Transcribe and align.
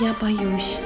Я 0.00 0.12
боюсь. 0.20 0.80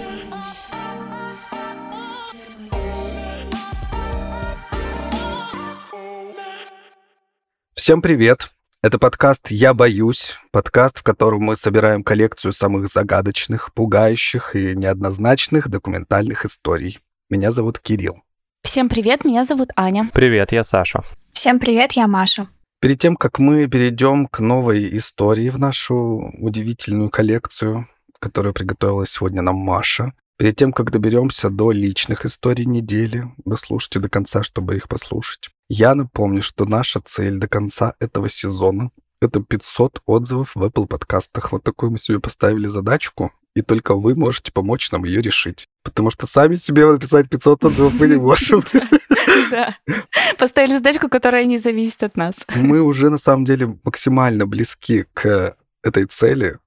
Всем 7.73 8.03
привет! 8.03 8.51
Это 8.83 8.99
подкаст 8.99 9.51
«Я 9.51 9.73
боюсь», 9.73 10.37
подкаст, 10.51 10.99
в 10.99 11.03
котором 11.03 11.41
мы 11.41 11.57
собираем 11.57 12.05
коллекцию 12.05 12.53
самых 12.53 12.89
загадочных, 12.89 13.73
пугающих 13.73 14.55
и 14.55 14.77
неоднозначных 14.77 15.69
документальных 15.69 16.45
историй. 16.45 16.99
Меня 17.31 17.51
зовут 17.51 17.79
Кирилл. 17.79 18.23
Всем 18.63 18.91
привет, 18.91 19.25
меня 19.25 19.47
зовут 19.47 19.71
Аня. 19.75 20.11
Привет, 20.13 20.53
я 20.53 20.65
Саша. 20.65 21.03
Всем 21.33 21.59
привет, 21.59 21.93
я 21.93 22.07
Маша. 22.07 22.49
Перед 22.81 23.01
тем, 23.01 23.17
как 23.17 23.41
мы 23.41 23.67
перейдем 23.67 24.29
к 24.29 24.39
новой 24.39 24.97
истории 24.97 25.51
в 25.51 25.59
нашу 25.59 26.33
удивительную 26.39 27.11
коллекцию, 27.11 27.89
которую 28.21 28.55
приготовила 28.55 29.05
сегодня 29.05 29.43
нам 29.43 29.57
Маша, 29.57 30.13
перед 30.37 30.55
тем, 30.55 30.73
как 30.73 30.93
доберемся 30.93 31.51
до 31.51 31.73
личных 31.73 32.25
историй 32.25 32.67
недели, 32.67 33.25
вы 33.45 33.59
слушайте 33.59 33.99
до 33.99 34.09
конца, 34.09 34.45
чтобы 34.45 34.77
их 34.77 34.89
послушать. 34.89 35.51
Я 35.69 35.97
напомню, 35.97 36.41
что 36.41 36.67
наша 36.67 37.01
цель 37.05 37.39
до 37.39 37.49
конца 37.49 37.95
этого 37.99 38.29
сезона— 38.29 38.93
это 39.21 39.41
500 39.41 40.01
отзывов 40.07 40.53
в 40.55 40.63
Apple 40.63 40.87
подкастах. 40.87 41.51
Вот 41.51 41.65
такую 41.65 41.91
мы 41.91 41.99
себе 41.99 42.21
поставили 42.21 42.69
задачку, 42.69 43.33
и 43.57 43.63
только 43.63 43.97
вы 43.97 44.15
можете 44.15 44.53
помочь 44.53 44.93
нам 44.93 45.03
ее 45.03 45.21
решить. 45.21 45.67
Потому 45.83 46.13
что 46.13 46.29
сами 46.29 46.55
себе 46.55 46.87
написать 46.87 47.29
500 47.29 47.65
отзывов 47.65 47.95
мы 47.99 48.07
не 48.07 48.17
можем. 48.19 48.63
Да. 49.51 49.77
Поставили 50.39 50.75
задачку, 50.75 51.09
которая 51.09 51.45
не 51.45 51.59
зависит 51.59 52.03
от 52.03 52.17
нас. 52.17 52.35
Мы 52.55 52.81
уже 52.83 53.09
на 53.11 53.19
самом 53.19 53.45
деле 53.45 53.79
максимально 53.83 54.47
близки 54.47 55.07
к 55.15 55.57
этой 55.83 56.05
цели. 56.05 56.59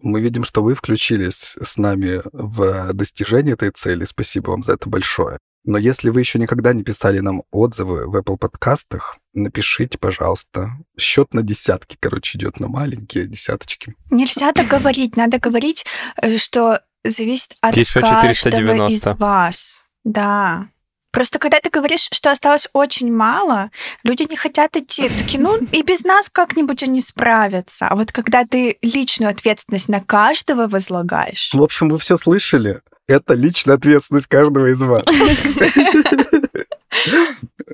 Мы 0.00 0.20
видим, 0.20 0.44
что 0.44 0.62
вы 0.62 0.74
включились 0.74 1.56
с 1.62 1.76
нами 1.76 2.20
в 2.32 2.92
достижение 2.92 3.54
этой 3.54 3.70
цели. 3.70 4.04
Спасибо 4.04 4.50
вам 4.50 4.62
за 4.62 4.74
это 4.74 4.88
большое. 4.88 5.38
Но 5.64 5.78
если 5.78 6.10
вы 6.10 6.20
еще 6.20 6.38
никогда 6.38 6.74
не 6.74 6.82
писали 6.82 7.20
нам 7.20 7.42
отзывы 7.50 8.06
в 8.06 8.16
Apple 8.16 8.36
подкастах, 8.36 9.16
напишите, 9.32 9.96
пожалуйста. 9.96 10.72
Счет 10.98 11.32
на 11.32 11.42
десятки, 11.42 11.96
короче, 11.98 12.36
идет 12.36 12.60
на 12.60 12.68
маленькие 12.68 13.26
десяточки. 13.26 13.94
Нельзя 14.10 14.52
так 14.52 14.66
говорить. 14.66 15.16
Надо 15.16 15.38
говорить, 15.38 15.86
э, 16.20 16.36
что 16.36 16.82
зависит 17.02 17.56
от 17.62 17.76
Еще 17.76 18.00
каждого 18.00 18.34
490. 18.34 18.94
из 18.94 19.18
вас. 19.18 19.84
Да. 20.04 20.68
Просто 21.14 21.38
когда 21.38 21.60
ты 21.60 21.70
говоришь, 21.70 22.08
что 22.12 22.32
осталось 22.32 22.68
очень 22.72 23.12
мало, 23.12 23.70
люди 24.02 24.26
не 24.28 24.34
хотят 24.36 24.76
идти. 24.76 25.08
Такие, 25.08 25.40
ну 25.40 25.56
и 25.56 25.82
без 25.82 26.02
нас 26.02 26.28
как-нибудь 26.28 26.82
они 26.82 27.00
справятся. 27.00 27.86
А 27.86 27.94
вот 27.94 28.10
когда 28.10 28.44
ты 28.44 28.78
личную 28.82 29.30
ответственность 29.30 29.88
на 29.88 30.00
каждого 30.00 30.66
возлагаешь, 30.66 31.50
В 31.54 31.62
общем, 31.62 31.88
вы 31.88 31.98
все 31.98 32.16
слышали. 32.16 32.80
Это 33.06 33.34
личная 33.34 33.76
ответственность 33.76 34.26
каждого 34.26 34.66
из 34.66 34.80
вас. 34.80 35.04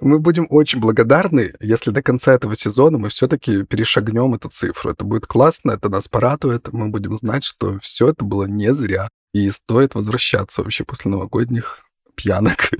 Мы 0.03 0.19
будем 0.19 0.47
очень 0.51 0.81
благодарны, 0.81 1.53
если 1.61 1.91
до 1.91 2.03
конца 2.03 2.35
этого 2.35 2.55
сезона 2.57 2.99
мы 2.99 3.09
все-таки 3.09 3.65
перешагнем 3.65 4.35
эту 4.35 4.51
цифру. 4.51 4.91
Это 4.91 5.05
будет 5.05 5.27
классно, 5.27 5.73
это 5.73 5.89
нас 5.89 6.09
порадует. 6.09 6.73
Мы 6.73 6.89
будем 6.89 7.17
знать, 7.17 7.45
что 7.45 7.79
все 7.81 8.09
это 8.09 8.25
было 8.25 8.45
не 8.45 8.75
зря. 8.75 9.09
И 9.33 9.51
стоит 9.51 9.95
возвращаться 9.95 10.63
вообще 10.63 10.85
после 10.85 11.11
новогодних 11.11 11.85
пьянок. 12.15 12.71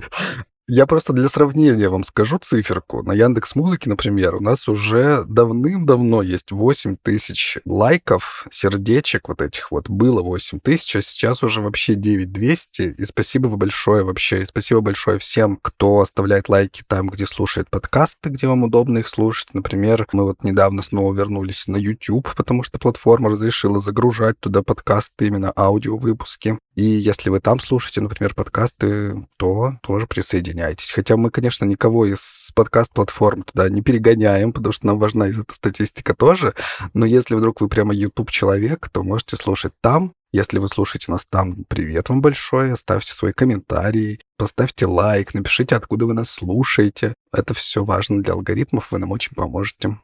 Я 0.67 0.85
просто 0.85 1.11
для 1.11 1.27
сравнения 1.27 1.89
вам 1.89 2.03
скажу 2.03 2.37
циферку. 2.37 3.01
На 3.03 3.13
Яндекс 3.13 3.55
Музыке, 3.55 3.89
например, 3.89 4.35
у 4.35 4.39
нас 4.41 4.67
уже 4.67 5.25
давным-давно 5.27 6.21
есть 6.21 6.51
8 6.51 6.97
тысяч 7.01 7.57
лайков, 7.65 8.47
сердечек 8.51 9.27
вот 9.27 9.41
этих 9.41 9.71
вот. 9.71 9.89
Было 9.89 10.21
8 10.21 10.59
тысяч, 10.59 10.95
а 10.95 11.01
сейчас 11.01 11.41
уже 11.41 11.61
вообще 11.61 11.95
9200. 11.95 12.95
И 12.97 13.05
спасибо 13.05 13.47
вы 13.47 13.57
большое 13.57 14.03
вообще. 14.03 14.43
И 14.43 14.45
спасибо 14.45 14.81
большое 14.81 15.17
всем, 15.19 15.57
кто 15.61 15.99
оставляет 15.99 16.47
лайки 16.47 16.83
там, 16.87 17.09
где 17.09 17.25
слушает 17.25 17.69
подкасты, 17.69 18.29
где 18.29 18.47
вам 18.47 18.63
удобно 18.63 18.99
их 18.99 19.07
слушать. 19.07 19.53
Например, 19.53 20.07
мы 20.13 20.23
вот 20.25 20.43
недавно 20.43 20.83
снова 20.83 21.13
вернулись 21.13 21.67
на 21.67 21.75
YouTube, 21.75 22.33
потому 22.35 22.61
что 22.63 22.77
платформа 22.77 23.31
разрешила 23.31 23.79
загружать 23.79 24.39
туда 24.39 24.61
подкасты, 24.61 25.25
именно 25.25 25.51
аудиовыпуски. 25.55 26.59
И 26.75 26.83
если 26.83 27.29
вы 27.29 27.39
там 27.39 27.59
слушаете, 27.59 28.01
например, 28.01 28.33
подкасты, 28.33 29.27
то 29.37 29.73
тоже 29.81 30.07
присоединяйтесь. 30.07 30.91
Хотя 30.91 31.17
мы, 31.17 31.29
конечно, 31.29 31.65
никого 31.65 32.05
из 32.05 32.51
подкаст-платформ 32.55 33.43
туда 33.43 33.69
не 33.69 33.81
перегоняем, 33.81 34.53
потому 34.53 34.71
что 34.71 34.87
нам 34.87 34.99
важна 34.99 35.27
эта 35.27 35.53
статистика 35.53 36.15
тоже. 36.15 36.53
Но 36.93 37.05
если 37.05 37.35
вдруг 37.35 37.61
вы 37.61 37.67
прямо 37.67 37.93
YouTube-человек, 37.93 38.89
то 38.89 39.03
можете 39.03 39.35
слушать 39.35 39.73
там. 39.81 40.13
Если 40.33 40.59
вы 40.59 40.69
слушаете 40.69 41.11
нас 41.11 41.25
там, 41.29 41.65
привет 41.65 42.07
вам 42.07 42.21
большое, 42.21 42.73
оставьте 42.73 43.13
свой 43.13 43.33
комментарий, 43.33 44.21
поставьте 44.37 44.85
лайк, 44.85 45.33
напишите, 45.33 45.75
откуда 45.75 46.05
вы 46.05 46.13
нас 46.13 46.29
слушаете. 46.29 47.15
Это 47.33 47.53
все 47.53 47.83
важно 47.83 48.23
для 48.23 48.33
алгоритмов, 48.33 48.91
вы 48.91 48.99
нам 48.99 49.11
очень 49.11 49.35
поможете. 49.35 49.97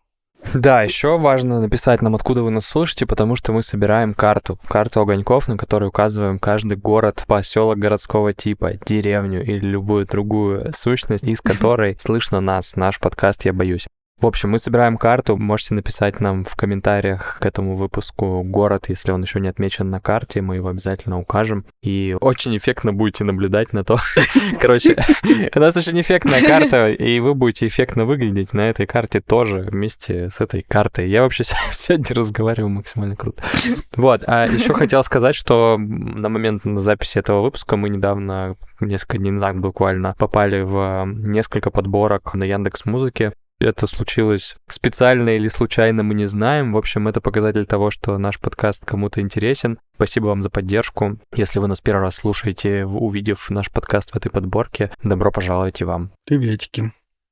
Да, 0.53 0.84
еще 0.84 1.18
важно 1.18 1.59
написать 1.59 2.02
нам, 2.02 2.16
откуда 2.16 2.44
вы 2.44 2.52
нас 2.52 2.66
слушаете, 2.66 3.06
потому 3.06 3.36
что 3.36 3.52
мы 3.52 3.64
собираем 3.64 4.14
карту. 4.14 4.59
Карту 4.68 5.02
огоньков, 5.02 5.48
на 5.48 5.58
которой 5.58 5.90
указываем 5.90 6.40
каждый 6.40 6.78
город, 6.78 7.24
поселок 7.28 7.78
городского 7.78 8.34
типа, 8.34 8.74
деревню 8.86 9.44
или 9.44 9.66
любую 9.66 10.06
другую 10.06 10.72
сущность, 10.74 11.24
из 11.24 11.42
которой 11.42 11.98
слышно 12.00 12.40
нас, 12.40 12.75
наш 12.75 13.00
подкаст 13.00 13.46
«Я 13.46 13.53
боюсь». 13.53 13.88
В 14.20 14.26
общем, 14.26 14.50
мы 14.50 14.58
собираем 14.58 14.98
карту. 14.98 15.38
Можете 15.38 15.76
написать 15.76 16.20
нам 16.20 16.44
в 16.44 16.56
комментариях 16.56 17.38
к 17.40 17.46
этому 17.46 17.76
выпуску 17.76 18.42
город, 18.42 18.86
если 18.88 19.12
он 19.12 19.22
еще 19.22 19.40
не 19.40 19.48
отмечен 19.48 19.92
на 19.92 20.02
карте, 20.02 20.42
мы 20.42 20.56
его 20.56 20.70
обязательно 20.70 21.20
укажем. 21.20 21.66
И 21.84 22.18
очень 22.20 22.58
эффектно 22.58 22.94
будете 22.94 23.26
наблюдать 23.26 23.74
на 23.74 23.84
то. 23.84 24.00
Короче, 24.60 24.98
у 25.54 25.60
нас 25.60 25.78
очень 25.78 26.02
эффектная 26.02 26.42
карта, 26.42 26.90
и 26.90 27.20
вы 27.20 27.36
будете 27.36 27.68
эффектно 27.68 28.06
выглядеть 28.06 28.54
на 28.54 28.62
этой 28.62 28.88
карте 28.88 29.22
тоже 29.22 29.68
вместе 29.70 30.32
с 30.32 30.42
этой 30.42 30.64
картой. 30.64 31.08
Я 31.10 31.22
вообще 31.22 31.44
сегодня 31.70 32.16
разговариваю 32.16 32.70
максимально 32.70 33.16
круто. 33.16 33.44
Вот, 33.96 34.24
а 34.26 34.48
еще 34.48 34.74
хотел 34.74 35.04
сказать, 35.04 35.36
что 35.36 35.78
на 35.78 36.28
момент 36.30 36.64
записи 36.64 37.20
этого 37.20 37.44
выпуска 37.44 37.78
мы 37.78 37.90
недавно, 37.90 38.56
несколько 38.80 39.20
дней 39.20 39.30
назад 39.30 39.60
буквально, 39.60 40.16
попали 40.18 40.62
в 40.62 41.06
несколько 41.06 41.70
подборок 41.70 42.34
на 42.34 42.46
Яндекс 42.46 42.86
Музыке. 42.86 43.34
Это 43.59 43.88
случилось 43.88 44.56
специально 44.69 45.29
или 45.29 45.47
случайно, 45.47 46.03
мы 46.03 46.13
не 46.13 46.28
знаем. 46.28 46.73
В 46.73 46.78
общем, 46.78 47.07
это 47.07 47.22
показатель 47.22 47.66
того, 47.66 47.90
что 47.90 48.18
наш 48.19 48.40
подкаст 48.40 48.85
кому-то 48.85 49.19
интересен. 49.19 49.79
Спасибо 49.95 50.28
вам 50.28 50.44
за 50.44 50.51
поддержку. 50.51 51.19
Если 51.34 51.57
вы 51.57 51.68
нас 51.68 51.81
первый 51.81 52.01
раз 52.01 52.18
слушаете, 52.18 52.85
увидев 52.85 53.50
наш 53.50 53.72
подкаст 53.72 54.12
в 54.12 54.16
этой 54.16 54.29
подборке, 54.29 54.91
добро 55.01 55.31
пожаловать 55.31 55.81
и 55.81 55.85
вам. 55.85 56.12
Приветики. 56.25 56.91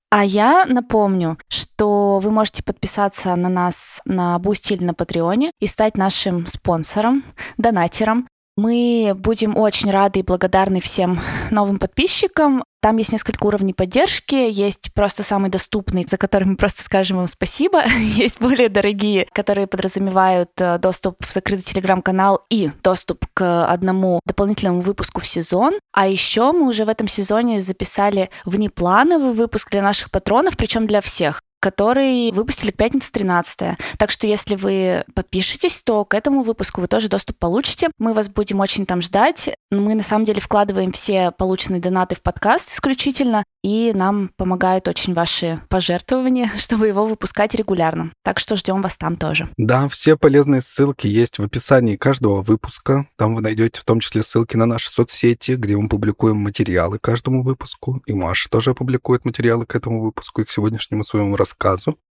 А 0.09 0.23
я 0.23 0.65
напомню, 0.65 1.37
что 1.47 2.19
вы 2.19 2.31
можете 2.31 2.63
подписаться 2.63 3.35
на 3.35 3.49
нас 3.49 4.01
на 4.05 4.39
Бусти 4.39 4.73
или 4.73 4.83
на 4.83 4.93
Патреоне 4.93 5.51
и 5.59 5.67
стать 5.67 5.97
нашим 5.97 6.47
спонсором, 6.47 7.23
донатером. 7.57 8.27
Мы 8.57 9.13
будем 9.16 9.57
очень 9.57 9.91
рады 9.91 10.21
и 10.21 10.23
благодарны 10.23 10.79
всем 10.79 11.19
новым 11.51 11.77
подписчикам. 11.77 12.63
Там 12.81 12.95
есть 12.97 13.11
несколько 13.11 13.45
уровней 13.47 13.73
поддержки. 13.73 14.35
Есть 14.35 14.93
просто 14.93 15.23
самый 15.23 15.49
доступный, 15.49 16.05
за 16.09 16.17
который 16.17 16.45
мы 16.45 16.55
просто 16.55 16.83
скажем 16.83 17.17
вам 17.17 17.27
спасибо. 17.27 17.83
Есть 18.16 18.39
более 18.39 18.69
дорогие, 18.69 19.27
которые 19.33 19.67
подразумевают 19.67 20.51
э, 20.59 20.77
доступ 20.77 21.25
в 21.25 21.33
закрытый 21.33 21.63
телеграм-канал 21.63 22.45
и 22.49 22.69
доступ 22.81 23.25
к 23.33 23.66
одному 23.66 24.21
дополнительному 24.25 24.79
выпуску 24.79 25.19
в 25.19 25.27
сезон. 25.27 25.73
А 25.91 26.07
еще 26.07 26.53
мы 26.53 26.69
уже 26.69 26.85
в 26.85 26.89
этом 26.89 27.09
сезоне 27.09 27.59
записали 27.59 28.29
внеплановый 28.45 29.33
выпуск 29.33 29.69
для 29.72 29.81
наших 29.81 30.11
патронов, 30.11 30.55
причем 30.55 30.87
для 30.87 31.01
всех 31.01 31.41
который 31.65 32.31
выпустили 32.31 32.69
к 32.69 32.77
пятнице 32.77 33.11
13 33.11 33.75
Так 33.97 34.11
что 34.11 34.27
если 34.27 34.55
вы 34.55 35.03
подпишетесь, 35.15 35.81
то 35.83 36.05
к 36.05 36.13
этому 36.13 36.43
выпуску 36.43 36.79
вы 36.79 36.87
тоже 36.87 37.09
доступ 37.09 37.40
получите. 37.40 37.90
Мы 37.97 38.13
вас 38.13 38.29
будем 38.29 38.59
очень 38.59 38.85
там 38.85 39.01
ждать. 39.01 39.49
Мы 39.72 39.95
на 39.95 40.03
самом 40.03 40.25
деле 40.25 40.40
вкладываем 40.41 40.91
все 40.91 41.31
полученные 41.31 41.81
донаты 41.81 42.13
в 42.13 42.22
подкаст 42.22 42.72
исключительно, 42.72 43.43
и 43.63 43.93
нам 43.95 44.29
помогают 44.37 44.87
очень 44.87 45.16
ваши 45.16 45.59
пожертвования, 45.69 46.51
чтобы 46.57 46.85
его 46.85 47.07
выпускать 47.07 47.55
регулярно. 47.55 48.11
Так 48.23 48.37
что 48.37 48.55
ждем 48.55 48.84
вас 48.84 48.95
там 48.95 49.17
тоже. 49.17 49.49
Да, 49.57 49.90
все 49.90 50.17
полезные 50.17 50.61
ссылки 50.61 51.07
есть 51.07 51.40
в 51.40 51.43
описании 51.43 51.95
каждого 51.95 52.43
выпуска. 52.43 53.07
Там 53.17 53.34
вы 53.34 53.41
найдете 53.41 53.81
в 53.81 53.85
том 53.85 54.01
числе 54.01 54.22
ссылки 54.22 54.55
на 54.55 54.67
наши 54.67 54.91
соцсети, 54.91 55.53
где 55.53 55.75
мы 55.75 55.90
публикуем 55.90 56.37
материалы 56.37 56.99
каждому 56.99 57.41
выпуску. 57.41 58.03
И 58.05 58.13
Маша 58.13 58.51
тоже 58.51 58.69
опубликует 58.69 59.25
материалы 59.25 59.66
к 59.66 59.75
этому 59.75 60.03
выпуску 60.03 60.41
и 60.41 60.45
к 60.45 60.51
сегодняшнему 60.51 61.03
своему 61.03 61.35
рассказу. 61.35 61.54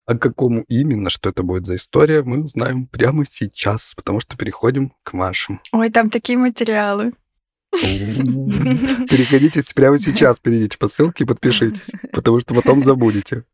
А 0.06 0.18
какому 0.18 0.64
именно, 0.68 1.08
что 1.08 1.30
это 1.30 1.42
будет 1.42 1.64
за 1.64 1.76
история, 1.76 2.22
мы 2.22 2.44
узнаем 2.44 2.86
прямо 2.86 3.24
сейчас, 3.24 3.94
потому 3.96 4.20
что 4.20 4.36
переходим 4.36 4.92
к 5.02 5.14
Маше. 5.14 5.60
ой, 5.72 5.90
там 5.90 6.10
такие 6.10 6.36
материалы. 6.36 7.12
Переходите 7.72 9.62
прямо 9.74 9.98
сейчас, 9.98 10.38
перейдите 10.38 10.78
по 10.78 10.88
ссылке 10.88 11.24
и 11.24 11.26
подпишитесь, 11.26 11.90
потому 12.12 12.40
что 12.40 12.54
потом 12.54 12.82
забудете. 12.82 13.44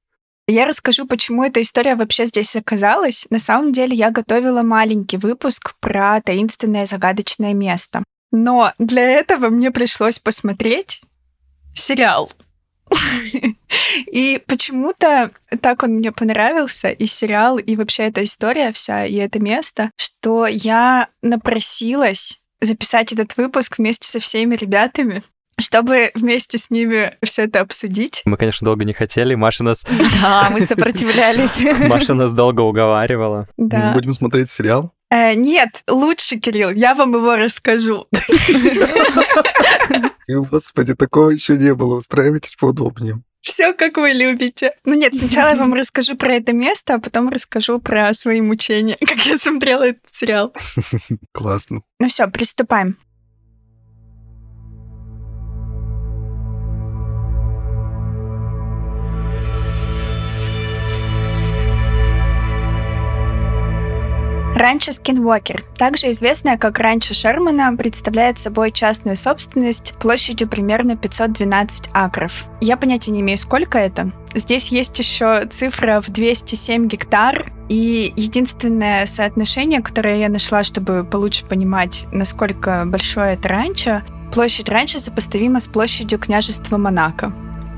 Я 0.46 0.66
расскажу, 0.66 1.06
почему 1.06 1.44
эта 1.44 1.62
история 1.62 1.94
вообще 1.94 2.26
здесь 2.26 2.56
оказалась. 2.56 3.26
На 3.30 3.38
самом 3.38 3.72
деле 3.72 3.96
я 3.96 4.10
готовила 4.10 4.62
маленький 4.62 5.16
выпуск 5.16 5.74
про 5.78 6.20
таинственное 6.20 6.86
загадочное 6.86 7.54
место. 7.54 8.02
Но 8.32 8.72
для 8.78 9.02
этого 9.02 9.48
мне 9.48 9.70
пришлось 9.70 10.18
посмотреть 10.18 11.02
сериал. 11.72 12.32
И 14.06 14.42
почему-то 14.46 15.30
так 15.60 15.82
он 15.82 15.94
мне 15.94 16.12
понравился, 16.12 16.90
и 16.90 17.06
сериал, 17.06 17.58
и 17.58 17.76
вообще 17.76 18.04
эта 18.04 18.24
история 18.24 18.72
вся, 18.72 19.04
и 19.04 19.16
это 19.16 19.40
место, 19.40 19.90
что 19.96 20.46
я 20.46 21.08
напросилась 21.22 22.40
записать 22.60 23.12
этот 23.12 23.36
выпуск 23.36 23.78
вместе 23.78 24.08
со 24.08 24.20
всеми 24.20 24.54
ребятами 24.54 25.22
чтобы 25.60 26.10
вместе 26.14 26.58
с 26.58 26.70
ними 26.70 27.16
все 27.22 27.44
это 27.44 27.60
обсудить. 27.60 28.22
Мы, 28.24 28.36
конечно, 28.36 28.64
долго 28.64 28.84
не 28.84 28.92
хотели. 28.92 29.34
Маша 29.34 29.64
нас... 29.64 29.84
Да, 30.22 30.48
мы 30.50 30.60
сопротивлялись. 30.62 31.60
Маша 31.88 32.14
нас 32.14 32.32
долго 32.32 32.60
уговаривала. 32.62 33.48
Да. 33.56 33.88
Мы 33.88 33.94
будем 33.94 34.12
смотреть 34.14 34.50
сериал? 34.50 34.92
Э, 35.10 35.34
нет, 35.34 35.82
лучше, 35.88 36.36
Кирилл, 36.38 36.70
я 36.70 36.94
вам 36.94 37.14
его 37.14 37.34
расскажу. 37.36 38.06
И, 40.28 40.34
господи, 40.34 40.94
такого 40.94 41.30
еще 41.30 41.56
не 41.56 41.74
было. 41.74 41.96
Устраивайтесь 41.96 42.54
поудобнее. 42.54 43.20
Все, 43.42 43.72
как 43.72 43.96
вы 43.96 44.10
любите. 44.10 44.74
Ну 44.84 44.94
нет, 44.94 45.14
сначала 45.14 45.50
я 45.50 45.56
вам 45.56 45.72
расскажу 45.74 46.16
про 46.16 46.34
это 46.34 46.52
место, 46.52 46.94
а 46.94 46.98
потом 46.98 47.30
расскажу 47.30 47.80
про 47.80 48.12
свои 48.12 48.40
мучения, 48.40 48.96
как 49.00 49.18
я 49.26 49.38
смотрела 49.38 49.84
этот 49.84 50.02
сериал. 50.10 50.52
Классно. 51.32 51.82
Ну 51.98 52.08
все, 52.08 52.26
приступаем. 52.28 52.96
Ранчо 64.60 64.92
Скинвокер, 64.92 65.64
также 65.78 66.10
известная 66.10 66.58
как 66.58 66.78
Ранчо 66.78 67.14
Шермана, 67.14 67.74
представляет 67.78 68.38
собой 68.38 68.70
частную 68.70 69.16
собственность 69.16 69.94
площадью 69.98 70.48
примерно 70.48 70.98
512 70.98 71.88
акров. 71.94 72.44
Я 72.60 72.76
понятия 72.76 73.10
не 73.10 73.22
имею, 73.22 73.38
сколько 73.38 73.78
это. 73.78 74.12
Здесь 74.34 74.68
есть 74.68 74.98
еще 74.98 75.46
цифра 75.46 76.02
в 76.02 76.10
207 76.10 76.88
гектар, 76.88 77.50
и 77.70 78.12
единственное 78.16 79.06
соотношение, 79.06 79.80
которое 79.80 80.18
я 80.18 80.28
нашла, 80.28 80.62
чтобы 80.62 81.04
получше 81.04 81.46
понимать, 81.46 82.06
насколько 82.12 82.84
большое 82.84 83.34
это 83.36 83.48
ранчо, 83.48 84.02
площадь 84.30 84.68
ранчо 84.68 84.98
сопоставима 84.98 85.60
с 85.60 85.68
площадью 85.68 86.18
княжества 86.18 86.76
Монако, 86.76 87.32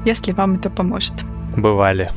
если 0.05 0.33
вам 0.33 0.55
это 0.55 0.69
поможет. 0.69 1.15
Бывали. 1.57 2.11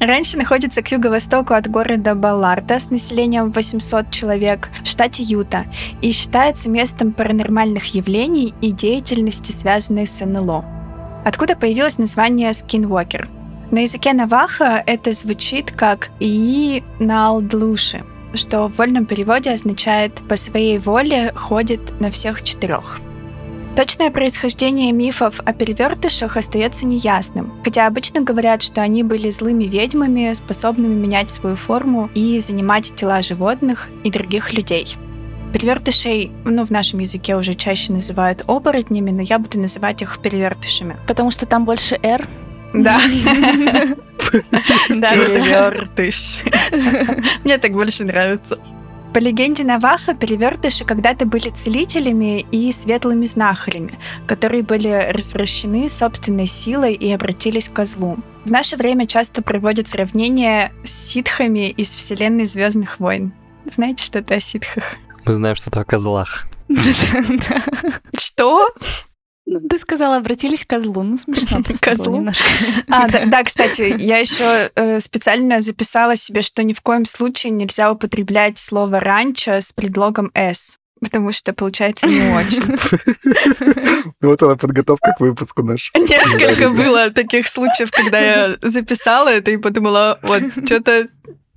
Раньше 0.00 0.38
находится 0.38 0.82
к 0.82 0.90
юго-востоку 0.90 1.54
от 1.54 1.68
города 1.68 2.14
Балларда 2.14 2.78
с 2.78 2.90
населением 2.90 3.50
800 3.50 4.10
человек 4.10 4.70
в 4.82 4.86
штате 4.86 5.22
Юта 5.22 5.64
и 6.00 6.10
считается 6.10 6.70
местом 6.70 7.12
паранормальных 7.12 7.94
явлений 7.94 8.54
и 8.60 8.70
деятельности, 8.70 9.52
связанной 9.52 10.06
с 10.06 10.24
НЛО. 10.24 10.64
Откуда 11.24 11.56
появилось 11.56 11.98
название 11.98 12.50
Skinwalker? 12.50 13.28
На 13.70 13.80
языке 13.80 14.14
Наваха 14.14 14.82
это 14.86 15.12
звучит 15.12 15.70
как 15.70 16.08
«и 16.20 16.82
налдлуши», 16.98 18.02
что 18.32 18.68
в 18.68 18.76
вольном 18.76 19.04
переводе 19.04 19.50
означает 19.50 20.14
«по 20.26 20.36
своей 20.36 20.78
воле 20.78 21.32
ходит 21.34 22.00
на 22.00 22.10
всех 22.10 22.42
четырех». 22.42 23.00
Точное 23.78 24.10
происхождение 24.10 24.90
мифов 24.90 25.38
о 25.44 25.52
перевертышах 25.52 26.36
остается 26.36 26.84
неясным, 26.84 27.52
хотя 27.62 27.86
обычно 27.86 28.22
говорят, 28.22 28.60
что 28.60 28.82
они 28.82 29.04
были 29.04 29.30
злыми 29.30 29.66
ведьмами, 29.66 30.32
способными 30.32 30.94
менять 30.94 31.30
свою 31.30 31.54
форму 31.54 32.10
и 32.12 32.40
занимать 32.40 32.92
тела 32.96 33.22
животных 33.22 33.86
и 34.02 34.10
других 34.10 34.52
людей. 34.52 34.96
Перевертышей, 35.52 36.32
ну, 36.44 36.66
в 36.66 36.70
нашем 36.70 36.98
языке 36.98 37.36
уже 37.36 37.54
чаще 37.54 37.92
называют 37.92 38.42
оборотнями, 38.48 39.12
но 39.12 39.22
я 39.22 39.38
буду 39.38 39.60
называть 39.60 40.02
их 40.02 40.18
перевертышами. 40.20 40.96
Потому 41.06 41.30
что 41.30 41.46
там 41.46 41.64
больше 41.64 42.00
«р». 42.02 42.26
Да. 42.74 43.00
Да, 44.90 45.14
Перевертыш. 45.14 46.42
Мне 47.44 47.56
так 47.56 47.72
больше 47.72 48.04
нравится. 48.04 48.58
По 49.14 49.18
легенде 49.18 49.64
Наваха, 49.64 50.14
перевертыши 50.14 50.84
когда-то 50.84 51.24
были 51.24 51.48
целителями 51.48 52.40
и 52.52 52.70
светлыми 52.72 53.24
знахарями, 53.24 53.98
которые 54.26 54.62
были 54.62 55.10
развращены 55.10 55.88
собственной 55.88 56.46
силой 56.46 56.94
и 56.94 57.10
обратились 57.12 57.68
к 57.68 57.84
злу. 57.86 58.18
В 58.44 58.50
наше 58.50 58.76
время 58.76 59.06
часто 59.06 59.42
проводят 59.42 59.88
сравнение 59.88 60.72
с 60.84 60.90
ситхами 60.90 61.70
из 61.70 61.94
вселенной 61.94 62.44
Звездных 62.44 63.00
войн. 63.00 63.32
Знаете 63.70 64.04
что-то 64.04 64.34
о 64.34 64.40
ситхах? 64.40 64.84
Мы 65.24 65.34
знаем 65.34 65.56
что-то 65.56 65.80
о 65.80 65.84
козлах. 65.84 66.46
Что? 68.16 68.68
Ну, 69.50 69.60
ты 69.66 69.78
сказала, 69.78 70.18
обратились 70.18 70.66
к 70.66 70.68
козлу. 70.68 71.02
Ну, 71.02 71.16
смешно. 71.16 71.62
Козлу? 71.80 72.28
А, 72.90 73.08
да, 73.08 73.24
да, 73.24 73.42
кстати, 73.42 73.94
я 73.98 74.18
еще 74.18 74.70
э, 74.74 75.00
специально 75.00 75.62
записала 75.62 76.16
себе, 76.16 76.42
что 76.42 76.62
ни 76.62 76.74
в 76.74 76.82
коем 76.82 77.06
случае 77.06 77.52
нельзя 77.52 77.90
употреблять 77.90 78.58
слово 78.58 79.00
ранчо 79.00 79.52
с 79.62 79.72
предлогом 79.72 80.30
«с», 80.34 80.76
потому 81.00 81.32
что 81.32 81.54
получается 81.54 82.06
не 82.06 82.20
очень. 82.36 82.76
Вот 84.20 84.42
она 84.42 84.56
подготовка 84.56 85.14
к 85.16 85.20
выпуску 85.20 85.62
наш. 85.62 85.92
Несколько 85.94 86.68
было 86.68 87.08
таких 87.08 87.48
случаев, 87.48 87.90
когда 87.90 88.18
я 88.18 88.56
записала 88.60 89.28
это 89.28 89.50
и 89.50 89.56
подумала, 89.56 90.18
вот, 90.22 90.42
что-то 90.66 91.08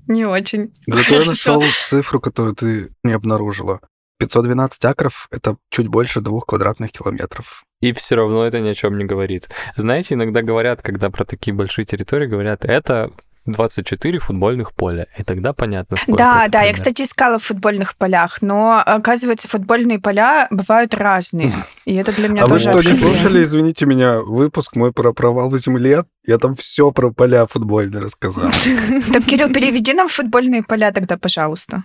не 0.08 0.26
очень. 0.26 0.74
Зато 0.88 1.16
я 1.16 1.26
нашел 1.26 1.62
цифру, 1.90 2.22
которую 2.22 2.56
ты 2.56 2.92
не 3.04 3.12
обнаружила. 3.12 3.82
512 4.22 4.86
акров— 4.86 5.28
это 5.32 5.58
чуть 5.72 5.88
больше 5.88 6.22
двух 6.22 6.46
квадратных 6.46 6.92
километров. 6.92 7.64
И 7.80 7.92
все 7.92 8.16
равно 8.16 8.46
это 8.46 8.60
ни 8.60 8.70
о 8.70 8.76
чем 8.76 8.98
не 9.00 9.06
говорит. 9.06 9.50
Знаете, 9.76 10.14
иногда 10.14 10.44
говорят, 10.44 10.84
когда 10.84 11.10
про 11.10 11.26
такие 11.26 11.56
большие 11.56 11.86
территории 11.86 12.28
говорят, 12.28 12.64
это 12.64 13.10
24 13.48 14.20
футбольных 14.20 14.74
поля. 14.74 15.08
И 15.18 15.24
тогда 15.24 15.54
понятно, 15.54 15.98
сколько 15.98 16.20
Да, 16.20 16.44
это 16.44 16.52
да, 16.52 16.60
я, 16.60 16.66
примерно. 16.66 16.74
кстати, 16.74 17.02
искала 17.02 17.40
в 17.40 17.44
футбольных 17.44 17.96
полях, 17.96 18.44
но, 18.44 18.84
оказывается, 18.86 19.48
футбольные 19.48 20.00
поля 20.00 20.48
бывают 20.52 20.94
разные. 20.94 21.52
И 21.86 21.96
это 21.96 22.14
для 22.14 22.28
меня 22.28 22.44
а 22.44 22.46
вы 22.46 22.60
тоже 22.60 22.70
что, 22.70 22.92
не 22.92 23.00
слушали, 23.00 23.44
извините 23.44 23.88
меня, 23.88 24.20
выпуск 24.20 24.76
мой 24.76 24.94
про 24.94 25.14
провал 25.14 25.50
в 25.50 25.58
земле? 25.58 26.06
Я 26.28 26.38
там 26.38 26.54
все 26.56 26.92
про 26.92 27.10
поля 27.10 27.48
футбольные 27.48 28.04
рассказал. 28.04 28.52
Так, 29.12 29.26
Кирилл, 29.26 29.52
переведи 29.52 29.94
нам 29.94 30.08
футбольные 30.08 30.62
поля 30.62 30.92
тогда, 30.92 31.18
пожалуйста. 31.18 31.84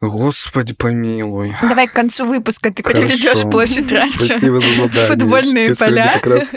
Господи, 0.00 0.74
помилуй. 0.74 1.56
Давай 1.60 1.88
к 1.88 1.92
концу 1.92 2.24
выпуска 2.24 2.72
ты 2.72 2.84
Хорошо. 2.84 3.02
переведешь 3.08 3.42
площадь 3.50 3.90
раньше. 3.90 4.18
Спасибо 4.18 4.60
за 4.60 4.70
задание. 4.70 5.06
Футбольные 5.06 5.66
Я 5.68 5.74
поля. 5.74 6.12
как 6.14 6.26
раз 6.26 6.48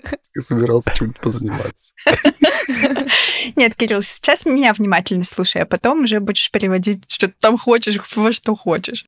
собирался 0.46 0.92
чем-нибудь 0.96 1.20
позаниматься. 1.20 1.94
Нет, 3.56 3.76
Кирилл, 3.76 4.04
сейчас 4.04 4.46
меня 4.46 4.74
внимательно 4.74 5.24
слушай, 5.24 5.64
а 5.64 5.66
потом 5.66 6.04
уже 6.04 6.20
будешь 6.20 6.52
переводить, 6.52 7.04
что 7.08 7.28
ты 7.30 7.34
там 7.40 7.58
хочешь, 7.58 8.00
во 8.16 8.32
что 8.32 8.56
хочешь. 8.56 9.06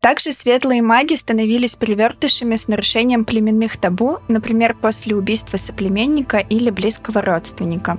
Также 0.00 0.32
светлые 0.32 0.82
маги 0.82 1.14
становились 1.14 1.76
привертышами 1.76 2.56
с 2.56 2.68
нарушением 2.68 3.24
племенных 3.24 3.76
табу, 3.76 4.18
например, 4.28 4.74
после 4.74 5.14
убийства 5.14 5.58
соплеменника 5.58 6.38
или 6.38 6.70
близкого 6.70 7.22
родственника. 7.22 7.98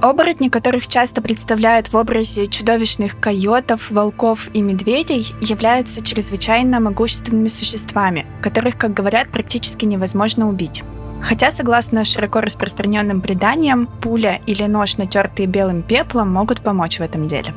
Оборотни, 0.00 0.48
которых 0.48 0.86
часто 0.86 1.20
представляют 1.20 1.92
в 1.92 1.96
образе 1.96 2.46
чудовищных 2.46 3.20
койотов, 3.20 3.90
волков 3.90 4.48
и 4.54 4.62
медведей, 4.62 5.34
являются 5.42 6.02
чрезвычайно 6.02 6.80
могущественными 6.80 7.48
существами, 7.48 8.24
которых, 8.40 8.78
как 8.78 8.94
говорят, 8.94 9.28
практически 9.28 9.84
невозможно 9.84 10.48
убить. 10.48 10.82
Хотя, 11.22 11.50
согласно 11.50 12.06
широко 12.06 12.40
распространенным 12.40 13.20
преданиям, 13.20 13.88
пуля 14.00 14.40
или 14.46 14.62
нож, 14.62 14.96
натертые 14.96 15.46
белым 15.46 15.82
пеплом, 15.82 16.32
могут 16.32 16.62
помочь 16.62 16.98
в 16.98 17.02
этом 17.02 17.28
деле. 17.28 17.52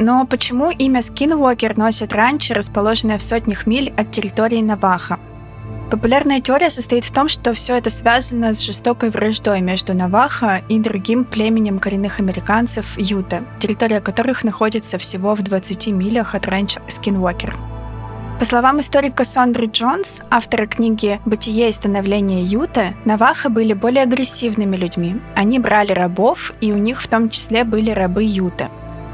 Но 0.00 0.26
почему 0.26 0.70
имя 0.70 1.02
Скинвокер 1.02 1.78
носит 1.78 2.12
ранчо, 2.12 2.54
расположенное 2.54 3.18
в 3.18 3.22
сотнях 3.22 3.66
миль 3.66 3.94
от 3.96 4.10
территории 4.10 4.60
Наваха? 4.60 5.20
Популярная 5.90 6.40
теория 6.40 6.70
состоит 6.70 7.04
в 7.04 7.12
том, 7.12 7.28
что 7.28 7.54
все 7.54 7.76
это 7.76 7.90
связано 7.90 8.52
с 8.52 8.60
жестокой 8.60 9.10
враждой 9.10 9.60
между 9.60 9.94
Наваха 9.94 10.62
и 10.68 10.80
другим 10.80 11.24
племенем 11.24 11.78
коренных 11.78 12.18
американцев 12.18 12.98
Юта, 12.98 13.44
территория 13.60 14.00
которых 14.00 14.42
находится 14.42 14.98
всего 14.98 15.36
в 15.36 15.42
20 15.42 15.86
милях 15.88 16.34
от 16.34 16.46
ранчо 16.46 16.80
Скинвокер. 16.88 17.56
По 18.40 18.44
словам 18.44 18.80
историка 18.80 19.24
Сондры 19.24 19.66
Джонс, 19.66 20.22
автора 20.28 20.66
книги 20.66 21.20
«Бытие 21.24 21.70
и 21.70 21.72
становление 21.72 22.42
Юта», 22.42 22.94
Наваха 23.04 23.48
были 23.48 23.72
более 23.72 24.02
агрессивными 24.02 24.76
людьми. 24.76 25.16
Они 25.36 25.60
брали 25.60 25.92
рабов, 25.92 26.52
и 26.60 26.72
у 26.72 26.76
них 26.76 27.00
в 27.00 27.06
том 27.06 27.30
числе 27.30 27.62
были 27.62 27.90
рабы 27.90 28.24
Юта. 28.24 28.70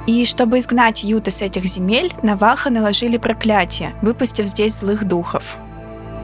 И 0.07 0.25
чтобы 0.25 0.59
изгнать 0.59 1.05
Юта 1.05 1.31
с 1.31 1.43
этих 1.43 1.67
земель, 1.67 2.13
Наваха 2.23 2.71
наложили 2.71 3.19
проклятие, 3.19 3.93
выпустив 4.01 4.47
здесь 4.47 4.75
злых 4.75 5.05
духов. 5.05 5.59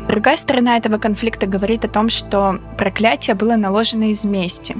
Другая 0.08 0.38
сторона 0.38 0.78
этого 0.78 0.96
конфликта 0.96 1.46
говорит 1.46 1.84
о 1.84 1.88
том, 1.88 2.08
что 2.08 2.60
проклятие 2.78 3.36
было 3.36 3.56
наложено 3.56 4.10
из 4.10 4.24
мести. 4.24 4.74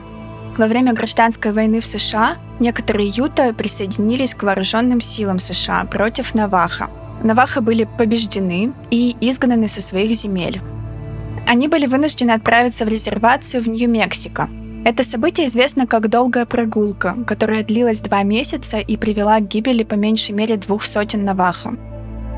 Во 0.57 0.67
время 0.67 0.95
гражданской 0.95 1.53
войны 1.53 1.81
в 1.81 1.87
США 1.87 2.39
некоторые 2.59 3.09
юта 3.09 3.53
присоединились 3.53 4.35
к 4.35 4.43
вооруженным 4.43 5.01
силам 5.03 5.39
США 5.39 5.85
против 5.85 6.35
Наваха. 6.35 6.89
Наваха 7.23 7.61
были 7.61 7.87
побеждены 7.99 8.73
и 8.91 9.17
изгнаны 9.21 9.69
со 9.69 9.83
своих 9.83 10.13
земель. 10.17 10.61
Они 11.47 11.69
были 11.69 11.87
вынуждены 11.87 12.33
отправиться 12.33 12.85
в 12.85 12.89
резервацию 12.89 13.63
в 13.63 13.69
Нью-Мексико. 13.69 14.49
Это 14.85 15.05
событие 15.05 15.47
известно 15.49 15.87
как 15.87 16.09
«долгая 16.09 16.47
прогулка», 16.47 17.15
которая 17.27 17.63
длилась 17.63 18.01
два 18.01 18.23
месяца 18.23 18.79
и 18.79 18.97
привела 18.97 19.39
к 19.39 19.49
гибели 19.49 19.83
по 19.83 19.95
меньшей 19.95 20.33
мере 20.35 20.57
двух 20.57 20.85
сотен 20.85 21.25
Наваха. 21.25 21.75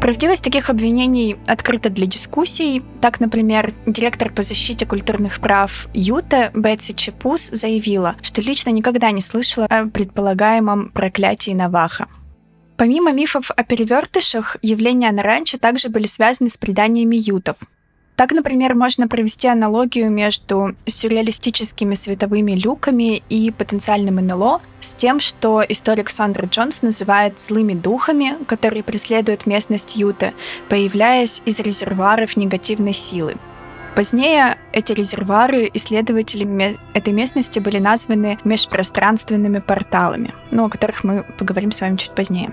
Правдивость 0.01 0.43
таких 0.43 0.71
обвинений 0.71 1.37
открыта 1.47 1.91
для 1.91 2.07
дискуссий. 2.07 2.83
Так, 3.03 3.21
например, 3.21 3.75
директор 3.85 4.33
по 4.33 4.43
защите 4.43 4.87
культурных 4.87 5.41
прав 5.41 5.89
Юта 5.93 6.51
Бетси 6.55 6.95
Чепус 6.95 7.51
заявила, 7.51 8.17
что 8.23 8.41
лично 8.41 8.71
никогда 8.71 9.11
не 9.11 9.21
слышала 9.21 9.67
о 9.67 9.87
предполагаемом 9.87 10.89
проклятии 10.89 11.51
Наваха. 11.51 12.07
Помимо 12.79 13.13
мифов 13.13 13.51
о 13.55 13.63
перевертышах, 13.63 14.57
явления 14.63 15.13
на 15.13 15.23
ранчо 15.23 15.59
также 15.59 15.91
были 15.91 16.07
связаны 16.07 16.49
с 16.49 16.57
преданиями 16.57 17.17
ютов. 17.17 17.57
Так, 18.21 18.33
например, 18.33 18.75
можно 18.75 19.09
провести 19.09 19.49
аналогию 19.49 20.11
между 20.11 20.77
сюрреалистическими 20.85 21.95
световыми 21.95 22.53
люками 22.53 23.23
и 23.31 23.51
потенциальным 23.51 24.17
НЛО 24.17 24.61
с 24.79 24.93
тем, 24.93 25.21
что 25.21 25.65
историк 25.67 26.11
Сандра 26.11 26.47
Джонс 26.47 26.83
называет 26.83 27.41
злыми 27.41 27.73
духами, 27.73 28.37
которые 28.47 28.83
преследуют 28.83 29.47
местность 29.47 29.97
Юты, 29.97 30.35
появляясь 30.69 31.41
из 31.47 31.61
резервуаров 31.61 32.37
негативной 32.37 32.93
силы. 32.93 33.37
Позднее 33.97 34.59
эти 34.75 34.93
резервуары 34.93 35.71
исследователями 35.73 36.77
этой 36.93 37.15
местности 37.15 37.59
были 37.59 37.79
названы 37.79 38.39
межпространственными 38.45 39.61
порталами, 39.61 40.35
ну, 40.51 40.67
о 40.67 40.69
которых 40.69 41.05
мы 41.05 41.25
поговорим 41.39 41.73
с 41.73 41.81
вами 41.81 41.97
чуть 41.97 42.15
позднее. 42.15 42.53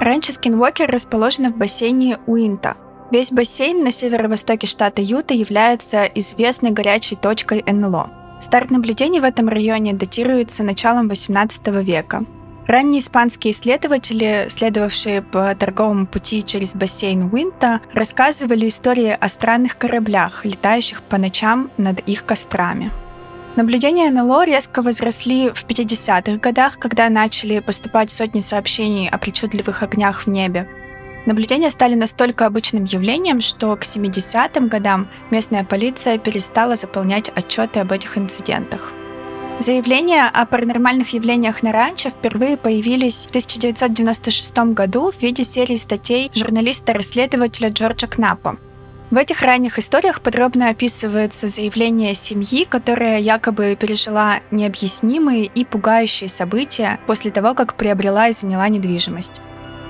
Ранчо 0.00 0.32
Скинвокер 0.32 0.90
расположена 0.90 1.50
в 1.50 1.56
бассейне 1.56 2.18
Уинта, 2.26 2.74
Весь 3.14 3.30
бассейн 3.30 3.84
на 3.84 3.92
северо-востоке 3.92 4.66
штата 4.66 5.00
Юта 5.00 5.34
является 5.34 6.02
известной 6.02 6.72
горячей 6.72 7.14
точкой 7.14 7.62
НЛО. 7.64 8.10
Старт 8.40 8.72
наблюдений 8.72 9.20
в 9.20 9.22
этом 9.24 9.48
районе 9.48 9.92
датируется 9.92 10.64
началом 10.64 11.06
XVIII 11.06 11.84
века. 11.84 12.24
Ранние 12.66 13.00
испанские 13.00 13.52
исследователи, 13.52 14.46
следовавшие 14.48 15.22
по 15.22 15.54
торговому 15.54 16.06
пути 16.06 16.42
через 16.42 16.74
бассейн 16.74 17.32
Уинта, 17.32 17.80
рассказывали 17.92 18.66
истории 18.66 19.16
о 19.20 19.28
странных 19.28 19.78
кораблях, 19.78 20.44
летающих 20.44 21.00
по 21.00 21.16
ночам 21.16 21.70
над 21.76 22.00
их 22.08 22.24
кострами. 22.24 22.90
Наблюдения 23.54 24.10
НЛО 24.10 24.44
резко 24.44 24.82
возросли 24.82 25.50
в 25.50 25.64
50-х 25.64 26.40
годах, 26.40 26.80
когда 26.80 27.08
начали 27.10 27.60
поступать 27.60 28.10
сотни 28.10 28.40
сообщений 28.40 29.08
о 29.08 29.18
причудливых 29.18 29.84
огнях 29.84 30.22
в 30.22 30.26
небе. 30.26 30.68
Наблюдения 31.26 31.70
стали 31.70 31.94
настолько 31.94 32.44
обычным 32.46 32.84
явлением, 32.84 33.40
что 33.40 33.74
к 33.76 33.82
70-м 33.82 34.68
годам 34.68 35.08
местная 35.30 35.64
полиция 35.64 36.18
перестала 36.18 36.76
заполнять 36.76 37.30
отчеты 37.34 37.80
об 37.80 37.92
этих 37.92 38.18
инцидентах. 38.18 38.92
Заявления 39.58 40.28
о 40.28 40.44
паранормальных 40.46 41.14
явлениях 41.14 41.62
на 41.62 41.72
ранчо 41.72 42.10
впервые 42.10 42.56
появились 42.56 43.26
в 43.26 43.28
1996 43.30 44.74
году 44.74 45.12
в 45.12 45.22
виде 45.22 45.44
серии 45.44 45.76
статей 45.76 46.30
журналиста-расследователя 46.34 47.70
Джорджа 47.70 48.08
Кнапа. 48.08 48.58
В 49.10 49.16
этих 49.16 49.42
ранних 49.42 49.78
историях 49.78 50.20
подробно 50.22 50.70
описывается 50.70 51.48
заявление 51.48 52.14
семьи, 52.14 52.66
которая 52.68 53.20
якобы 53.20 53.76
пережила 53.78 54.40
необъяснимые 54.50 55.44
и 55.44 55.64
пугающие 55.64 56.28
события 56.28 56.98
после 57.06 57.30
того, 57.30 57.54
как 57.54 57.76
приобрела 57.76 58.28
и 58.28 58.32
заняла 58.32 58.68
недвижимость. 58.68 59.40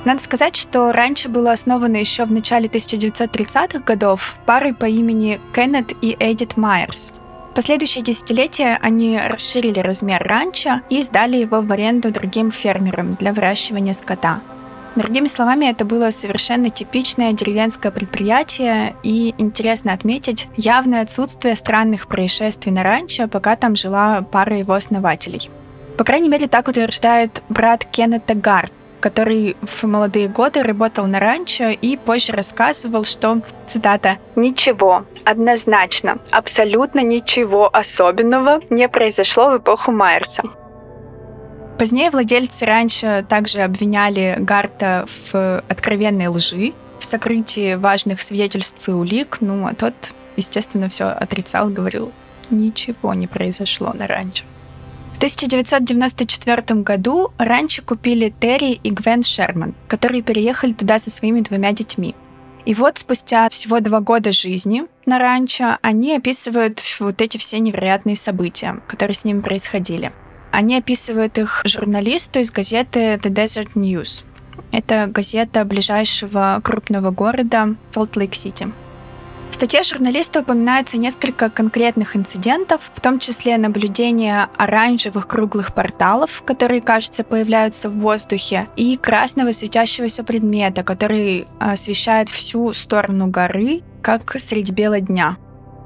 Надо 0.04 0.22
сказать, 0.22 0.54
что 0.54 0.92
раньше 0.92 1.30
было 1.30 1.52
основано 1.52 1.96
еще 1.96 2.26
в 2.26 2.32
начале 2.32 2.68
1930-х 2.68 3.78
годов 3.80 4.36
парой 4.44 4.74
по 4.74 4.84
имени 4.84 5.40
Кеннет 5.54 5.92
и 6.02 6.14
Эдит 6.20 6.58
Майерс. 6.58 7.12
В 7.52 7.54
последующие 7.54 8.04
десятилетия 8.04 8.78
они 8.82 9.18
расширили 9.18 9.78
размер 9.78 10.22
ранчо 10.22 10.80
и 10.90 11.00
сдали 11.00 11.36
его 11.36 11.62
в 11.62 11.72
аренду 11.72 12.10
другим 12.10 12.50
фермерам 12.50 13.14
для 13.14 13.32
выращивания 13.32 13.94
скота. 13.94 14.40
Другими 14.94 15.26
словами, 15.26 15.66
это 15.66 15.84
было 15.84 16.10
совершенно 16.10 16.68
типичное 16.68 17.32
деревенское 17.32 17.90
предприятие, 17.90 18.94
и 19.02 19.34
интересно 19.38 19.92
отметить 19.92 20.48
явное 20.56 21.02
отсутствие 21.02 21.56
странных 21.56 22.08
происшествий 22.08 22.72
на 22.72 22.82
ранчо, 22.82 23.26
пока 23.26 23.56
там 23.56 23.74
жила 23.74 24.22
пара 24.22 24.56
его 24.56 24.74
основателей. 24.74 25.50
По 25.96 26.04
крайней 26.04 26.28
мере, 26.28 26.46
так 26.46 26.68
утверждает 26.68 27.42
брат 27.48 27.84
Кеннета 27.84 28.34
Гарт, 28.34 28.72
который 29.04 29.54
в 29.60 29.82
молодые 29.82 30.28
годы 30.28 30.62
работал 30.62 31.06
на 31.06 31.20
ранчо 31.20 31.68
и 31.68 31.98
позже 31.98 32.32
рассказывал, 32.32 33.04
что, 33.04 33.42
цитата, 33.66 34.16
«Ничего, 34.34 35.04
однозначно, 35.24 36.16
абсолютно 36.30 37.00
ничего 37.00 37.68
особенного 37.70 38.62
не 38.70 38.88
произошло 38.88 39.50
в 39.50 39.58
эпоху 39.58 39.92
Майерса». 39.92 40.42
Позднее 41.78 42.10
владельцы 42.10 42.64
раньше 42.64 43.26
также 43.28 43.60
обвиняли 43.60 44.36
Гарта 44.38 45.04
в 45.06 45.62
откровенной 45.68 46.28
лжи, 46.28 46.72
в 46.98 47.04
сокрытии 47.04 47.74
важных 47.74 48.22
свидетельств 48.22 48.88
и 48.88 48.92
улик, 48.92 49.36
ну 49.40 49.66
а 49.66 49.74
тот, 49.74 49.92
естественно, 50.36 50.88
все 50.88 51.08
отрицал, 51.08 51.68
говорил, 51.68 52.10
ничего 52.48 53.12
не 53.12 53.26
произошло 53.26 53.92
на 53.92 54.06
ранчо. 54.06 54.44
В 55.24 55.26
1994 55.26 56.82
году 56.82 57.32
раньше 57.38 57.80
купили 57.80 58.28
Терри 58.28 58.72
и 58.72 58.90
Гвен 58.90 59.22
Шерман, 59.22 59.74
которые 59.88 60.20
переехали 60.20 60.74
туда 60.74 60.98
со 60.98 61.08
своими 61.08 61.40
двумя 61.40 61.72
детьми. 61.72 62.14
И 62.66 62.74
вот 62.74 62.98
спустя 62.98 63.48
всего 63.48 63.80
два 63.80 64.00
года 64.00 64.32
жизни 64.32 64.84
на 65.06 65.18
ранчо 65.18 65.78
они 65.80 66.14
описывают 66.14 66.82
вот 67.00 67.22
эти 67.22 67.38
все 67.38 67.58
невероятные 67.58 68.16
события, 68.16 68.82
которые 68.86 69.14
с 69.14 69.24
ними 69.24 69.40
происходили. 69.40 70.12
Они 70.50 70.76
описывают 70.76 71.38
их 71.38 71.62
журналисту 71.64 72.40
из 72.40 72.50
газеты 72.50 73.14
The 73.14 73.30
Desert 73.32 73.72
News. 73.76 74.24
Это 74.72 75.06
газета 75.06 75.64
ближайшего 75.64 76.60
крупного 76.62 77.10
города 77.10 77.76
Солт-Лейк-Сити. 77.92 78.68
В 79.50 79.54
статье 79.54 79.82
журналиста 79.84 80.40
упоминается 80.40 80.98
несколько 80.98 81.48
конкретных 81.48 82.16
инцидентов, 82.16 82.90
в 82.92 83.00
том 83.00 83.18
числе 83.18 83.56
наблюдение 83.56 84.48
оранжевых 84.56 85.28
круглых 85.28 85.74
порталов, 85.74 86.42
которые, 86.44 86.80
кажется, 86.80 87.22
появляются 87.22 87.88
в 87.88 87.98
воздухе, 87.98 88.66
и 88.76 88.96
красного 88.96 89.52
светящегося 89.52 90.24
предмета, 90.24 90.82
который 90.82 91.46
освещает 91.60 92.28
всю 92.30 92.72
сторону 92.72 93.28
горы, 93.28 93.82
как 94.02 94.38
средь 94.38 94.72
бела 94.72 95.00
дня. 95.00 95.36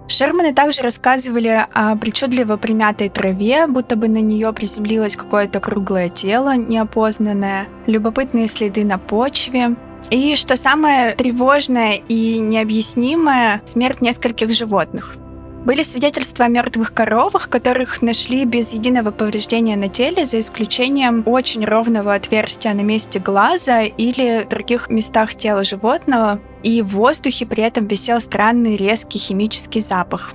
Шерманы 0.08 0.54
также 0.54 0.80
рассказывали 0.80 1.66
о 1.74 1.94
причудливо 1.96 2.56
примятой 2.56 3.10
траве, 3.10 3.66
будто 3.66 3.94
бы 3.94 4.08
на 4.08 4.22
нее 4.22 4.50
приземлилось 4.54 5.16
какое-то 5.16 5.60
круглое 5.60 6.08
тело 6.08 6.56
неопознанное, 6.56 7.68
любопытные 7.86 8.48
следы 8.48 8.86
на 8.86 8.96
почве, 8.98 9.76
и 10.10 10.34
что 10.34 10.56
самое 10.56 11.14
тревожное 11.14 12.00
и 12.08 12.38
необъяснимое, 12.38 13.60
смерть 13.64 14.00
нескольких 14.00 14.50
животных. 14.50 15.16
Были 15.64 15.82
свидетельства 15.82 16.46
о 16.46 16.48
мертвых 16.48 16.94
коровах, 16.94 17.50
которых 17.50 18.00
нашли 18.00 18.44
без 18.44 18.72
единого 18.72 19.10
повреждения 19.10 19.76
на 19.76 19.88
теле, 19.88 20.24
за 20.24 20.40
исключением 20.40 21.24
очень 21.26 21.64
ровного 21.64 22.14
отверстия 22.14 22.72
на 22.72 22.80
месте 22.80 23.18
глаза 23.18 23.82
или 23.82 24.46
других 24.48 24.88
местах 24.88 25.34
тела 25.34 25.64
животного, 25.64 26.40
и 26.62 26.80
в 26.80 26.88
воздухе 26.94 27.44
при 27.44 27.64
этом 27.64 27.86
висел 27.86 28.20
странный 28.20 28.76
резкий 28.76 29.18
химический 29.18 29.80
запах. 29.80 30.32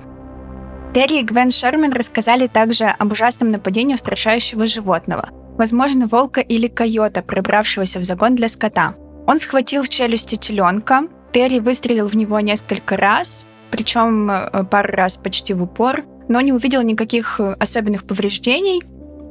Терри 0.94 1.20
и 1.20 1.24
Гвен 1.24 1.50
Шерман 1.50 1.92
рассказали 1.92 2.46
также 2.46 2.84
об 2.84 3.10
ужасном 3.10 3.50
нападении 3.50 3.94
устрашающего 3.94 4.68
животного, 4.68 5.30
возможно, 5.58 6.06
волка 6.06 6.40
или 6.40 6.68
койота, 6.68 7.22
пробравшегося 7.22 7.98
в 7.98 8.04
загон 8.04 8.36
для 8.36 8.48
скота. 8.48 8.94
Он 9.26 9.38
схватил 9.38 9.82
в 9.82 9.88
челюсти 9.88 10.36
теленка, 10.36 11.08
Терри 11.32 11.58
выстрелил 11.58 12.06
в 12.06 12.14
него 12.14 12.38
несколько 12.40 12.96
раз, 12.96 13.44
причем 13.70 14.30
э, 14.30 14.64
пару 14.64 14.92
раз 14.92 15.16
почти 15.16 15.52
в 15.52 15.64
упор, 15.64 16.04
но 16.28 16.40
не 16.40 16.52
увидел 16.52 16.82
никаких 16.82 17.40
э, 17.40 17.56
особенных 17.58 18.04
повреждений 18.04 18.82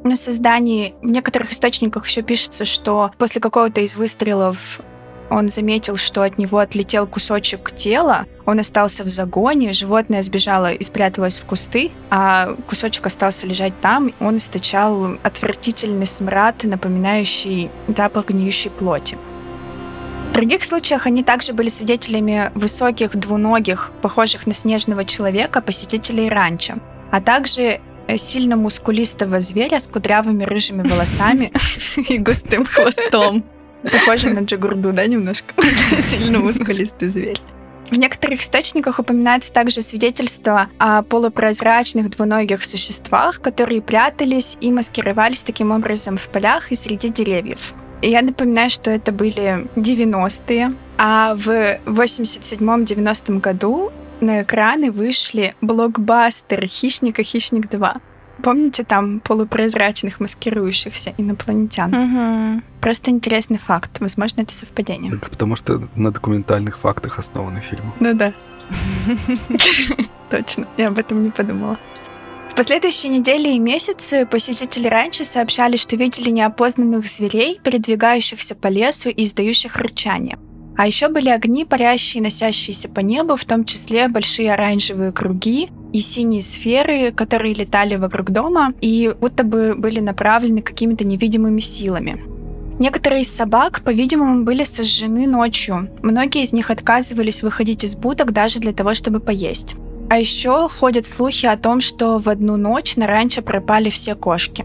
на 0.03 0.17
создании. 0.17 0.95
В 1.01 1.05
некоторых 1.05 1.53
источниках 1.53 2.05
еще 2.05 2.21
пишется, 2.21 2.65
что 2.65 3.11
после 3.17 3.39
какого-то 3.39 3.79
из 3.79 3.95
выстрелов 3.95 4.81
он 5.29 5.47
заметил, 5.47 5.95
что 5.95 6.23
от 6.23 6.37
него 6.37 6.57
отлетел 6.57 7.07
кусочек 7.07 7.71
тела, 7.73 8.25
он 8.45 8.59
остался 8.59 9.05
в 9.05 9.09
загоне, 9.09 9.71
животное 9.71 10.21
сбежало 10.23 10.73
и 10.73 10.83
спряталось 10.83 11.37
в 11.37 11.45
кусты, 11.45 11.91
а 12.09 12.55
кусочек 12.67 13.05
остался 13.05 13.47
лежать 13.47 13.73
там, 13.81 14.11
он 14.19 14.37
источал 14.37 15.17
отвратительный 15.23 16.05
смрад, 16.05 16.63
напоминающий 16.63 17.69
запах 17.87 18.27
гниющей 18.27 18.69
плоти. 18.69 19.17
В 20.33 20.35
других 20.35 20.63
случаях 20.63 21.05
они 21.05 21.21
также 21.21 21.53
были 21.53 21.69
свидетелями 21.69 22.51
высоких 22.55 23.15
двуногих, 23.15 23.91
похожих 24.01 24.47
на 24.47 24.53
снежного 24.55 25.05
человека, 25.05 25.61
посетителей 25.61 26.27
ранчо, 26.27 26.73
а 27.11 27.21
также 27.21 27.81
э, 28.07 28.17
сильно 28.17 28.55
мускулистого 28.55 29.41
зверя 29.41 29.79
с 29.79 29.85
кудрявыми 29.85 30.43
рыжими 30.43 30.81
волосами 30.89 31.53
и 32.09 32.17
густым 32.17 32.65
хвостом. 32.65 33.43
Похоже 33.83 34.31
на 34.31 34.39
Джигурду, 34.39 34.91
да, 34.91 35.05
немножко? 35.05 35.53
Сильно 36.01 36.39
мускулистый 36.39 37.09
зверь. 37.09 37.39
В 37.91 37.95
некоторых 37.95 38.41
источниках 38.41 38.97
упоминается 38.97 39.53
также 39.53 39.83
свидетельство 39.83 40.67
о 40.79 41.03
полупрозрачных 41.03 42.09
двуногих 42.09 42.63
существах, 42.63 43.39
которые 43.39 43.83
прятались 43.83 44.57
и 44.61 44.71
маскировались 44.71 45.43
таким 45.43 45.69
образом 45.69 46.17
в 46.17 46.27
полях 46.29 46.71
и 46.71 46.75
среди 46.75 47.09
деревьев. 47.09 47.75
Я 48.03 48.21
напоминаю, 48.21 48.69
что 48.69 48.91
это 48.91 49.13
были 49.13 49.65
90-е, 49.77 50.73
а 50.97 51.35
в 51.35 51.47
87-90 51.85 53.39
году 53.39 53.91
на 54.19 54.41
экраны 54.41 54.91
вышли 54.91 55.55
блокбастеры 55.61 56.67
«Хищник» 56.67 57.19
и 57.19 57.23
«Хищник 57.23 57.67
2». 57.67 58.01
Помните 58.43 58.83
там 58.83 59.21
полупрозрачных 59.21 60.19
маскирующихся 60.19 61.13
инопланетян? 61.17 61.91
Мгм. 61.91 62.63
Просто 62.81 63.09
интересный 63.09 63.57
факт. 63.57 64.01
Возможно, 64.01 64.41
это 64.41 64.53
совпадение. 64.53 65.13
Это 65.13 65.29
потому 65.29 65.55
что 65.55 65.87
на 65.95 66.11
документальных 66.11 66.79
фактах 66.79 67.19
основаны 67.19 67.61
фильмы. 67.61 67.93
Ну 68.01 68.13
да. 68.13 68.33
Точно, 70.29 70.67
я 70.75 70.89
об 70.89 70.97
этом 70.97 71.23
не 71.23 71.29
подумала. 71.29 71.77
В 72.53 72.55
последующие 72.55 73.11
недели 73.11 73.49
и 73.49 73.57
месяцы 73.57 74.27
посетители 74.27 74.87
раньше 74.87 75.23
сообщали, 75.23 75.75
что 75.75 75.95
видели 75.95 76.29
неопознанных 76.29 77.07
зверей, 77.07 77.59
передвигающихся 77.63 78.53
по 78.53 78.67
лесу 78.67 79.09
и 79.09 79.23
издающих 79.23 79.77
рычание. 79.77 80.37
А 80.77 80.85
еще 80.85 81.07
были 81.07 81.29
огни, 81.29 81.65
парящие 81.65 82.21
и 82.21 82.23
носящиеся 82.23 82.89
по 82.89 82.99
небу, 82.99 83.37
в 83.37 83.45
том 83.45 83.65
числе 83.65 84.07
большие 84.07 84.53
оранжевые 84.53 85.11
круги 85.11 85.69
и 85.93 85.99
синие 85.99 86.43
сферы, 86.43 87.11
которые 87.11 87.55
летали 87.55 87.95
вокруг 87.95 88.29
дома 88.29 88.75
и 88.81 89.11
будто 89.19 89.43
бы 89.43 89.73
были 89.75 89.99
направлены 89.99 90.61
какими-то 90.61 91.03
невидимыми 91.05 91.59
силами. 91.59 92.23
Некоторые 92.77 93.21
из 93.23 93.35
собак, 93.35 93.81
по-видимому, 93.81 94.43
были 94.43 94.61
сожжены 94.61 95.25
ночью. 95.25 95.89
Многие 96.03 96.43
из 96.43 96.53
них 96.53 96.69
отказывались 96.69 97.41
выходить 97.41 97.83
из 97.83 97.95
будок 97.95 98.31
даже 98.31 98.59
для 98.59 98.73
того, 98.73 98.93
чтобы 98.93 99.19
поесть. 99.19 99.75
А 100.13 100.19
еще 100.19 100.69
ходят 100.69 101.07
слухи 101.07 101.47
о 101.47 101.57
том, 101.57 101.81
что 101.81 102.19
в 102.19 102.29
одну 102.29 102.55
ночь 102.55 102.97
на 102.97 103.07
ранчо 103.07 103.41
пропали 103.41 103.89
все 103.89 104.13
кошки. 104.13 104.63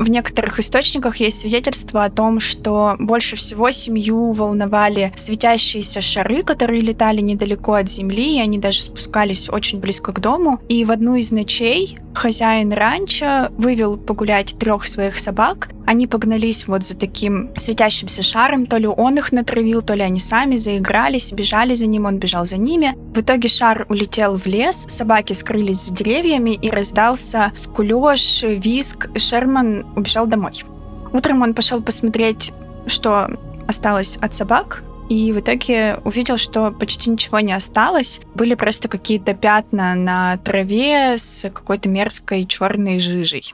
В 0.00 0.08
некоторых 0.08 0.58
источниках 0.58 1.16
есть 1.16 1.40
свидетельство 1.40 2.04
о 2.04 2.10
том, 2.10 2.40
что 2.40 2.96
больше 2.98 3.36
всего 3.36 3.70
семью 3.70 4.32
волновали 4.32 5.12
светящиеся 5.14 6.00
шары, 6.00 6.42
которые 6.42 6.80
летали 6.80 7.20
недалеко 7.20 7.74
от 7.74 7.90
земли, 7.90 8.38
и 8.38 8.40
они 8.40 8.56
даже 8.56 8.80
спускались 8.82 9.50
очень 9.50 9.78
близко 9.78 10.12
к 10.12 10.20
дому. 10.20 10.58
И 10.70 10.86
в 10.86 10.90
одну 10.90 11.16
из 11.16 11.32
ночей 11.32 11.98
хозяин 12.14 12.72
ранчо 12.72 13.48
вывел 13.58 13.98
погулять 13.98 14.56
трех 14.58 14.86
своих 14.86 15.18
собак. 15.18 15.68
Они 15.86 16.06
погнались 16.06 16.68
вот 16.68 16.84
за 16.84 16.96
таким 16.96 17.50
светящимся 17.56 18.22
шаром, 18.22 18.66
то 18.66 18.76
ли 18.76 18.86
он 18.86 19.18
их 19.18 19.32
натравил, 19.32 19.82
то 19.82 19.94
ли 19.94 20.02
они 20.02 20.20
сами 20.20 20.56
заигрались, 20.56 21.32
бежали 21.32 21.74
за 21.74 21.86
ним, 21.86 22.06
он 22.06 22.18
бежал 22.18 22.46
за 22.46 22.58
ними. 22.58 22.94
В 23.12 23.20
итоге 23.20 23.48
шар 23.48 23.86
улетел 23.88 24.38
в 24.38 24.46
лес, 24.46 24.86
собаки 24.88 25.32
скрылись 25.32 25.86
за 25.86 25.94
деревьями 25.94 26.52
и 26.52 26.70
раздался 26.70 27.52
скулеж, 27.56 28.44
виск. 28.44 29.08
Шерман 29.18 29.84
убежал 29.96 30.26
домой. 30.26 30.64
Утром 31.12 31.42
он 31.42 31.54
пошел 31.54 31.82
посмотреть, 31.82 32.52
что 32.86 33.28
осталось 33.66 34.16
от 34.16 34.34
собак, 34.34 34.82
и 35.08 35.32
в 35.32 35.40
итоге 35.40 35.98
увидел, 36.04 36.36
что 36.36 36.70
почти 36.70 37.10
ничего 37.10 37.40
не 37.40 37.52
осталось. 37.52 38.20
Были 38.34 38.54
просто 38.54 38.88
какие-то 38.88 39.34
пятна 39.34 39.96
на 39.96 40.36
траве 40.38 41.18
с 41.18 41.50
какой-то 41.50 41.88
мерзкой 41.88 42.46
черной 42.46 43.00
жижей. 43.00 43.52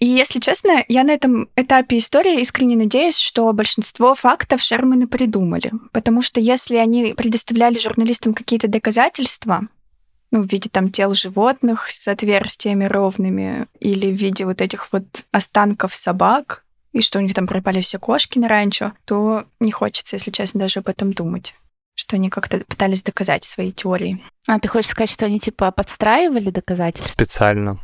И 0.00 0.06
если 0.06 0.38
честно, 0.38 0.84
я 0.88 1.02
на 1.02 1.10
этом 1.10 1.48
этапе 1.56 1.98
истории 1.98 2.40
искренне 2.40 2.76
надеюсь, 2.76 3.16
что 3.16 3.52
большинство 3.52 4.14
фактов 4.14 4.60
Шерманы 4.60 5.08
придумали. 5.08 5.72
Потому 5.92 6.22
что 6.22 6.40
если 6.40 6.76
они 6.76 7.14
предоставляли 7.16 7.78
журналистам 7.78 8.32
какие-то 8.32 8.68
доказательства, 8.68 9.62
ну, 10.30 10.42
в 10.42 10.52
виде 10.52 10.68
там 10.70 10.90
тел 10.90 11.14
животных 11.14 11.90
с 11.90 12.08
отверстиями 12.08 12.84
ровными 12.84 13.66
или 13.80 14.10
в 14.10 14.14
виде 14.14 14.44
вот 14.44 14.60
этих 14.60 14.92
вот 14.92 15.24
останков 15.30 15.94
собак, 15.94 16.64
и 16.92 17.00
что 17.00 17.18
у 17.18 17.22
них 17.22 17.34
там 17.34 17.46
пропали 17.46 17.80
все 17.80 17.98
кошки 17.98 18.38
на 18.38 18.48
ранчо, 18.48 18.92
то 19.04 19.44
не 19.60 19.70
хочется, 19.70 20.16
если 20.16 20.30
честно, 20.30 20.60
даже 20.60 20.80
об 20.80 20.88
этом 20.88 21.12
думать 21.12 21.54
что 21.98 22.14
они 22.14 22.30
как-то 22.30 22.58
пытались 22.60 23.02
доказать 23.02 23.42
свои 23.42 23.72
теории. 23.72 24.22
А 24.46 24.60
ты 24.60 24.68
хочешь 24.68 24.92
сказать, 24.92 25.10
что 25.10 25.26
они 25.26 25.40
типа 25.40 25.72
подстраивали 25.72 26.50
доказательства? 26.50 27.10
Специально. 27.10 27.80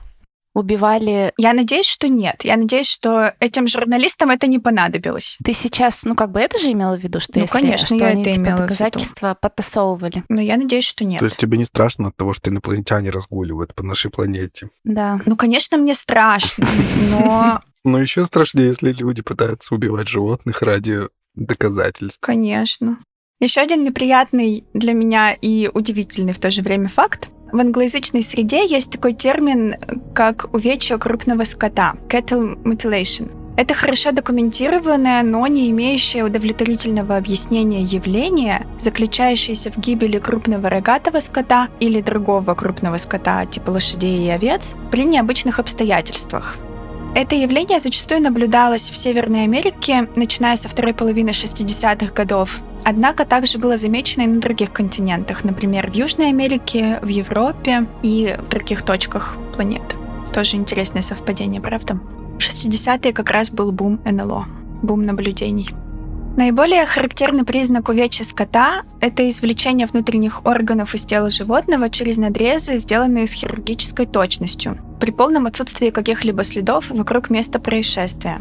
Убивали... 0.54 1.32
Я 1.36 1.52
надеюсь, 1.52 1.86
что 1.86 2.08
нет. 2.08 2.44
Я 2.44 2.56
надеюсь, 2.56 2.88
что 2.88 3.34
этим 3.40 3.66
журналистам 3.66 4.30
это 4.30 4.46
не 4.46 4.58
понадобилось. 4.58 5.36
Ты 5.44 5.52
сейчас, 5.52 6.04
ну 6.04 6.14
как 6.14 6.30
бы 6.30 6.40
это 6.40 6.58
же 6.58 6.70
имела 6.72 6.96
в 6.96 7.02
виду, 7.02 7.20
что 7.20 7.32
Ну, 7.34 7.42
если 7.42 7.52
конечно, 7.52 7.86
что 7.86 7.96
я 7.96 8.06
они, 8.06 8.22
это 8.22 8.30
типа, 8.32 8.40
имела 8.40 8.56
в 8.56 8.58
виду. 8.60 8.68
доказательства 8.68 9.36
подтасовывали. 9.40 10.22
Но 10.28 10.40
я 10.40 10.56
надеюсь, 10.56 10.84
что 10.86 11.04
нет. 11.04 11.18
То 11.18 11.24
есть 11.26 11.36
тебе 11.36 11.58
не 11.58 11.64
страшно 11.64 12.08
от 12.08 12.16
того, 12.16 12.34
что 12.34 12.50
инопланетяне 12.50 13.10
разгуливают 13.10 13.74
по 13.74 13.82
нашей 13.82 14.10
планете? 14.10 14.70
Да. 14.84 15.20
Ну, 15.26 15.36
конечно, 15.36 15.76
мне 15.76 15.94
страшно, 15.94 16.66
но, 17.10 17.60
Но 17.84 17.98
еще 17.98 18.24
страшнее, 18.24 18.68
если 18.68 18.92
люди 18.92 19.20
пытаются 19.22 19.74
убивать 19.74 20.08
животных 20.08 20.62
ради 20.62 21.00
доказательств. 21.34 22.20
конечно. 22.20 22.98
Еще 23.40 23.60
один 23.60 23.84
неприятный 23.84 24.64
для 24.72 24.92
меня 24.94 25.32
и 25.32 25.68
удивительный 25.72 26.32
в 26.32 26.38
то 26.38 26.50
же 26.50 26.62
время 26.62 26.88
факт. 26.88 27.28
В 27.54 27.60
англоязычной 27.60 28.24
среде 28.24 28.66
есть 28.66 28.90
такой 28.90 29.12
термин, 29.12 29.76
как 30.12 30.52
увечье 30.52 30.98
крупного 30.98 31.44
скота– 31.44 31.94
cattle 32.08 32.60
mutilation. 32.64 33.30
Это 33.56 33.74
хорошо 33.74 34.10
документированное, 34.10 35.22
но 35.22 35.46
не 35.46 35.70
имеющее 35.70 36.24
удовлетворительного 36.24 37.16
объяснения 37.16 37.82
явление, 37.82 38.66
заключающееся 38.80 39.70
в 39.70 39.78
гибели 39.78 40.18
крупного 40.18 40.68
рогатого 40.68 41.20
скота 41.20 41.68
или 41.78 42.00
другого 42.00 42.54
крупного 42.54 42.96
скота, 42.96 43.46
типа 43.46 43.70
лошадей 43.70 44.26
и 44.26 44.30
овец, 44.30 44.74
при 44.90 45.04
необычных 45.04 45.60
обстоятельствах. 45.60 46.56
Это 47.14 47.36
явление 47.36 47.78
зачастую 47.78 48.22
наблюдалось 48.22 48.90
в 48.90 48.96
Северной 48.96 49.44
Америке, 49.44 50.08
начиная 50.16 50.56
со 50.56 50.68
второй 50.68 50.94
половины 50.94 51.30
60-х 51.30 52.12
годов. 52.12 52.60
Однако 52.84 53.24
также 53.24 53.58
было 53.58 53.76
замечено 53.76 54.22
и 54.22 54.26
на 54.26 54.40
других 54.40 54.72
континентах, 54.72 55.44
например, 55.44 55.88
в 55.90 55.94
Южной 55.94 56.30
Америке, 56.30 56.98
в 57.02 57.06
Европе 57.06 57.86
и 58.02 58.36
в 58.36 58.48
других 58.48 58.82
точках 58.82 59.36
планеты. 59.54 59.94
Тоже 60.32 60.56
интересное 60.56 61.02
совпадение, 61.02 61.60
правда? 61.60 62.00
60-е 62.38 63.12
как 63.12 63.30
раз 63.30 63.48
был 63.48 63.70
бум 63.70 64.00
НЛО, 64.04 64.46
бум 64.82 65.06
наблюдений. 65.06 65.70
Наиболее 66.36 66.84
характерный 66.84 67.44
признак 67.44 67.88
увечья 67.88 68.24
скота– 68.24 68.82
это 69.00 69.28
извлечение 69.28 69.86
внутренних 69.86 70.44
органов 70.44 70.94
из 70.94 71.04
тела 71.04 71.30
животного 71.30 71.88
через 71.90 72.16
надрезы, 72.16 72.76
сделанные 72.78 73.28
с 73.28 73.32
хирургической 73.32 74.06
точностью, 74.06 74.78
при 75.00 75.12
полном 75.12 75.46
отсутствии 75.46 75.90
каких-либо 75.90 76.42
следов 76.42 76.90
вокруг 76.90 77.30
места 77.30 77.60
происшествия. 77.60 78.38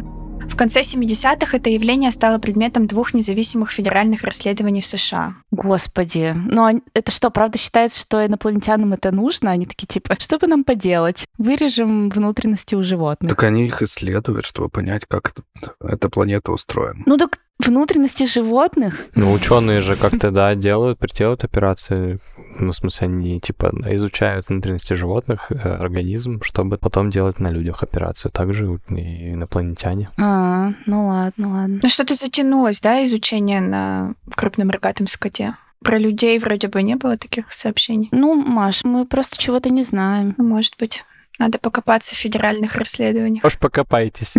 В 0.49 0.56
конце 0.56 0.82
70-х 0.82 1.56
это 1.58 1.69
явление 1.69 2.12
стало 2.12 2.38
предметом 2.38 2.86
двух 2.86 3.13
независимых 3.13 3.71
федеральных 3.71 4.23
расследований 4.23 4.82
в 4.82 4.86
США. 4.86 5.36
Господи. 5.51 6.36
Ну, 6.36 6.65
они- 6.65 6.82
это 6.93 7.12
что, 7.12 7.29
правда 7.29 7.58
считается, 7.58 7.99
что 7.99 8.23
инопланетянам 8.25 8.93
это 8.93 9.12
нужно? 9.12 9.51
Они 9.51 9.65
такие, 9.65 9.88
типа, 9.88 10.15
что 10.19 10.38
бы 10.38 10.47
нам 10.47 10.63
поделать? 10.63 11.25
Вырежем 11.38 12.10
внутренности 12.10 12.75
у 12.75 12.84
животных. 12.84 13.29
Так 13.29 13.43
они 13.43 13.65
их 13.65 13.82
исследуют, 13.82 14.45
чтобы 14.45 14.69
понять, 14.69 15.06
как 15.08 15.34
эта 15.79 16.10
планета 16.10 16.51
устроена. 16.51 17.01
Ну 17.06 17.17
так 17.17 17.39
внутренности 17.67 18.26
животных? 18.26 19.06
Ну, 19.15 19.32
ученые 19.32 19.82
же 19.82 19.95
как-то, 19.95 20.32
да, 20.32 20.56
делают, 20.56 20.99
делают 21.13 21.43
операции. 21.43 22.19
Ну, 22.60 22.71
в 22.71 22.76
смысле, 22.76 23.08
они, 23.08 23.39
типа, 23.39 23.73
изучают 23.95 24.49
внутренности 24.49 24.93
животных, 24.93 25.52
э, 25.52 25.56
организм, 25.56 26.41
чтобы 26.41 26.78
потом 26.78 27.10
делать 27.10 27.39
на 27.39 27.49
людях 27.49 27.84
операцию. 27.84 28.32
Также 28.32 28.80
и 28.89 29.34
инопланетяне. 29.34 30.10
А, 30.17 30.73
ну 30.86 31.08
ладно, 31.08 31.49
ладно. 31.49 31.80
Ну 31.82 31.89
что-то 31.89 32.15
затянулось, 32.15 32.82
да, 32.82 33.04
изучение 33.04 33.62
на 33.62 34.13
крупном 34.36 34.69
рогатом 34.69 35.08
скоте? 35.08 35.56
Про 35.84 35.97
людей 35.97 36.39
вроде 36.39 36.67
бы 36.67 36.82
не 36.82 36.95
было 36.95 37.17
таких 37.17 37.52
сообщений. 37.52 38.08
Ну, 38.12 38.36
Маш, 38.36 38.84
мы 38.84 39.06
просто 39.06 39.38
чего-то 39.38 39.69
не 39.69 39.84
знаем. 39.84 40.34
Ну, 40.38 40.45
может 40.45 40.76
быть, 40.80 41.04
надо 41.39 41.58
покопаться 41.60 42.15
в 42.15 42.17
федеральных 42.17 42.76
расследованиях. 42.76 43.43
Может, 43.43 43.60
покопайтесь. 43.60 44.34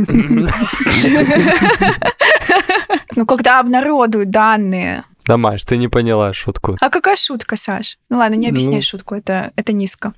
Ну, 3.16 3.26
когда 3.26 3.60
обнародуют 3.60 4.30
данные. 4.30 5.04
Да, 5.26 5.36
Маш, 5.36 5.64
ты 5.64 5.76
не 5.76 5.88
поняла 5.88 6.32
шутку. 6.32 6.76
А 6.80 6.90
какая 6.90 7.16
шутка, 7.16 7.56
Саш? 7.56 7.98
Ну 8.10 8.18
ладно, 8.18 8.34
не 8.34 8.48
объясняй 8.48 8.76
Ну. 8.76 8.82
шутку, 8.82 9.14
это, 9.14 9.52
это 9.56 9.72
низко. 9.72 10.12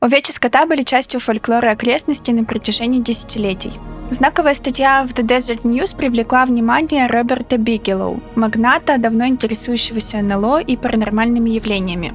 Увечья 0.00 0.32
скота 0.32 0.64
были 0.66 0.82
частью 0.84 1.18
фольклора 1.18 1.72
окрестностей 1.72 2.32
на 2.32 2.44
протяжении 2.44 3.00
десятилетий. 3.00 3.72
Знаковая 4.10 4.54
статья 4.54 5.04
в 5.04 5.12
The 5.12 5.24
Desert 5.26 5.62
News 5.62 5.96
привлекла 5.96 6.44
внимание 6.46 7.08
Роберта 7.08 7.58
Бигелоу, 7.58 8.22
магната, 8.36 8.96
давно 8.98 9.26
интересующегося 9.26 10.22
НЛО 10.22 10.60
и 10.60 10.76
паранормальными 10.76 11.50
явлениями. 11.50 12.14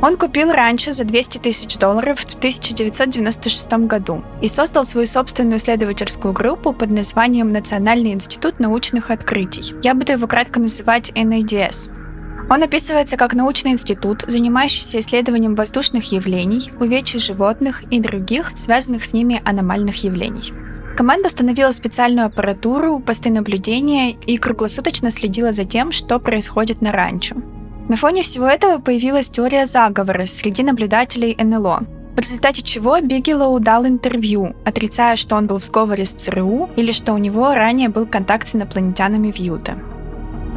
Он 0.00 0.16
купил 0.16 0.52
ранчо 0.52 0.92
за 0.92 1.02
200 1.02 1.38
тысяч 1.38 1.76
долларов 1.76 2.20
в 2.20 2.34
1996 2.36 3.72
году 3.86 4.22
и 4.40 4.46
создал 4.46 4.84
свою 4.84 5.08
собственную 5.08 5.58
исследовательскую 5.58 6.32
группу 6.32 6.72
под 6.72 6.90
названием 6.90 7.52
Национальный 7.52 8.12
институт 8.12 8.60
научных 8.60 9.10
открытий. 9.10 9.74
Я 9.82 9.94
буду 9.94 10.12
его 10.12 10.28
кратко 10.28 10.60
называть 10.60 11.10
NADS. 11.10 11.90
Он 12.48 12.62
описывается 12.62 13.16
как 13.16 13.34
научный 13.34 13.72
институт, 13.72 14.24
занимающийся 14.26 15.00
исследованием 15.00 15.56
воздушных 15.56 16.12
явлений, 16.12 16.70
увечий 16.78 17.18
животных 17.18 17.82
и 17.90 17.98
других, 18.00 18.52
связанных 18.54 19.04
с 19.04 19.12
ними 19.12 19.42
аномальных 19.44 20.04
явлений. 20.04 20.52
Команда 20.96 21.26
установила 21.26 21.72
специальную 21.72 22.26
аппаратуру, 22.28 23.00
посты 23.00 23.30
наблюдения 23.30 24.12
и 24.12 24.38
круглосуточно 24.38 25.10
следила 25.10 25.50
за 25.52 25.64
тем, 25.64 25.90
что 25.90 26.20
происходит 26.20 26.80
на 26.80 26.92
ранчо. 26.92 27.36
На 27.88 27.96
фоне 27.96 28.22
всего 28.22 28.46
этого 28.46 28.78
появилась 28.78 29.30
теория 29.30 29.64
заговора 29.64 30.26
среди 30.26 30.62
наблюдателей 30.62 31.34
НЛО, 31.42 31.84
в 32.14 32.18
результате 32.18 32.62
чего 32.62 33.00
Бигелоу 33.00 33.58
дал 33.60 33.86
интервью, 33.86 34.54
отрицая, 34.64 35.16
что 35.16 35.36
он 35.36 35.46
был 35.46 35.58
в 35.58 35.64
сговоре 35.64 36.04
с 36.04 36.12
ЦРУ 36.12 36.68
или 36.76 36.92
что 36.92 37.14
у 37.14 37.18
него 37.18 37.54
ранее 37.54 37.88
был 37.88 38.06
контакт 38.06 38.46
с 38.46 38.54
инопланетянами 38.54 39.32
в 39.32 39.36
Юте. 39.36 39.76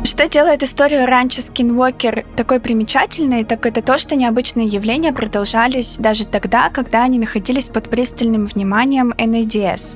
Что 0.03 0.27
делает 0.27 0.63
историю 0.63 1.05
ранчо 1.05 1.41
Скинвокер 1.41 2.25
такой 2.35 2.59
примечательной, 2.59 3.45
так 3.45 3.65
это 3.65 3.81
то, 3.81 3.97
что 3.97 4.15
необычные 4.15 4.67
явления 4.67 5.13
продолжались 5.13 5.97
даже 5.97 6.25
тогда, 6.25 6.69
когда 6.69 7.03
они 7.03 7.19
находились 7.19 7.69
под 7.69 7.89
пристальным 7.89 8.47
вниманием 8.47 9.13
NADS. 9.17 9.95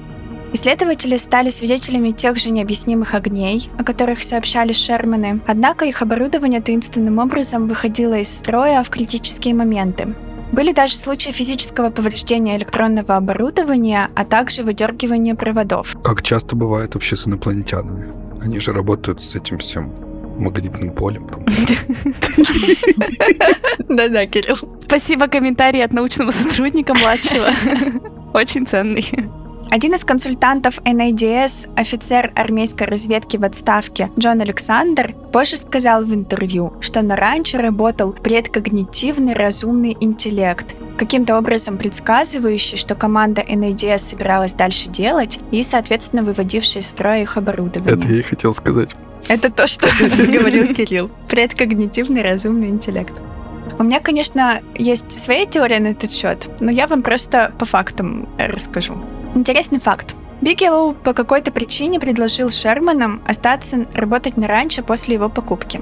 Исследователи 0.56 1.18
стали 1.18 1.50
свидетелями 1.50 2.12
тех 2.12 2.38
же 2.38 2.50
необъяснимых 2.50 3.14
огней, 3.14 3.70
о 3.78 3.84
которых 3.84 4.24
сообщали 4.24 4.72
Шерманы, 4.72 5.42
однако 5.46 5.84
их 5.84 6.02
оборудование 6.02 6.62
таинственным 6.62 7.20
образом 7.20 7.68
выходило 7.68 8.18
из 8.18 8.34
строя 8.34 8.82
в 8.82 8.90
критические 8.90 9.54
моменты. 9.54 10.16
Были 10.54 10.72
даже 10.72 10.96
случаи 10.96 11.32
физического 11.32 11.90
повреждения 11.90 12.56
электронного 12.56 13.18
оборудования, 13.18 14.10
а 14.16 14.24
также 14.24 14.64
выдергивания 14.64 15.36
проводов. 15.36 15.98
Как 16.02 16.24
часто 16.24 16.56
бывает 16.56 16.94
вообще 16.94 17.18
с 17.18 17.28
инопланетянами? 17.28 18.14
Они 18.42 18.62
же 18.62 18.72
работают 18.72 19.22
с 19.22 19.36
этим 19.36 19.58
всем 19.58 19.92
магнитным 20.38 20.92
полем. 20.92 21.28
Да-да, 23.90 24.26
Кирилл. 24.26 24.56
Спасибо, 24.86 25.28
комментарий 25.28 25.84
от 25.84 25.92
научного 25.92 26.32
сотрудника 26.32 26.94
младшего. 26.94 27.50
Очень 28.34 28.66
ценный. 28.66 29.06
Один 29.70 29.94
из 29.94 30.06
консультантов 30.06 30.80
NADS, 30.80 31.70
офицер 31.76 32.32
армейской 32.36 32.88
разведки 32.88 33.38
в 33.38 33.44
отставке 33.44 34.10
Джон 34.18 34.42
Александр, 34.42 35.14
позже 35.34 35.58
сказал 35.58 36.04
в 36.04 36.14
интервью, 36.14 36.74
что 36.82 37.02
на 37.02 37.16
ранчо 37.16 37.58
работал 37.58 38.14
предкогнитивный 38.14 39.34
разумный 39.34 39.98
интеллект, 40.00 40.66
каким-то 40.98 41.38
образом 41.38 41.78
предсказывающий, 41.78 42.78
что 42.78 42.96
команда 42.96 43.42
NADS 43.42 43.98
собиралась 43.98 44.54
дальше 44.54 44.90
делать 44.90 45.40
и, 45.52 45.62
соответственно, 45.64 46.24
выводивший 46.24 46.82
из 46.82 46.88
строя 46.88 47.24
их 47.24 47.36
оборудование. 47.36 47.96
Это 47.96 48.08
я 48.08 48.20
и 48.20 48.22
хотел 48.22 48.54
сказать. 48.54 48.96
Это 49.28 49.50
то, 49.50 49.66
что 49.68 49.88
говорил 50.00 50.74
Кирилл. 50.74 51.10
Предкогнитивный 51.28 52.22
разумный 52.22 52.70
интеллект. 52.70 53.14
У 53.78 53.84
меня, 53.84 54.00
конечно, 54.00 54.62
есть 54.76 55.12
своя 55.12 55.46
теория 55.46 55.80
на 55.80 55.88
этот 55.88 56.12
счет, 56.12 56.48
но 56.62 56.72
я 56.72 56.88
вам 56.88 57.02
просто 57.02 57.52
по 57.60 57.66
фактам 57.66 58.30
расскажу. 58.38 58.96
Интересный 59.36 59.80
факт. 59.80 60.16
Бигелоу 60.40 60.94
по 60.94 61.14
какой-то 61.14 61.52
причине 61.52 62.00
предложил 62.00 62.50
Шерманам 62.50 63.22
остаться 63.28 63.86
работать 63.94 64.38
на 64.38 64.48
ранчо 64.48 64.82
после 64.82 65.16
его 65.16 65.28
покупки. 65.28 65.82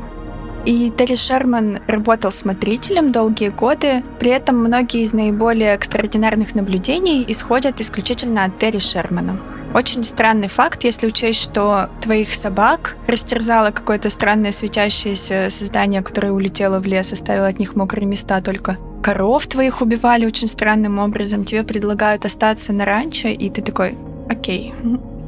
И 0.65 0.91
Терри 0.97 1.13
Шерман 1.13 1.79
работал 1.85 2.31
смотрителем 2.31 3.11
долгие 3.11 3.49
годы, 3.49 4.03
при 4.19 4.31
этом 4.31 4.57
многие 4.57 5.01
из 5.01 5.13
наиболее 5.13 5.75
экстраординарных 5.75 6.55
наблюдений 6.55 7.23
исходят 7.27 7.79
исключительно 7.79 8.45
от 8.45 8.57
Терри 8.57 8.79
Шермана. 8.79 9.37
Очень 9.73 10.03
странный 10.03 10.49
факт, 10.49 10.83
если 10.83 11.07
учесть, 11.07 11.41
что 11.41 11.89
твоих 11.99 12.33
собак 12.33 12.95
растерзало 13.07 13.71
какое-то 13.71 14.11
странное 14.11 14.51
светящееся 14.51 15.47
создание, 15.49 16.03
которое 16.03 16.31
улетело 16.31 16.79
в 16.79 16.85
лес, 16.85 17.11
оставило 17.11 17.47
от 17.47 17.57
них 17.57 17.75
мокрые 17.75 18.05
места. 18.05 18.39
Только 18.41 18.77
коров 19.01 19.47
твоих 19.47 19.81
убивали 19.81 20.27
очень 20.27 20.47
странным 20.47 20.99
образом, 20.99 21.43
тебе 21.43 21.63
предлагают 21.63 22.23
остаться 22.23 22.71
на 22.71 22.85
ранчо, 22.85 23.29
и 23.29 23.49
ты 23.49 23.63
такой, 23.63 23.97
окей, 24.29 24.73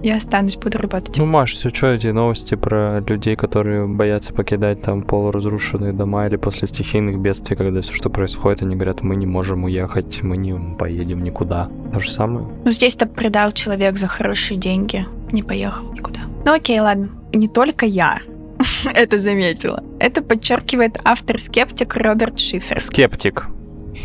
я 0.05 0.17
останусь, 0.17 0.55
буду 0.55 0.77
работать. 0.77 1.17
Ну, 1.17 1.25
Маш, 1.25 1.53
все 1.53 1.69
что 1.69 1.87
эти 1.87 2.07
новости 2.07 2.55
про 2.55 2.99
людей, 2.99 3.35
которые 3.35 3.87
боятся 3.87 4.33
покидать 4.33 4.81
там 4.81 5.01
полуразрушенные 5.01 5.93
дома 5.93 6.27
или 6.27 6.35
после 6.35 6.67
стихийных 6.67 7.19
бедствий, 7.19 7.55
когда 7.55 7.81
все, 7.81 7.93
что 7.93 8.09
происходит, 8.09 8.61
они 8.61 8.75
говорят, 8.75 9.01
мы 9.01 9.15
не 9.15 9.25
можем 9.25 9.63
уехать, 9.63 10.21
мы 10.21 10.37
не 10.37 10.53
поедем 10.77 11.23
никуда. 11.23 11.69
То 11.93 11.99
же 11.99 12.11
самое. 12.11 12.47
Ну, 12.63 12.71
здесь-то 12.71 13.07
предал 13.07 13.51
человек 13.51 13.97
за 13.97 14.07
хорошие 14.07 14.59
деньги, 14.59 15.05
не 15.31 15.41
поехал 15.41 15.91
никуда. 15.91 16.19
Ну, 16.45 16.53
окей, 16.53 16.79
ладно. 16.79 17.09
Не 17.33 17.47
только 17.47 17.85
я 17.85 18.19
это 18.93 19.17
заметила. 19.17 19.83
Это 19.99 20.21
подчеркивает 20.21 20.99
автор-скептик 21.03 21.95
Роберт 21.95 22.39
Шифер. 22.39 22.79
Скептик. 22.79 23.47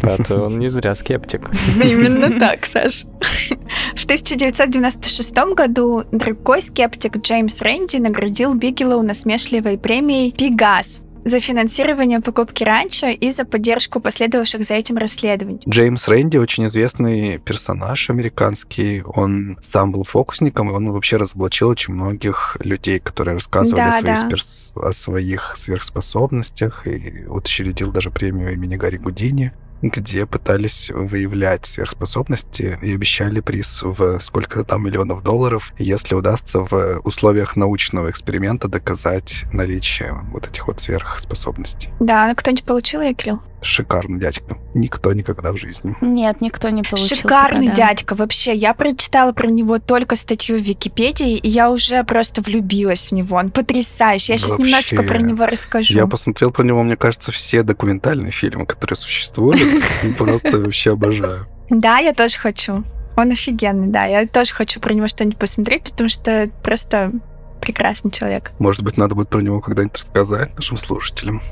Да, 0.03 0.17
то 0.17 0.45
он 0.47 0.59
не 0.59 0.69
зря 0.69 0.95
скептик. 0.95 1.51
Именно 1.83 2.39
так, 2.39 2.67
Саш. 2.67 3.05
В 3.97 4.05
1996 4.05 5.35
году 5.55 6.05
другой 6.13 6.63
скептик 6.63 7.19
Джеймс 7.19 7.61
Рэнди 7.61 7.97
наградил 7.97 8.55
Бигелоу 8.55 9.03
насмешливой 9.03 9.79
премией 9.79 10.33
«Пегас», 10.33 11.03
за 11.25 11.39
финансирование 11.41 12.21
покупки 12.21 12.65
ранчо 12.65 13.09
и 13.09 13.31
за 13.31 13.45
поддержку 13.45 14.01
последовавших 14.01 14.65
за 14.65 14.75
этим 14.75 14.97
расследований. 14.97 15.61
Джеймс 15.69 16.09
Рэнди 16.09 16.39
очень 16.39 16.67
известный 16.67 17.39
персонаж 17.39 18.09
американский. 18.09 19.03
Он 19.03 19.59
сам 19.63 19.93
был 19.93 20.05
фокусником, 20.05 20.71
и 20.71 20.73
он 20.73 20.91
вообще 20.91 21.17
разоблачил 21.19 21.69
очень 21.69 21.95
многих 21.95 22.57
людей, 22.61 23.01
которые 23.01 23.35
рассказывали 23.35 23.81
Да, 23.83 23.89
о, 23.89 24.01
своих 24.01 24.05
да. 24.21 24.29
сперс- 24.29 24.83
о 24.89 24.93
своих 24.93 25.55
сверхспособностях, 25.57 26.87
и 26.87 27.27
учредил 27.29 27.93
даже 27.93 28.11
премию 28.11 28.53
имени 28.55 28.77
Гарри 28.77 28.97
Гудини 28.97 29.53
где 29.83 30.27
пытались 30.27 30.91
выявлять 30.91 31.67
сверхспособности 31.67 32.79
и 32.83 32.95
обещали 32.95 33.41
приз 33.41 33.83
в 33.83 34.21
сколько-то 34.21 34.65
там 34.65 34.85
миллионов 34.85 35.23
долларов, 35.23 35.73
если 35.79 36.15
удастся 36.15 36.61
в 36.61 37.01
условиях 37.05 37.57
научного 37.57 38.11
эксперимента 38.11 38.69
доказать 38.69 39.45
наличие 39.53 40.13
вот 40.33 40.47
этих 40.47 40.67
вот 40.67 40.81
сверхспособностей. 40.81 41.91
Да, 42.01 42.35
кто-нибудь 42.35 42.65
получил 42.65 43.01
ее, 43.01 43.15
Кирилл? 43.15 43.41
Шикарный 43.63 44.19
дядька. 44.19 44.57
Никто 44.75 45.13
никогда 45.13 45.53
в 45.53 45.57
жизни. 45.57 45.95
Нет, 46.01 46.41
никто 46.41 46.71
не 46.71 46.83
получил. 46.83 47.17
Шикарный 47.17 47.69
пока, 47.69 47.77
да. 47.77 47.89
дядька, 47.89 48.15
вообще. 48.15 48.55
Я 48.55 48.73
прочитала 48.73 49.33
про 49.33 49.49
него 49.49 49.79
только 49.79 50.17
статью 50.17 50.57
в 50.59 50.63
Википедии, 50.63 51.37
и 51.37 51.49
я 51.49 51.71
уже 51.71 52.03
просто 52.05 52.41
влюбилась 52.41 53.11
в 53.11 53.13
него. 53.13 53.37
Он 53.37 53.51
потрясающий. 53.51 54.33
Я 54.33 54.39
сейчас 54.39 54.51
Вообще, 54.53 54.65
немножечко 54.65 55.03
про 55.03 55.19
него 55.19 55.47
расскажу. 55.47 55.95
Я 55.95 56.07
посмотрел 56.07 56.51
про 56.51 56.63
него, 56.63 56.83
мне 56.83 56.97
кажется, 56.97 57.33
все 57.33 57.63
документальные 57.63 58.33
фильмы, 58.33 58.65
которые 58.65 58.97
существуют. 58.97 59.61
Просто 60.19 60.59
вообще 60.59 60.93
обожаю. 60.93 61.47
Да, 61.69 61.99
я 61.99 62.15
тоже 62.15 62.39
хочу. 62.39 62.85
Он 63.17 63.31
офигенный, 63.31 63.89
да. 63.89 64.07
Я 64.07 64.27
тоже 64.27 64.55
хочу 64.55 64.81
про 64.81 64.95
него 64.95 65.07
что-нибудь 65.07 65.39
посмотреть, 65.39 65.85
потому 65.85 66.09
что 66.09 66.51
просто 66.63 67.13
прекрасный 67.61 68.11
человек. 68.11 68.53
Может 68.59 68.83
быть, 68.83 68.97
надо 68.97 69.15
будет 69.15 69.29
про 69.29 69.41
него 69.41 69.61
когда-нибудь 69.61 69.99
рассказать 69.99 70.55
нашим 70.57 70.79
слушателям. 70.79 71.43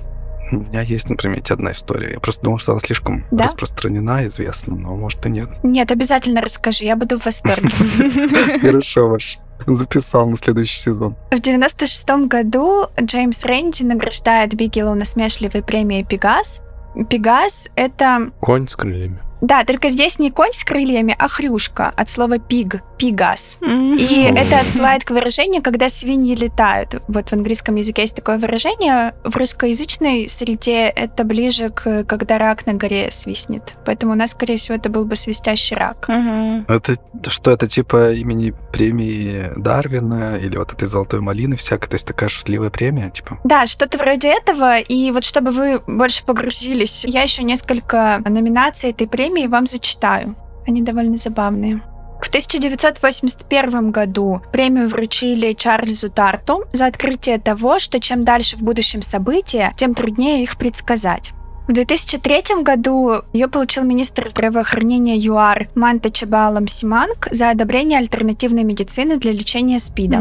У 0.50 0.56
меня 0.56 0.80
есть 0.80 1.08
на 1.10 1.16
примете 1.16 1.54
одна 1.54 1.72
история. 1.72 2.12
Я 2.12 2.20
просто 2.20 2.42
думал, 2.42 2.58
что 2.58 2.72
она 2.72 2.80
слишком 2.80 3.24
Да? 3.30 3.44
распространена, 3.44 4.26
известна, 4.26 4.74
но 4.74 4.96
может 4.96 5.24
и 5.26 5.30
нет. 5.30 5.50
Нет, 5.62 5.90
обязательно 5.90 6.40
расскажи, 6.40 6.84
я 6.84 6.96
буду 6.96 7.18
в 7.18 7.26
восторге. 7.26 7.68
Хорошо, 8.60 9.08
ваш. 9.08 9.38
Записал 9.66 10.28
на 10.28 10.36
следующий 10.36 10.78
сезон. 10.78 11.16
В 11.30 11.40
96 11.40 12.08
году 12.28 12.86
Джеймс 13.00 13.44
Рэнди 13.44 13.82
награждает 13.82 14.54
Бигелоу 14.54 14.94
насмешливой 14.94 15.62
премией 15.62 16.04
«Пегас». 16.04 16.64
«Пегас»— 17.10 17.68
это... 17.76 18.30
Конь 18.40 18.68
с 18.68 18.76
крыльями. 18.76 19.20
Да, 19.40 19.64
только 19.64 19.88
здесь 19.90 20.18
не 20.18 20.30
конь 20.30 20.52
с 20.52 20.64
крыльями, 20.64 21.14
а 21.18 21.28
хрюшка 21.28 21.92
от 21.96 22.08
слова 22.08 22.38
«пиг», 22.38 22.82
«пигас». 22.96 23.58
И 23.62 24.30
это 24.34 24.60
отсылает 24.60 25.04
к 25.04 25.10
выражению, 25.10 25.62
когда 25.62 25.88
свиньи 25.88 26.34
летают. 26.34 27.02
Вот 27.08 27.30
в 27.30 27.32
английском 27.32 27.76
языке 27.76 28.02
есть 28.02 28.16
такое 28.16 28.38
выражение. 28.38 29.14
В 29.24 29.36
русскоязычной 29.36 30.28
среде 30.28 30.88
это 30.88 31.24
ближе 31.24 31.70
к 31.70 32.04
когда 32.04 32.38
рак 32.38 32.66
на 32.66 32.74
горе 32.74 33.10
свистнет. 33.10 33.74
Поэтому 33.84 34.12
у 34.12 34.16
нас, 34.16 34.32
скорее 34.32 34.56
всего, 34.56 34.76
это 34.76 34.88
был 34.88 35.04
бы 35.04 35.16
свистящий 35.16 35.76
рак. 35.76 36.08
Это 36.08 36.96
что, 37.28 37.50
это 37.50 37.68
типа 37.68 38.12
имени 38.12 38.54
премии 38.72 39.52
Дарвина 39.56 40.36
или 40.36 40.56
вот 40.56 40.72
этой 40.72 40.88
золотой 40.88 41.20
малины 41.20 41.56
всякой? 41.56 41.88
То 41.88 41.94
есть 41.94 42.06
такая 42.06 42.28
шутливая 42.28 42.70
премия, 42.70 43.10
типа? 43.10 43.38
Да, 43.44 43.66
что-то 43.66 43.98
вроде 43.98 44.28
этого. 44.28 44.78
И 44.78 45.10
вот 45.10 45.24
чтобы 45.24 45.50
вы 45.50 45.80
больше 45.86 46.24
погрузились, 46.24 47.04
я 47.04 47.22
еще 47.22 47.42
несколько 47.42 48.20
номинаций 48.24 48.90
этой 48.90 49.06
премии 49.06 49.27
вам 49.48 49.66
зачитаю. 49.66 50.36
Они 50.66 50.82
довольно 50.82 51.16
забавные. 51.16 51.82
В 52.20 52.28
1981 52.28 53.90
году 53.90 54.42
премию 54.52 54.88
вручили 54.88 55.52
Чарльзу 55.52 56.10
Тарту 56.10 56.64
за 56.72 56.86
открытие 56.86 57.38
того, 57.38 57.78
что 57.78 58.00
чем 58.00 58.24
дальше 58.24 58.56
в 58.56 58.62
будущем 58.62 59.02
события, 59.02 59.72
тем 59.76 59.94
труднее 59.94 60.42
их 60.42 60.56
предсказать. 60.56 61.32
В 61.68 61.72
2003 61.74 62.62
году 62.62 63.22
ее 63.34 63.46
получил 63.46 63.84
министр 63.84 64.26
здравоохранения 64.26 65.16
ЮАР 65.18 65.68
Манта 65.74 66.10
Чабалам 66.10 66.66
Симанг 66.66 67.28
за 67.30 67.50
одобрение 67.50 67.98
альтернативной 67.98 68.64
медицины 68.64 69.18
для 69.18 69.32
лечения 69.32 69.78
СПИДа. 69.78 70.18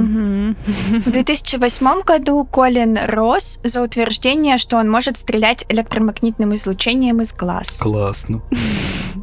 В 1.05 1.09
2008 1.09 2.01
году 2.01 2.43
Колин 2.43 2.99
Росс 3.01 3.61
за 3.63 3.81
утверждение, 3.81 4.57
что 4.57 4.75
он 4.75 4.91
может 4.91 5.17
стрелять 5.17 5.65
электромагнитным 5.69 6.53
излучением 6.53 7.21
из 7.21 7.31
глаз. 7.31 7.79
Классно. 7.79 8.41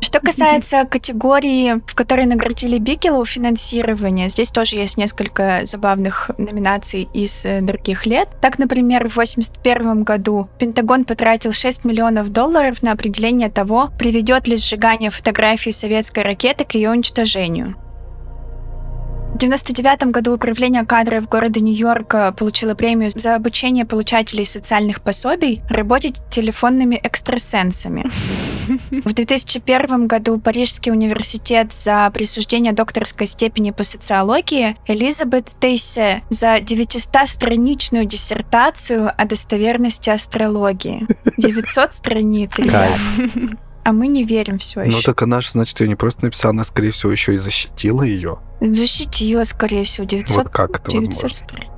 Что 0.00 0.20
касается 0.20 0.84
категории, 0.84 1.82
в 1.87 1.94
которой 1.94 2.26
наградили 2.26 2.78
Бикелу 2.78 3.24
финансирование, 3.24 4.28
здесь 4.28 4.48
тоже 4.48 4.76
есть 4.76 4.96
несколько 4.96 5.62
забавных 5.64 6.30
номинаций 6.38 7.08
из 7.12 7.44
э, 7.44 7.60
других 7.60 8.06
лет. 8.06 8.28
Так, 8.40 8.58
например, 8.58 9.08
в 9.08 9.18
1981 9.18 10.04
году 10.04 10.48
Пентагон 10.58 11.04
потратил 11.04 11.52
6 11.52 11.84
миллионов 11.84 12.13
долларов 12.22 12.83
на 12.83 12.92
определение 12.92 13.50
того, 13.50 13.90
приведет 13.98 14.46
ли 14.48 14.57
сжигание 14.57 15.11
фотографий 15.11 15.72
советской 15.72 16.22
ракеты 16.22 16.64
к 16.64 16.74
ее 16.74 16.90
уничтожению. 16.90 17.77
В 19.34 19.36
1999 19.36 20.12
году 20.12 20.34
Управление 20.34 20.86
кадров 20.86 21.28
города 21.28 21.58
Нью-Йорка 21.58 22.30
получило 22.30 22.76
премию 22.76 23.10
за 23.12 23.34
обучение 23.34 23.84
получателей 23.84 24.46
социальных 24.46 25.02
пособий 25.02 25.60
работать 25.68 26.20
телефонными 26.30 26.94
экстрасенсами. 27.02 28.08
В 29.04 29.12
2001 29.12 30.06
году 30.06 30.38
Парижский 30.38 30.92
университет 30.92 31.72
за 31.72 32.08
присуждение 32.14 32.72
докторской 32.72 33.26
степени 33.26 33.72
по 33.72 33.82
социологии 33.82 34.76
Элизабет 34.86 35.50
Тейсе 35.58 36.22
за 36.30 36.58
900-страничную 36.58 38.04
диссертацию 38.04 39.10
о 39.16 39.24
достоверности 39.24 40.10
астрологии. 40.10 41.08
900 41.38 41.92
страниц, 41.92 42.52
ребят. 42.56 42.92
А 43.84 43.92
мы 43.92 44.08
не 44.08 44.24
верим 44.24 44.58
все 44.58 44.80
еще. 44.82 44.96
Ну 44.96 45.02
так 45.02 45.20
она 45.22 45.40
же, 45.40 45.50
значит, 45.50 45.78
ее 45.80 45.88
не 45.88 45.94
просто 45.94 46.24
написала, 46.24 46.50
она, 46.50 46.64
скорее 46.64 46.90
всего, 46.90 47.12
еще 47.12 47.34
и 47.34 47.38
защитила 47.38 48.02
ее. 48.02 48.38
Защитила, 48.60 49.44
скорее 49.44 49.84
всего, 49.84 50.06
900. 50.06 50.36
Вот 50.36 50.48
как 50.48 50.70
это 50.80 50.90
900 50.90 51.22
возможно? 51.22 51.74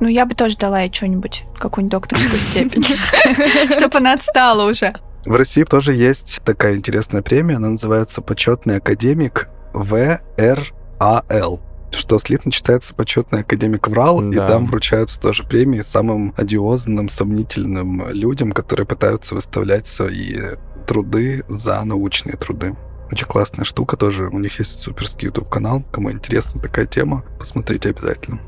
Ну, 0.00 0.08
я 0.08 0.24
бы 0.26 0.34
тоже 0.34 0.56
дала 0.56 0.80
ей 0.80 0.92
что-нибудь, 0.92 1.44
какую-нибудь 1.58 1.92
докторскую 1.92 2.38
степень, 2.40 2.84
чтобы 3.76 3.98
она 3.98 4.14
отстала 4.14 4.68
уже. 4.68 4.94
В 5.24 5.34
России 5.36 5.62
тоже 5.64 5.92
есть 5.94 6.40
такая 6.44 6.74
интересная 6.76 7.22
премия, 7.22 7.56
она 7.56 7.68
называется 7.70 8.20
«Почетный 8.22 8.78
академик 8.78 9.48
ВРАЛ», 9.72 11.60
что 11.92 12.18
слитно 12.18 12.50
читается 12.50 12.94
«Почетный 12.94 13.40
академик 13.40 13.86
ВРАЛ», 13.86 14.30
и 14.30 14.34
Да. 14.34 14.48
там 14.48 14.66
вручаются 14.66 15.20
тоже 15.20 15.44
премии 15.44 15.80
самым 15.80 16.34
одиозным, 16.36 17.08
сомнительным 17.08 18.08
людям, 18.10 18.52
которые 18.52 18.86
пытаются 18.86 19.34
выставлять 19.34 19.86
свои 19.86 20.36
труды 20.82 21.44
за 21.48 21.82
научные 21.84 22.36
труды. 22.36 22.76
Очень 23.10 23.26
классная 23.26 23.64
штука 23.64 23.96
тоже. 23.96 24.28
У 24.28 24.38
них 24.38 24.58
есть 24.58 24.78
суперский 24.80 25.26
YouTube-канал. 25.26 25.82
Кому 25.92 26.10
интересна 26.10 26.60
такая 26.60 26.86
тема, 26.86 27.24
посмотрите 27.38 27.90
обязательно. 27.90 28.40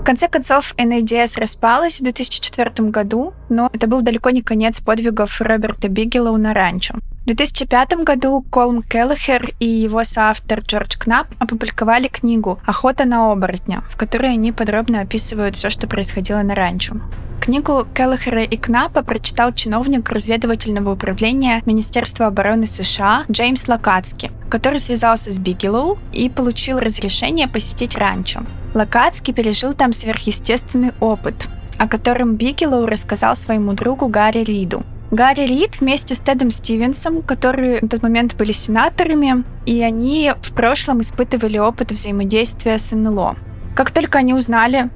В 0.00 0.04
конце 0.04 0.28
концов, 0.28 0.74
NADS 0.76 1.38
распалась 1.38 1.98
в 1.98 2.04
2004 2.04 2.90
году, 2.90 3.34
но 3.48 3.68
это 3.72 3.86
был 3.86 4.02
далеко 4.02 4.30
не 4.30 4.40
конец 4.40 4.80
подвигов 4.80 5.40
Роберта 5.40 5.88
Бигелоу 5.88 6.36
на 6.36 6.54
ранчо. 6.54 6.94
В 7.26 7.34
2005 7.34 8.04
году 8.04 8.44
Колм 8.50 8.84
Келлахер 8.84 9.52
и 9.58 9.66
его 9.66 10.04
соавтор 10.04 10.60
Джордж 10.60 10.96
Кнап 10.96 11.26
опубликовали 11.40 12.06
книгу 12.06 12.60
«Охота 12.64 13.04
на 13.04 13.32
оборотня», 13.32 13.82
в 13.90 13.96
которой 13.96 14.34
они 14.34 14.52
подробно 14.52 15.00
описывают 15.00 15.56
все, 15.56 15.68
что 15.68 15.88
происходило 15.88 16.42
на 16.42 16.54
ранчо. 16.54 16.94
Книгу 17.40 17.84
Келлахера 17.96 18.44
и 18.44 18.56
Кнапа 18.56 19.02
прочитал 19.02 19.52
чиновник 19.52 20.08
разведывательного 20.08 20.92
управления 20.92 21.62
Министерства 21.66 22.26
обороны 22.26 22.68
США 22.68 23.24
Джеймс 23.28 23.66
Лакацки, 23.66 24.30
который 24.48 24.78
связался 24.78 25.32
с 25.32 25.40
Бигелоу 25.40 25.98
и 26.12 26.30
получил 26.30 26.78
разрешение 26.78 27.48
посетить 27.48 27.96
ранчо. 27.96 28.42
Лакацки 28.72 29.32
пережил 29.32 29.74
там 29.74 29.92
сверхъестественный 29.92 30.92
опыт, 31.00 31.48
о 31.76 31.88
котором 31.88 32.36
Бигелоу 32.36 32.86
рассказал 32.86 33.34
своему 33.34 33.72
другу 33.72 34.06
Гарри 34.06 34.44
Риду. 34.44 34.84
Гарри 35.10 35.46
Рид 35.46 35.80
вместе 35.80 36.14
с 36.14 36.18
Тедом 36.18 36.50
Стивенсом, 36.50 37.22
которые 37.22 37.78
на 37.80 37.88
тот 37.88 38.02
момент 38.02 38.34
были 38.34 38.52
сенаторами, 38.52 39.44
и 39.64 39.80
они 39.82 40.32
в 40.42 40.52
прошлом 40.52 41.00
испытывали 41.00 41.58
опыт 41.58 41.92
взаимодействия 41.92 42.76
с 42.76 42.90
НЛО. 42.94 43.36
Как 43.76 43.92
только 43.92 44.18
они 44.18 44.34
узнали 44.34 44.90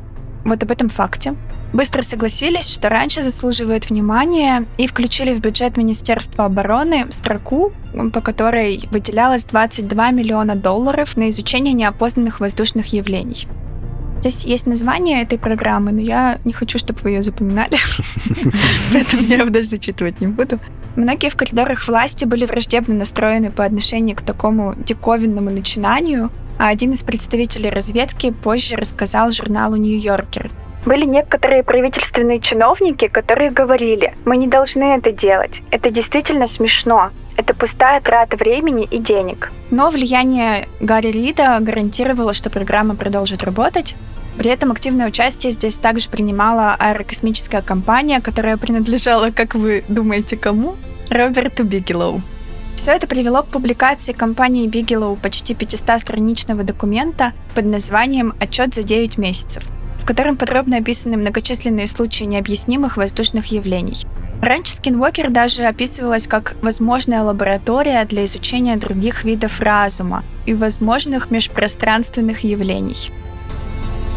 вот 0.44 0.62
об 0.62 0.70
этом 0.70 0.88
факте, 0.88 1.36
быстро 1.72 2.02
согласились, 2.02 2.68
что 2.68 2.88
раньше 2.88 3.22
заслуживает 3.22 3.88
внимания 3.88 4.64
и 4.78 4.86
включили 4.86 5.32
в 5.32 5.40
бюджет 5.40 5.76
Министерства 5.76 6.46
обороны 6.46 7.06
строку, 7.12 7.72
по 8.12 8.20
которой 8.20 8.82
выделялось 8.90 9.44
22 9.44 10.10
миллиона 10.10 10.56
долларов 10.56 11.16
на 11.16 11.28
изучение 11.28 11.74
неопознанных 11.74 12.40
воздушных 12.40 12.92
явлений. 12.92 13.46
Здесь 14.20 14.44
есть 14.44 14.66
название 14.66 15.22
этой 15.22 15.38
программы, 15.38 15.92
но 15.92 16.00
я 16.00 16.38
не 16.44 16.52
хочу, 16.52 16.78
чтобы 16.78 17.00
вы 17.02 17.10
ее 17.10 17.22
запоминали, 17.22 17.78
поэтому 18.92 19.22
я 19.22 19.38
его 19.38 19.48
даже 19.48 19.68
зачитывать 19.68 20.20
не 20.20 20.26
буду. 20.26 20.58
Многие 20.94 21.30
в 21.30 21.36
коридорах 21.36 21.88
власти 21.88 22.26
были 22.26 22.44
враждебно 22.44 22.94
настроены 22.94 23.50
по 23.50 23.64
отношению 23.64 24.16
к 24.16 24.20
такому 24.20 24.74
диковинному 24.76 25.50
начинанию, 25.50 26.30
а 26.58 26.68
один 26.68 26.92
из 26.92 27.02
представителей 27.02 27.70
разведки 27.70 28.30
позже 28.30 28.76
рассказал 28.76 29.30
журналу 29.30 29.76
«Нью-Йоркер». 29.76 30.50
Были 30.86 31.04
некоторые 31.04 31.62
правительственные 31.62 32.40
чиновники, 32.40 33.08
которые 33.08 33.50
говорили, 33.50 34.14
мы 34.24 34.36
не 34.36 34.46
должны 34.46 34.84
это 34.94 35.12
делать, 35.12 35.60
это 35.70 35.90
действительно 35.90 36.46
смешно, 36.46 37.10
это 37.36 37.54
пустая 37.54 38.00
трата 38.00 38.36
времени 38.36 38.86
и 38.90 38.98
денег. 38.98 39.52
Но 39.70 39.90
влияние 39.90 40.68
Гарри 40.80 41.08
Рида 41.08 41.58
гарантировало, 41.60 42.32
что 42.32 42.50
программа 42.50 42.96
продолжит 42.96 43.42
работать. 43.44 43.94
При 44.38 44.50
этом 44.50 44.72
активное 44.72 45.08
участие 45.08 45.52
здесь 45.52 45.76
также 45.76 46.08
принимала 46.08 46.76
аэрокосмическая 46.78 47.62
компания, 47.62 48.20
которая 48.20 48.56
принадлежала, 48.56 49.30
как 49.30 49.54
вы 49.54 49.84
думаете, 49.88 50.36
кому? 50.36 50.76
Роберту 51.10 51.64
Бигелоу. 51.64 52.22
Все 52.76 52.92
это 52.92 53.06
привело 53.06 53.42
к 53.42 53.48
публикации 53.48 54.12
компании 54.12 54.66
Бигелоу 54.66 55.16
почти 55.16 55.52
500-страничного 55.52 56.62
документа 56.62 57.32
под 57.54 57.66
названием 57.66 58.32
«Отчет 58.40 58.74
за 58.74 58.82
9 58.82 59.18
месяцев», 59.18 59.64
котором 60.10 60.36
подробно 60.36 60.78
описаны 60.78 61.16
многочисленные 61.16 61.86
случаи 61.86 62.24
необъяснимых 62.24 62.96
воздушных 62.96 63.46
явлений. 63.52 64.04
Раньше 64.42 64.72
Скинвокер 64.72 65.30
даже 65.30 65.62
описывалась 65.62 66.26
как 66.26 66.56
возможная 66.62 67.22
лаборатория 67.22 68.04
для 68.06 68.24
изучения 68.24 68.76
других 68.76 69.22
видов 69.22 69.60
разума 69.60 70.24
и 70.46 70.52
возможных 70.52 71.30
межпространственных 71.30 72.42
явлений. 72.42 73.12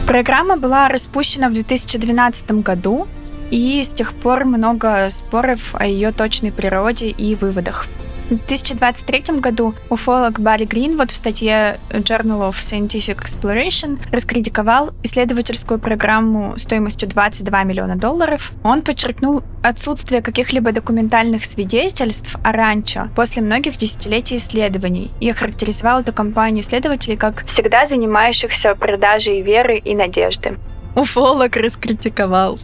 Программа 0.07 0.57
была 0.57 0.89
распущена 0.89 1.49
в 1.49 1.53
2012 1.53 2.63
году, 2.63 3.05
и 3.51 3.83
с 3.83 3.91
тех 3.91 4.13
пор 4.13 4.45
много 4.45 5.07
споров 5.11 5.75
о 5.75 5.85
ее 5.85 6.11
точной 6.11 6.51
природе 6.51 7.09
и 7.09 7.35
выводах. 7.35 7.85
В 8.33 8.47
2023 8.47 9.39
году 9.39 9.75
уфолог 9.91 10.39
Барри 10.39 10.65
Гринвуд 10.65 11.11
в 11.11 11.15
статье 11.15 11.79
Journal 11.91 12.49
of 12.49 12.53
Scientific 12.53 13.19
Exploration 13.19 13.99
раскритиковал 14.11 14.89
исследовательскую 15.03 15.79
программу 15.79 16.57
стоимостью 16.57 17.07
22 17.09 17.63
миллиона 17.63 17.95
долларов. 17.95 18.51
Он 18.63 18.81
подчеркнул 18.81 19.43
отсутствие 19.61 20.23
каких-либо 20.23 20.71
документальных 20.71 21.45
свидетельств 21.45 22.35
о 22.43 22.53
ранчо 22.53 23.09
после 23.15 23.43
многих 23.43 23.77
десятилетий 23.77 24.37
исследований 24.37 25.11
и 25.19 25.29
охарактеризовал 25.29 25.99
эту 25.99 26.11
компанию 26.11 26.63
исследователей 26.63 27.17
как 27.17 27.45
всегда 27.45 27.85
занимающихся 27.85 28.73
продажей 28.73 29.41
веры 29.41 29.77
и 29.77 29.93
надежды. 29.93 30.57
Уфолог 30.95 31.55
раскритиковал. 31.55 32.57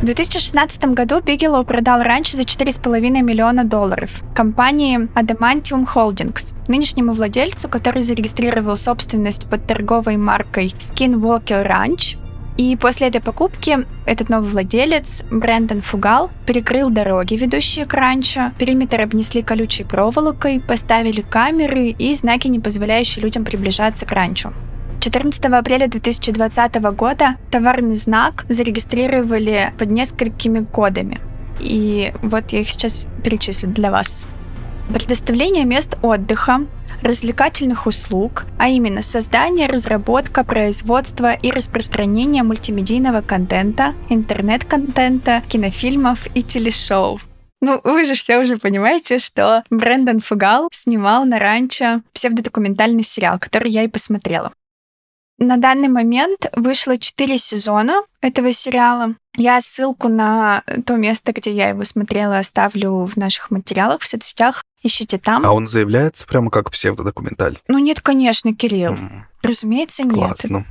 В 0.00 0.04
2016 0.06 0.82
году 0.94 1.20
Бигелоу 1.20 1.62
продал 1.62 2.02
раньше 2.02 2.34
за 2.34 2.44
4,5 2.44 3.20
миллиона 3.20 3.64
долларов 3.64 4.22
компании 4.34 4.98
Adamantium 5.14 5.86
Holdings, 5.94 6.54
нынешнему 6.68 7.12
владельцу, 7.12 7.68
который 7.68 8.00
зарегистрировал 8.00 8.78
собственность 8.78 9.44
под 9.44 9.66
торговой 9.66 10.16
маркой 10.16 10.74
Skinwalker 10.78 11.68
Ranch. 11.68 12.16
И 12.56 12.76
после 12.76 13.08
этой 13.08 13.20
покупки 13.20 13.86
этот 14.06 14.30
новый 14.30 14.50
владелец, 14.50 15.22
Брэндон 15.30 15.82
Фугал, 15.82 16.30
перекрыл 16.46 16.88
дороги, 16.88 17.34
ведущие 17.34 17.84
к 17.84 17.92
ранчо, 17.92 18.52
периметр 18.56 19.02
обнесли 19.02 19.42
колючей 19.42 19.84
проволокой, 19.84 20.62
поставили 20.66 21.20
камеры 21.20 21.88
и 21.88 22.14
знаки, 22.14 22.48
не 22.48 22.58
позволяющие 22.58 23.22
людям 23.22 23.44
приближаться 23.44 24.06
к 24.06 24.12
ранчо. 24.12 24.54
14 25.00 25.44
апреля 25.46 25.88
2020 25.88 26.74
года 26.94 27.36
товарный 27.50 27.96
знак 27.96 28.44
зарегистрировали 28.48 29.72
под 29.78 29.90
несколькими 29.90 30.64
кодами. 30.64 31.20
И 31.58 32.12
вот 32.22 32.52
я 32.52 32.60
их 32.60 32.70
сейчас 32.70 33.08
перечислю 33.24 33.70
для 33.70 33.90
вас. 33.90 34.26
Предоставление 34.92 35.64
мест 35.64 35.96
отдыха, 36.02 36.66
развлекательных 37.02 37.86
услуг, 37.86 38.44
а 38.58 38.68
именно 38.68 39.02
создание, 39.02 39.68
разработка, 39.68 40.44
производство 40.44 41.32
и 41.32 41.50
распространение 41.50 42.42
мультимедийного 42.42 43.22
контента, 43.22 43.94
интернет-контента, 44.08 45.42
кинофильмов 45.48 46.26
и 46.34 46.42
телешоу. 46.42 47.20
Ну, 47.62 47.80
вы 47.84 48.04
же 48.04 48.14
все 48.14 48.38
уже 48.38 48.56
понимаете, 48.56 49.18
что 49.18 49.64
Брэндон 49.70 50.20
Фугал 50.20 50.68
снимал 50.72 51.24
на 51.26 51.38
ранчо 51.38 52.02
псевдодокументальный 52.14 53.02
сериал, 53.02 53.38
который 53.38 53.70
я 53.70 53.82
и 53.82 53.88
посмотрела. 53.88 54.52
На 55.40 55.56
данный 55.56 55.88
момент 55.88 56.46
вышло 56.54 56.98
4 56.98 57.38
сезона 57.38 58.02
этого 58.20 58.52
сериала. 58.52 59.14
Я 59.36 59.58
ссылку 59.62 60.08
на 60.08 60.62
то 60.84 60.96
место, 60.96 61.32
где 61.32 61.50
я 61.50 61.70
его 61.70 61.82
смотрела, 61.84 62.38
оставлю 62.38 63.06
в 63.06 63.16
наших 63.16 63.50
материалах 63.50 64.02
в 64.02 64.06
соцсетях. 64.06 64.62
Ищите 64.82 65.16
там. 65.16 65.46
А 65.46 65.52
он 65.52 65.66
заявляется 65.66 66.26
прямо 66.26 66.50
как 66.50 66.70
псевдодокументаль? 66.70 67.56
Ну 67.68 67.78
нет, 67.78 68.02
конечно, 68.02 68.54
Кирилл. 68.54 68.92
М, 68.92 69.26
Разумеется, 69.42 70.02
нет. 70.02 70.14
Классно. 70.14 70.66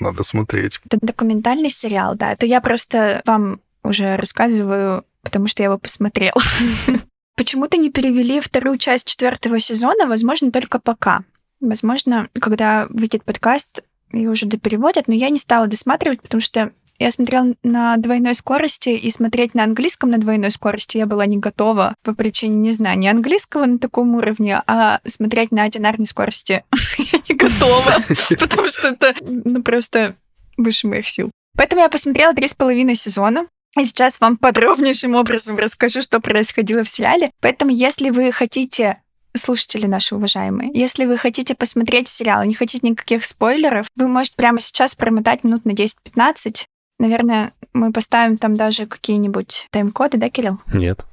Надо 0.00 0.22
смотреть. 0.22 0.80
Это 0.86 0.98
документальный 1.02 1.70
сериал, 1.70 2.14
да. 2.14 2.32
Это 2.32 2.46
я 2.46 2.62
просто 2.62 3.20
вам 3.26 3.60
уже 3.82 4.16
рассказываю, 4.16 5.04
потому 5.22 5.46
что 5.46 5.62
я 5.62 5.68
его 5.68 5.78
посмотрела. 5.78 6.40
Почему-то 7.36 7.76
не 7.76 7.90
перевели 7.90 8.40
вторую 8.40 8.78
часть 8.78 9.04
четвертого 9.06 9.60
сезона, 9.60 10.06
возможно, 10.06 10.50
только 10.50 10.78
пока. 10.78 11.20
Возможно, 11.60 12.28
когда 12.40 12.86
выйдет 12.88 13.22
подкаст, 13.24 13.82
ее 14.12 14.30
уже 14.30 14.46
допереводят, 14.46 15.08
но 15.08 15.14
я 15.14 15.30
не 15.30 15.38
стала 15.38 15.66
досматривать, 15.66 16.22
потому 16.22 16.40
что 16.40 16.72
я 16.98 17.10
смотрела 17.10 17.54
на 17.62 17.96
двойной 17.98 18.34
скорости, 18.34 18.88
и 18.90 19.10
смотреть 19.10 19.54
на 19.54 19.64
английском 19.64 20.10
на 20.10 20.18
двойной 20.18 20.50
скорости 20.50 20.96
я 20.96 21.06
была 21.06 21.26
не 21.26 21.36
готова 21.36 21.94
по 22.02 22.14
причине 22.14 22.56
не 22.56 22.72
знаю, 22.72 22.98
не 22.98 23.08
английского 23.08 23.66
на 23.66 23.78
таком 23.78 24.14
уровне, 24.14 24.62
а 24.66 25.00
смотреть 25.04 25.52
на 25.52 25.64
одинарной 25.64 26.06
скорости 26.06 26.64
я 26.98 27.18
не 27.28 27.34
готова, 27.34 27.96
потому 28.38 28.68
что 28.68 28.88
это 28.88 29.14
ну, 29.20 29.62
просто 29.62 30.16
выше 30.56 30.86
моих 30.86 31.08
сил. 31.08 31.30
Поэтому 31.56 31.82
я 31.82 31.88
посмотрела 31.88 32.34
три 32.34 32.48
с 32.48 32.54
половиной 32.54 32.94
сезона, 32.94 33.46
и 33.78 33.84
сейчас 33.84 34.20
вам 34.20 34.38
подробнейшим 34.38 35.14
образом 35.14 35.58
расскажу, 35.58 36.00
что 36.00 36.20
происходило 36.20 36.82
в 36.82 36.88
сериале. 36.88 37.30
Поэтому, 37.40 37.70
если 37.70 38.08
вы 38.08 38.32
хотите 38.32 39.02
слушатели 39.36 39.86
наши 39.86 40.14
уважаемые, 40.14 40.70
если 40.72 41.04
вы 41.04 41.16
хотите 41.16 41.54
посмотреть 41.54 42.08
сериал 42.08 42.42
и 42.42 42.48
не 42.48 42.54
хотите 42.54 42.86
никаких 42.86 43.24
спойлеров, 43.24 43.86
вы 43.96 44.08
можете 44.08 44.36
прямо 44.36 44.60
сейчас 44.60 44.94
промотать 44.94 45.44
минут 45.44 45.64
на 45.64 45.70
10-15. 45.70 46.64
Наверное, 46.98 47.52
мы 47.74 47.92
поставим 47.92 48.38
там 48.38 48.56
даже 48.56 48.86
какие-нибудь 48.86 49.68
тайм-коды, 49.70 50.16
да, 50.16 50.30
Кирилл? 50.30 50.58
Нет. 50.72 51.04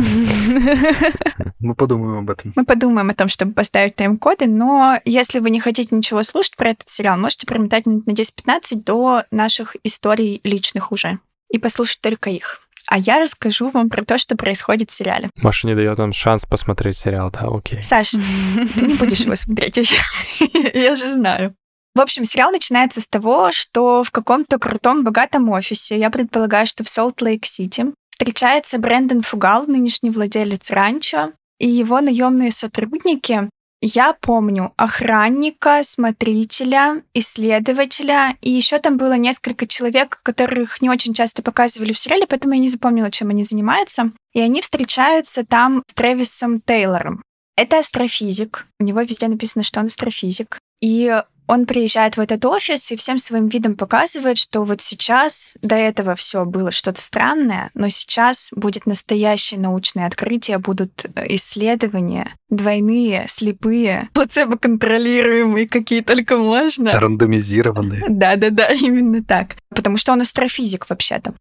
Мы 1.60 1.76
подумаем 1.76 2.18
об 2.18 2.30
этом. 2.30 2.52
Мы 2.56 2.64
подумаем 2.64 3.10
о 3.10 3.14
том, 3.14 3.28
чтобы 3.28 3.52
поставить 3.52 3.94
тайм-коды, 3.94 4.46
но 4.46 4.98
если 5.04 5.38
вы 5.38 5.50
не 5.50 5.60
хотите 5.60 5.94
ничего 5.94 6.24
слушать 6.24 6.56
про 6.56 6.70
этот 6.70 6.88
сериал, 6.88 7.18
можете 7.18 7.46
промотать 7.46 7.86
минут 7.86 8.06
на 8.06 8.12
10-15 8.12 8.82
до 8.82 9.22
наших 9.30 9.76
историй 9.84 10.40
личных 10.42 10.90
уже 10.90 11.18
и 11.50 11.58
послушать 11.58 12.00
только 12.00 12.30
их. 12.30 12.61
А 12.86 12.98
я 12.98 13.20
расскажу 13.20 13.70
вам 13.70 13.88
про 13.88 14.04
то, 14.04 14.18
что 14.18 14.36
происходит 14.36 14.90
в 14.90 14.94
сериале. 14.94 15.30
Маша 15.36 15.66
не 15.66 15.74
дает 15.74 15.98
вам 15.98 16.12
шанс 16.12 16.44
посмотреть 16.46 16.96
сериал, 16.96 17.30
да, 17.30 17.48
окей. 17.48 17.82
Саш, 17.82 18.10
ты 18.74 18.80
не 18.80 18.94
будешь 18.94 19.20
его 19.20 19.36
смотреть, 19.36 19.76
я 20.74 20.96
же 20.96 21.12
знаю. 21.12 21.54
В 21.94 22.00
общем, 22.00 22.24
сериал 22.24 22.50
начинается 22.50 23.00
с 23.00 23.06
того, 23.06 23.52
что 23.52 24.02
в 24.02 24.10
каком-то 24.10 24.58
крутом, 24.58 25.04
богатом 25.04 25.50
офисе, 25.50 25.98
я 25.98 26.08
предполагаю, 26.08 26.66
что 26.66 26.84
в 26.84 26.88
Солт-Лейк-Сити, 26.88 27.92
встречается 28.10 28.78
Брэндон 28.78 29.22
Фугал, 29.22 29.66
нынешний 29.66 30.10
владелец 30.10 30.70
ранчо, 30.70 31.32
и 31.58 31.68
его 31.68 32.00
наемные 32.00 32.50
сотрудники. 32.50 33.50
Я 33.84 34.12
помню 34.12 34.72
охранника, 34.76 35.80
смотрителя, 35.82 37.02
исследователя, 37.14 38.36
и 38.40 38.48
еще 38.48 38.78
там 38.78 38.96
было 38.96 39.14
несколько 39.14 39.66
человек, 39.66 40.20
которых 40.22 40.80
не 40.80 40.88
очень 40.88 41.14
часто 41.14 41.42
показывали 41.42 41.92
в 41.92 41.98
сериале, 41.98 42.28
поэтому 42.28 42.54
я 42.54 42.60
не 42.60 42.68
запомнила, 42.68 43.10
чем 43.10 43.30
они 43.30 43.42
занимаются. 43.42 44.12
И 44.34 44.40
они 44.40 44.60
встречаются 44.62 45.44
там 45.44 45.82
с 45.88 45.94
Трэвисом 45.94 46.60
Тейлором. 46.60 47.24
Это 47.56 47.80
астрофизик. 47.80 48.68
У 48.78 48.84
него 48.84 49.00
везде 49.00 49.26
написано, 49.26 49.64
что 49.64 49.80
он 49.80 49.86
астрофизик. 49.86 50.60
И 50.80 51.20
он 51.46 51.66
приезжает 51.66 52.16
в 52.16 52.20
этот 52.20 52.44
офис 52.44 52.90
и 52.92 52.96
всем 52.96 53.18
своим 53.18 53.48
видом 53.48 53.76
показывает, 53.76 54.38
что 54.38 54.64
вот 54.64 54.80
сейчас 54.80 55.56
до 55.62 55.74
этого 55.74 56.14
все 56.14 56.44
было 56.44 56.70
что-то 56.70 57.00
странное, 57.00 57.70
но 57.74 57.88
сейчас 57.88 58.50
будет 58.54 58.86
настоящее 58.86 59.60
научное 59.60 60.06
открытие, 60.06 60.58
будут 60.58 61.06
исследования 61.28 62.34
двойные, 62.48 63.26
слепые, 63.28 64.08
плацебо-контролируемые, 64.14 65.68
какие 65.68 66.02
только 66.02 66.36
можно. 66.36 66.98
Рандомизированные. 66.98 68.04
Да-да-да, 68.08 68.68
именно 68.68 69.22
так. 69.22 69.56
Потому 69.70 69.96
что 69.96 70.12
он 70.12 70.20
астрофизик 70.20 70.88
вообще-то. 70.88 71.34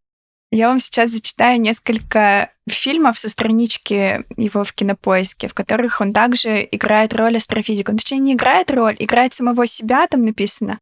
Я 0.51 0.67
вам 0.67 0.79
сейчас 0.79 1.11
зачитаю 1.11 1.61
несколько 1.61 2.51
фильмов 2.73 3.17
со 3.17 3.29
странички 3.29 4.25
его 4.37 4.63
в 4.63 4.73
кинопоиске, 4.73 5.47
в 5.47 5.53
которых 5.53 6.01
он 6.01 6.13
также 6.13 6.67
играет 6.71 7.13
роль 7.13 7.37
астрофизика. 7.37 7.91
Он, 7.91 7.97
точнее, 7.97 8.19
не 8.19 8.33
играет 8.33 8.71
роль, 8.71 8.95
играет 8.99 9.33
самого 9.33 9.65
себя, 9.67 10.07
там 10.07 10.25
написано. 10.25 10.79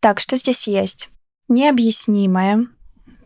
Так, 0.00 0.20
что 0.20 0.36
здесь 0.36 0.66
есть? 0.66 1.10
Необъяснимое. 1.48 2.66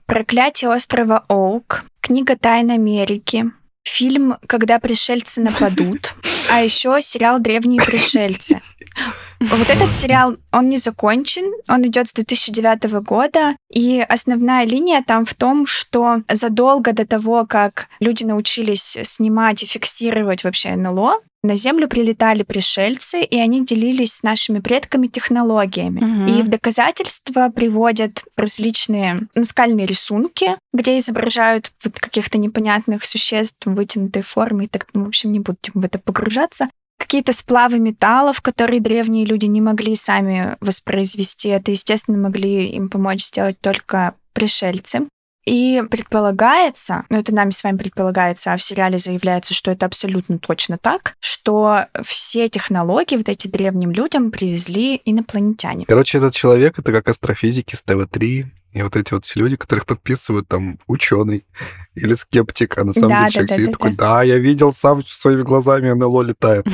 Проклятие 0.07 0.71
острова 0.71 1.25
Оук. 1.29 1.85
Книга 2.01 2.37
Тайн 2.37 2.71
Америки. 2.71 3.53
Фильм 3.85 4.37
«Когда 4.47 4.79
пришельцы 4.79 5.41
нападут». 5.41 6.15
А 6.51 6.63
еще 6.63 6.99
сериал 7.03 7.41
«Древние 7.41 7.81
пришельцы». 7.85 8.63
Вот 9.41 9.71
этот 9.71 9.95
сериал, 9.95 10.37
он 10.53 10.69
не 10.69 10.79
закончен, 10.79 11.45
он 11.69 11.87
идет 11.87 12.09
с 12.09 12.13
2009 12.13 12.91
года, 13.03 13.57
и 13.73 14.01
основная 14.01 14.67
линия 14.67 15.03
там 15.07 15.25
в 15.25 15.35
том, 15.35 15.65
что 15.67 16.23
задолго 16.29 16.93
до 16.93 17.07
того, 17.07 17.47
как 17.47 17.87
люди 18.01 18.25
научились 18.25 18.97
снимать 19.03 19.63
и 19.63 19.67
фиксировать 19.67 20.43
вообще 20.43 20.75
НЛО, 20.75 21.21
на 21.45 21.55
Землю 21.55 21.89
прилетали 21.89 22.43
пришельцы, 22.43 23.23
и 23.23 23.39
они 23.39 23.65
делились 23.65 24.15
с 24.15 24.23
нашими 24.25 24.59
предками 24.59 25.07
технологиями. 25.07 26.01
Мгм. 26.01 26.27
И 26.27 26.43
в 26.43 26.49
доказательства 26.49 27.49
приводят 27.49 28.25
различные 28.37 29.29
наскальные 29.37 29.87
рисунки, 29.87 30.57
где 30.73 30.99
изображают 30.99 31.73
вот 31.85 32.01
каких-то 32.01 32.39
непонятных 32.39 33.05
существ 33.05 33.65
в 33.65 33.75
вытянутой 33.75 34.23
форме. 34.23 34.67
И 34.67 34.69
так, 34.69 34.87
ну, 34.95 35.05
в 35.05 35.09
общем, 35.09 35.31
не 35.31 35.39
будем 35.39 35.59
в 35.75 35.85
это 35.85 36.01
погружаться. 36.01 36.69
Какие-то 36.99 37.33
сплавы 37.33 37.79
металлов, 37.79 38.41
которые 38.41 38.81
древние 38.81 39.25
люди 39.25 39.47
не 39.47 39.61
могли 39.61 39.95
сами 39.95 40.57
воспроизвести. 40.61 41.49
Это, 41.49 41.71
естественно, 41.71 42.19
могли 42.19 42.71
им 42.71 42.91
помочь 42.91 43.25
сделать 43.25 43.61
только 43.61 44.15
пришельцы. 44.33 45.09
И 45.49 45.83
предполагается, 45.91 47.05
ну 47.09 47.19
это 47.19 47.35
нами 47.35 47.51
с 47.51 47.65
вами 47.65 47.79
предполагается, 47.79 48.53
а 48.53 48.57
в 48.59 48.63
сериале 48.63 48.99
заявляется, 48.99 49.55
что 49.55 49.71
это 49.71 49.87
абсолютно 49.87 50.39
точно 50.39 50.77
так, 50.77 51.17
что 51.21 51.87
все 52.05 52.51
технологии 52.51 53.17
вот 53.17 53.31
эти 53.31 53.49
древним 53.49 53.91
людям 53.91 54.31
привезли 54.31 55.01
инопланетяне. 55.07 55.87
Короче, 55.87 56.19
этот 56.19 56.35
человек 56.35 56.79
это 56.79 56.93
как 56.93 57.09
астрофизики 57.09 57.75
с 57.75 57.83
ТВ-3, 57.83 58.45
и 58.73 58.83
вот 58.83 58.97
эти 58.97 59.15
вот 59.15 59.25
все 59.25 59.41
люди, 59.41 59.57
которых 59.57 59.87
подписывают 59.87 60.47
там 60.49 60.79
ученый 60.87 61.47
или 61.95 62.13
скептик, 62.13 62.77
а 62.77 62.85
на 62.85 62.93
самом 62.93 63.09
Да, 63.09 63.31
деле 63.31 63.31
человек 63.31 63.49
да, 63.49 63.55
сидит 63.55 63.67
да, 63.67 63.73
такой, 63.73 63.97
да, 63.97 64.23
я 64.23 64.39
видел 64.39 64.75
сам 64.75 65.03
своими 65.03 65.43
глазами, 65.43 65.91
НЛО 65.91 66.23
летает. 66.23 66.67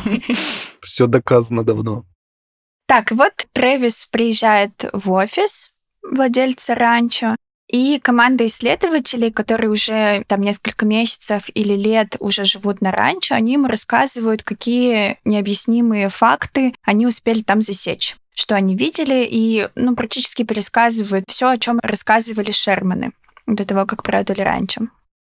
Все 0.80 1.08
доказано 1.08 1.64
давно. 1.64 2.04
Так, 2.86 3.10
вот 3.10 3.32
Трэвис 3.52 4.06
приезжает 4.12 4.88
в 4.92 5.10
офис 5.10 5.72
владельца 6.02 6.76
ранчо, 6.76 7.34
и 7.76 7.98
команда 8.00 8.46
исследователей, 8.46 9.30
которые 9.30 9.70
уже 9.70 10.24
там 10.26 10.40
несколько 10.40 10.86
месяцев 10.86 11.44
или 11.54 11.74
лет 11.74 12.16
уже 12.20 12.44
живут 12.44 12.80
на 12.80 12.90
ранчо, 12.90 13.34
они 13.34 13.54
ему 13.54 13.68
рассказывают, 13.68 14.42
какие 14.42 15.18
необъяснимые 15.24 16.08
факты 16.08 16.74
они 16.82 17.06
успели 17.06 17.42
там 17.42 17.60
засечь 17.60 18.16
что 18.38 18.54
они 18.54 18.76
видели, 18.76 19.26
и 19.28 19.66
ну, 19.76 19.96
практически 19.96 20.42
пересказывают 20.42 21.24
все, 21.26 21.48
о 21.48 21.58
чем 21.58 21.80
рассказывали 21.82 22.50
Шерманы 22.50 23.12
до 23.46 23.64
того, 23.64 23.86
как 23.86 24.02
продали 24.02 24.42
ранчо. 24.42 24.82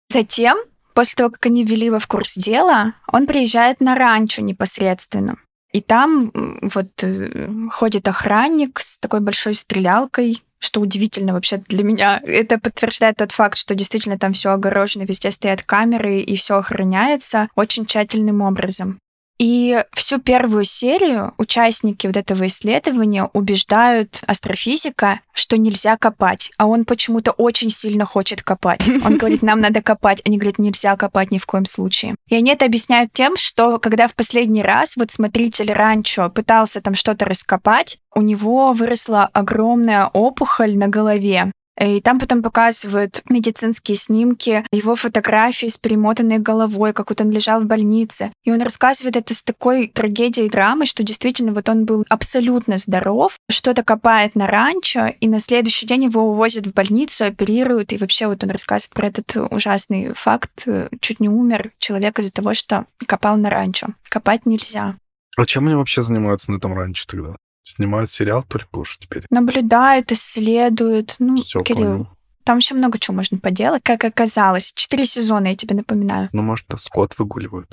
Затем, 0.09 0.57
после 0.93 1.15
того, 1.15 1.29
как 1.31 1.45
они 1.45 1.65
ввели 1.65 1.87
его 1.87 1.99
в 1.99 2.07
курс 2.07 2.35
дела, 2.35 2.93
он 3.07 3.27
приезжает 3.27 3.81
на 3.81 3.95
ранчо 3.95 4.41
непосредственно. 4.41 5.35
И 5.73 5.81
там 5.81 6.31
вот 6.61 6.87
э, 7.01 7.49
ходит 7.69 8.07
охранник 8.07 8.79
с 8.79 8.97
такой 8.97 9.19
большой 9.19 9.55
стрелялкой, 9.55 10.41
что 10.61 10.79
удивительно 10.79 11.33
вообще 11.33 11.57
для 11.57 11.83
меня. 11.83 12.21
Это 12.23 12.59
подтверждает 12.59 13.17
тот 13.17 13.31
факт, 13.31 13.57
что 13.57 13.75
действительно 13.75 14.17
там 14.17 14.33
все 14.33 14.51
огорожено, 14.51 15.03
везде 15.03 15.31
стоят 15.31 15.63
камеры 15.63 16.19
и 16.19 16.35
все 16.37 16.57
охраняется 16.57 17.49
очень 17.55 17.85
тщательным 17.85 18.41
образом. 18.41 18.99
И 19.41 19.83
всю 19.93 20.19
первую 20.19 20.65
серию 20.65 21.33
участники 21.39 22.05
вот 22.05 22.15
этого 22.15 22.45
исследования 22.45 23.27
убеждают 23.33 24.21
астрофизика, 24.27 25.21
что 25.33 25.57
нельзя 25.57 25.97
копать, 25.97 26.51
а 26.59 26.67
он 26.67 26.85
почему-то 26.85 27.31
очень 27.31 27.71
сильно 27.71 28.05
хочет 28.05 28.43
копать. 28.43 28.87
Он 29.03 29.17
говорит, 29.17 29.41
нам 29.41 29.59
надо 29.59 29.81
копать. 29.81 30.21
Они 30.25 30.37
говорят, 30.37 30.59
нельзя 30.59 30.95
копать 30.95 31.31
ни 31.31 31.39
в 31.39 31.47
коем 31.47 31.65
случае. 31.65 32.15
И 32.29 32.35
они 32.35 32.51
это 32.51 32.65
объясняют 32.65 33.13
тем, 33.13 33.35
что 33.35 33.79
когда 33.79 34.07
в 34.07 34.13
последний 34.13 34.61
раз 34.61 34.95
вот 34.95 35.09
смотритель 35.09 35.73
ранчо 35.73 36.29
пытался 36.29 36.79
там 36.79 36.93
что-то 36.93 37.25
раскопать, 37.25 37.97
у 38.13 38.21
него 38.21 38.73
выросла 38.73 39.27
огромная 39.33 40.05
опухоль 40.05 40.77
на 40.77 40.87
голове, 40.87 41.51
и 41.79 42.01
там 42.01 42.19
потом 42.19 42.43
показывают 42.43 43.21
медицинские 43.29 43.97
снимки, 43.97 44.65
его 44.71 44.95
фотографии 44.95 45.67
с 45.67 45.77
перемотанной 45.77 46.39
головой, 46.39 46.93
как 46.93 47.09
вот 47.09 47.21
он 47.21 47.31
лежал 47.31 47.61
в 47.61 47.65
больнице. 47.65 48.31
И 48.43 48.51
он 48.51 48.61
рассказывает 48.61 49.15
это 49.15 49.33
с 49.33 49.41
такой 49.41 49.87
трагедией 49.87 50.47
и 50.47 50.49
драмой, 50.49 50.85
что 50.85 51.03
действительно 51.03 51.53
вот 51.53 51.69
он 51.69 51.85
был 51.85 52.05
абсолютно 52.09 52.77
здоров, 52.77 53.37
что-то 53.49 53.83
копает 53.83 54.35
на 54.35 54.47
ранчо, 54.47 55.07
и 55.19 55.27
на 55.27 55.39
следующий 55.39 55.85
день 55.85 56.05
его 56.05 56.23
увозят 56.29 56.67
в 56.67 56.73
больницу, 56.73 57.25
оперируют, 57.25 57.93
и 57.93 57.97
вообще 57.97 58.27
вот 58.27 58.43
он 58.43 58.51
рассказывает 58.51 58.93
про 58.93 59.07
этот 59.07 59.35
ужасный 59.51 60.13
факт. 60.13 60.67
Чуть 60.99 61.19
не 61.19 61.29
умер 61.29 61.71
человек 61.79 62.19
из-за 62.19 62.31
того, 62.31 62.53
что 62.53 62.85
копал 63.07 63.37
на 63.37 63.49
ранчо. 63.49 63.87
Копать 64.09 64.45
нельзя. 64.45 64.97
А 65.37 65.45
чем 65.45 65.67
они 65.67 65.75
вообще 65.75 66.01
занимаются 66.01 66.51
на 66.51 66.57
этом 66.57 66.73
ранчо 66.73 67.05
тогда? 67.07 67.35
Снимают 67.75 68.11
сериал 68.11 68.43
только 68.47 68.79
уж 68.79 68.97
теперь. 68.97 69.25
Наблюдают, 69.29 70.11
исследуют. 70.11 71.15
Ну, 71.19 71.37
Все 71.41 71.61
Кирилл, 71.63 71.83
понял. 71.91 72.07
там 72.43 72.57
еще 72.57 72.75
много 72.75 72.99
чего 72.99 73.15
можно 73.15 73.37
поделать, 73.37 73.81
как 73.83 74.03
оказалось. 74.03 74.73
Четыре 74.75 75.05
сезона, 75.05 75.47
я 75.47 75.55
тебе 75.55 75.75
напоминаю. 75.75 76.27
Ну, 76.33 76.41
может, 76.41 76.65
скот 76.77 77.13
выгуливают. 77.17 77.69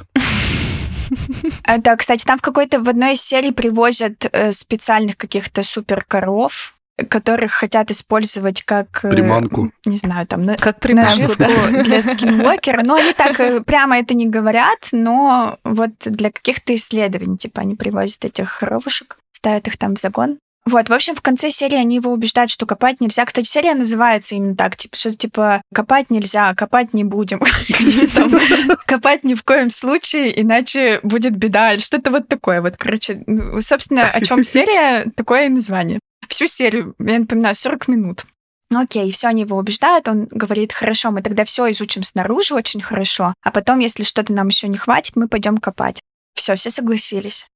А, 1.64 1.78
Да, 1.78 1.96
кстати, 1.96 2.24
там 2.24 2.38
в 2.38 2.42
какой-то 2.42 2.80
в 2.80 2.88
одной 2.88 3.14
из 3.14 3.22
серий 3.22 3.50
привозят 3.52 4.26
э, 4.30 4.52
специальных 4.52 5.16
каких-то 5.16 5.62
супер 5.64 6.04
коров, 6.06 6.74
которых 7.08 7.52
хотят 7.52 7.90
использовать 7.90 8.62
как... 8.62 9.04
э, 9.04 9.10
Приманку. 9.10 9.70
Не 9.84 9.96
знаю, 9.96 10.26
там, 10.26 10.46
Как 10.56 10.80
приманку, 10.80 11.32
да. 11.38 11.82
для 11.84 12.02
скинвокера. 12.02 12.82
Но 12.82 12.96
они 12.96 13.12
так 13.12 13.38
э, 13.40 13.60
прямо 13.62 13.98
это 13.98 14.14
не 14.14 14.26
говорят, 14.26 14.88
но 14.92 15.58
вот 15.64 15.90
для 16.04 16.30
каких-то 16.30 16.74
исследований, 16.74 17.36
типа, 17.38 17.60
они 17.62 17.74
привозят 17.76 18.24
этих 18.24 18.58
коровушек, 18.58 19.18
ставят 19.38 19.66
их 19.68 19.78
там 19.78 19.94
в 19.94 20.00
загон. 20.00 20.38
Вот, 20.66 20.90
в 20.90 20.92
общем, 20.92 21.14
в 21.14 21.22
конце 21.22 21.50
серии 21.50 21.76
они 21.76 21.96
его 21.96 22.12
убеждают, 22.12 22.50
что 22.50 22.66
копать 22.66 23.00
нельзя. 23.00 23.24
Кстати, 23.24 23.46
серия 23.46 23.74
называется 23.74 24.34
именно 24.34 24.54
так, 24.54 24.76
типа, 24.76 24.96
что 24.96 25.14
типа 25.14 25.62
копать 25.72 26.10
нельзя, 26.10 26.54
копать 26.54 26.92
не 26.92 27.04
будем. 27.04 27.40
Копать 28.86 29.24
ни 29.24 29.34
в 29.34 29.42
коем 29.44 29.70
случае, 29.70 30.38
иначе 30.42 31.00
будет 31.02 31.36
беда. 31.36 31.78
Что-то 31.78 32.10
вот 32.10 32.28
такое. 32.28 32.60
Вот, 32.60 32.76
короче, 32.76 33.22
ну, 33.26 33.60
собственно, 33.62 34.10
о 34.10 34.20
чем 34.20 34.44
серия, 34.44 35.06
такое 35.16 35.46
и 35.46 35.48
название. 35.48 36.00
Всю 36.28 36.46
серию, 36.46 36.94
я 36.98 37.18
напоминаю, 37.18 37.54
40 37.54 37.88
минут. 37.88 38.24
Ну 38.70 38.80
окей, 38.80 39.10
все, 39.10 39.28
они 39.28 39.42
его 39.42 39.56
убеждают, 39.56 40.08
он 40.08 40.26
говорит, 40.26 40.74
хорошо, 40.74 41.10
мы 41.10 41.22
тогда 41.22 41.46
все 41.46 41.70
изучим 41.70 42.02
снаружи 42.02 42.54
очень 42.54 42.82
хорошо, 42.82 43.32
а 43.42 43.50
потом, 43.50 43.78
если 43.78 44.02
что-то 44.02 44.34
нам 44.34 44.48
еще 44.48 44.68
не 44.68 44.76
хватит, 44.76 45.16
мы 45.16 45.26
пойдем 45.26 45.56
копать. 45.56 46.02
Все, 46.34 46.54
все 46.54 46.68
согласились. 46.68 47.46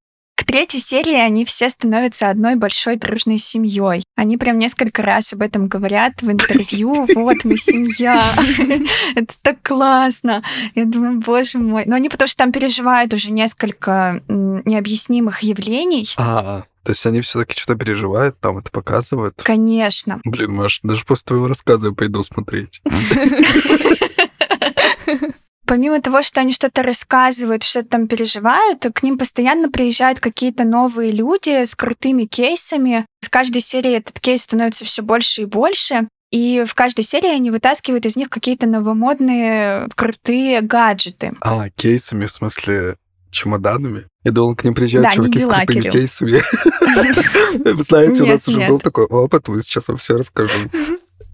К 0.43 0.45
третьей 0.45 0.81
серии 0.81 1.15
они 1.15 1.45
все 1.45 1.69
становятся 1.69 2.29
одной 2.29 2.57
большой 2.57 2.97
дружной 2.97 3.39
семьей. 3.39 4.03
Они 4.17 4.37
прям 4.37 4.59
несколько 4.59 5.01
раз 5.01 5.33
об 5.33 5.43
этом 5.43 5.69
говорят 5.69 6.21
в 6.21 6.31
интервью. 6.31 7.07
Вот 7.15 7.37
мы 7.45 7.57
семья. 7.57 8.35
Это 9.15 9.35
так 9.43 9.63
классно. 9.63 10.43
Я 10.75 10.85
думаю, 10.85 11.21
боже 11.21 11.59
мой. 11.59 11.85
Но 11.87 11.95
они 11.95 12.09
потому 12.09 12.27
что 12.27 12.39
там 12.39 12.51
переживают 12.51 13.15
уже 13.15 13.31
несколько 13.31 14.21
необъяснимых 14.27 15.45
явлений. 15.45 16.09
А, 16.17 16.65
то 16.83 16.91
есть 16.91 17.07
они 17.07 17.21
все-таки 17.21 17.57
что-то 17.57 17.79
переживают, 17.79 18.41
там 18.41 18.59
это 18.59 18.73
показывают. 18.73 19.41
Конечно. 19.45 20.21
Блин, 20.25 20.55
Маш, 20.55 20.81
даже 20.83 21.05
после 21.05 21.27
твоего 21.27 21.47
рассказа 21.47 21.89
я 21.89 21.95
пойду 21.95 22.25
смотреть. 22.25 22.83
Помимо 25.73 26.03
того, 26.03 26.21
что 26.21 26.43
они 26.43 26.53
что-то 26.53 26.83
рассказывают, 26.83 27.63
что-то 27.63 27.89
там 27.89 28.07
переживают, 28.07 28.85
к 28.93 29.03
ним 29.03 29.17
постоянно 29.17 29.71
приезжают 29.71 30.21
какие-то 30.21 30.65
новые 30.65 31.13
люди 31.13 31.65
с 31.65 31.75
крутыми 31.75 32.25
кейсами. 32.27 33.07
С 33.25 33.31
каждой 33.31 33.63
серии 33.63 33.93
этот 33.93 34.21
кейс 34.21 34.43
становится 34.43 34.85
все 34.85 35.01
больше 35.01 35.41
и 35.41 35.45
больше. 35.47 36.09
И 36.31 36.65
в 36.67 36.75
каждой 36.75 37.05
серии 37.05 37.31
они 37.31 37.51
вытаскивают 37.51 38.05
из 38.05 38.17
них 38.17 38.29
какие-то 38.29 38.67
новомодные 38.67 39.89
крутые 39.95 40.61
гаджеты. 40.61 41.33
А, 41.41 41.71
кейсами, 41.71 42.27
в 42.27 42.33
смысле, 42.33 42.97
чемоданами? 43.31 44.09
Я 44.25 44.33
думал, 44.33 44.55
к 44.55 44.65
ним 44.65 44.75
приезжают 44.75 45.09
Да, 45.09 45.15
чуваки 45.15 45.39
с 45.39 45.41
дела, 45.41 45.57
крутыми 45.61 45.81
Кирилл. 45.81 45.93
кейсами. 45.95 46.43
Вы 47.73 47.83
знаете, 47.83 48.23
у 48.25 48.27
нас 48.27 48.47
уже 48.47 48.61
был 48.69 48.79
такой 48.79 49.07
опыт, 49.07 49.49
вы 49.49 49.63
сейчас 49.63 49.89
вам 49.89 49.97
все 49.97 50.19
расскажу. 50.19 50.53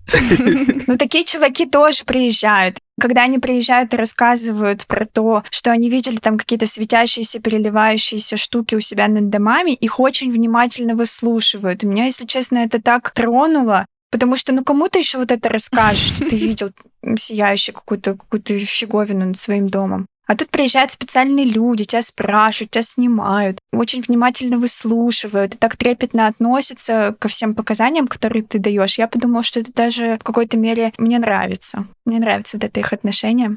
Ну, 0.86 0.96
такие 0.96 1.24
чуваки 1.24 1.66
тоже 1.66 2.04
приезжают. 2.04 2.77
Когда 3.00 3.22
они 3.22 3.38
приезжают 3.38 3.94
и 3.94 3.96
рассказывают 3.96 4.86
про 4.86 5.06
то, 5.06 5.44
что 5.50 5.70
они 5.70 5.88
видели 5.90 6.16
там 6.16 6.36
какие-то 6.38 6.66
светящиеся, 6.66 7.40
переливающиеся 7.40 8.36
штуки 8.36 8.74
у 8.74 8.80
себя 8.80 9.08
над 9.08 9.28
домами, 9.28 9.72
их 9.72 10.00
очень 10.00 10.30
внимательно 10.32 10.94
выслушивают. 10.94 11.82
И 11.82 11.86
меня, 11.86 12.06
если 12.06 12.26
честно, 12.26 12.58
это 12.58 12.82
так 12.82 13.10
тронуло, 13.10 13.86
потому 14.10 14.36
что, 14.36 14.52
ну, 14.52 14.64
кому 14.64 14.88
ты 14.88 14.98
еще 14.98 15.18
вот 15.18 15.30
это 15.30 15.48
расскажешь, 15.48 16.14
что 16.14 16.24
ты 16.26 16.36
видел 16.48 16.72
сияющую 17.16 17.74
какую-то 17.74 18.14
какую 18.14 18.42
фиговину 18.60 19.26
над 19.26 19.38
своим 19.38 19.68
домом? 19.68 20.06
А 20.28 20.36
тут 20.36 20.50
приезжают 20.50 20.90
специальные 20.90 21.46
люди, 21.46 21.84
тебя 21.84 22.02
спрашивают, 22.02 22.70
тебя 22.70 22.82
снимают, 22.82 23.58
очень 23.72 24.02
внимательно 24.02 24.58
выслушивают 24.58 25.54
и 25.54 25.58
так 25.58 25.78
трепетно 25.78 26.26
относятся 26.26 27.16
ко 27.18 27.28
всем 27.28 27.54
показаниям, 27.54 28.06
которые 28.06 28.42
ты 28.42 28.58
даешь. 28.58 28.98
Я 28.98 29.08
подумала, 29.08 29.42
что 29.42 29.60
это 29.60 29.72
даже 29.72 30.18
в 30.20 30.24
какой-то 30.24 30.58
мере 30.58 30.92
мне 30.98 31.18
нравится. 31.18 31.86
Мне 32.04 32.18
нравится 32.18 32.58
вот 32.58 32.64
это 32.64 32.78
их 32.78 32.92
отношение. 32.92 33.56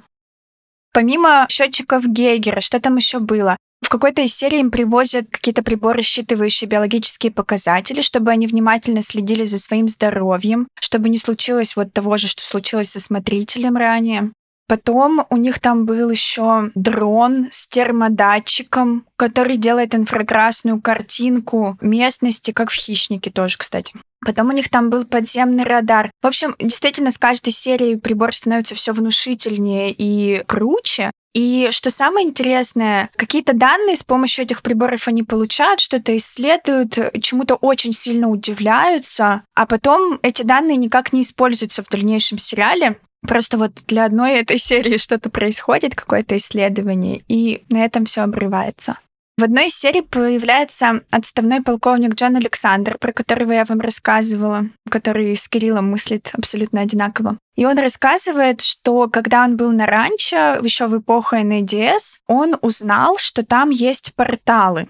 Помимо 0.93 1.45
счетчиков 1.49 2.05
Гейгера, 2.07 2.61
что 2.61 2.79
там 2.79 2.95
еще 2.95 3.19
было? 3.19 3.57
В 3.81 3.89
какой-то 3.89 4.21
из 4.21 4.33
серий 4.33 4.61
им 4.61 4.71
привозят 4.71 5.27
какие-то 5.29 5.63
приборы, 5.63 6.03
считывающие 6.03 6.69
биологические 6.69 7.33
показатели, 7.33 8.01
чтобы 8.01 8.31
они 8.31 8.47
внимательно 8.47 9.01
следили 9.01 9.43
за 9.43 9.57
своим 9.57 9.89
здоровьем, 9.89 10.69
чтобы 10.79 11.09
не 11.09 11.17
случилось 11.17 11.75
вот 11.75 11.91
того 11.91 12.15
же, 12.15 12.27
что 12.27 12.43
случилось 12.43 12.91
со 12.91 13.01
смотрителем 13.01 13.75
ранее. 13.75 14.31
Потом 14.71 15.25
у 15.29 15.35
них 15.35 15.59
там 15.59 15.85
был 15.85 16.09
еще 16.09 16.71
дрон 16.75 17.49
с 17.51 17.67
термодатчиком, 17.67 19.05
который 19.17 19.57
делает 19.57 19.93
инфракрасную 19.93 20.81
картинку 20.81 21.77
местности, 21.81 22.51
как 22.51 22.71
в 22.71 22.75
«Хищнике» 22.75 23.31
тоже, 23.31 23.57
кстати. 23.57 23.93
Потом 24.25 24.47
у 24.47 24.53
них 24.53 24.69
там 24.69 24.89
был 24.89 25.03
подземный 25.03 25.65
радар. 25.65 26.09
В 26.21 26.27
общем, 26.27 26.55
действительно, 26.57 27.11
с 27.11 27.17
каждой 27.17 27.51
серией 27.51 27.97
прибор 27.97 28.33
становится 28.33 28.73
все 28.73 28.93
внушительнее 28.93 29.91
и 29.91 30.41
круче. 30.47 31.11
И 31.33 31.67
что 31.71 31.89
самое 31.89 32.25
интересное, 32.25 33.09
какие-то 33.17 33.51
данные 33.51 33.97
с 33.97 34.03
помощью 34.03 34.45
этих 34.45 34.61
приборов 34.61 35.05
они 35.09 35.23
получают, 35.23 35.81
что-то 35.81 36.15
исследуют, 36.15 36.97
чему-то 37.21 37.55
очень 37.55 37.91
сильно 37.91 38.29
удивляются, 38.29 39.43
а 39.53 39.65
потом 39.65 40.17
эти 40.23 40.43
данные 40.43 40.77
никак 40.77 41.11
не 41.11 41.23
используются 41.23 41.83
в 41.83 41.89
дальнейшем 41.89 42.37
сериале. 42.37 42.95
Просто 43.27 43.57
вот 43.57 43.71
для 43.87 44.05
одной 44.05 44.39
этой 44.39 44.57
серии 44.57 44.97
что-то 44.97 45.29
происходит, 45.29 45.95
какое-то 45.95 46.35
исследование, 46.37 47.23
и 47.27 47.63
на 47.69 47.85
этом 47.85 48.05
все 48.05 48.21
обрывается. 48.21 48.97
В 49.37 49.43
одной 49.43 49.69
из 49.69 49.75
серий 49.75 50.01
появляется 50.01 51.01
отставной 51.09 51.63
полковник 51.63 52.13
Джон 52.13 52.35
Александр, 52.35 52.97
про 52.99 53.11
которого 53.11 53.51
я 53.51 53.65
вам 53.65 53.79
рассказывала, 53.79 54.65
который 54.89 55.35
с 55.35 55.47
Кириллом 55.47 55.89
мыслит 55.89 56.29
абсолютно 56.33 56.81
одинаково. 56.81 57.37
И 57.55 57.65
он 57.65 57.79
рассказывает, 57.79 58.61
что 58.61 59.07
когда 59.07 59.43
он 59.43 59.57
был 59.57 59.71
на 59.71 59.87
ранчо, 59.87 60.59
еще 60.61 60.87
в 60.87 60.99
эпоху 60.99 61.37
НДС, 61.37 62.19
он 62.27 62.55
узнал, 62.61 63.17
что 63.17 63.43
там 63.43 63.71
есть 63.71 64.13
порталы, 64.15 64.89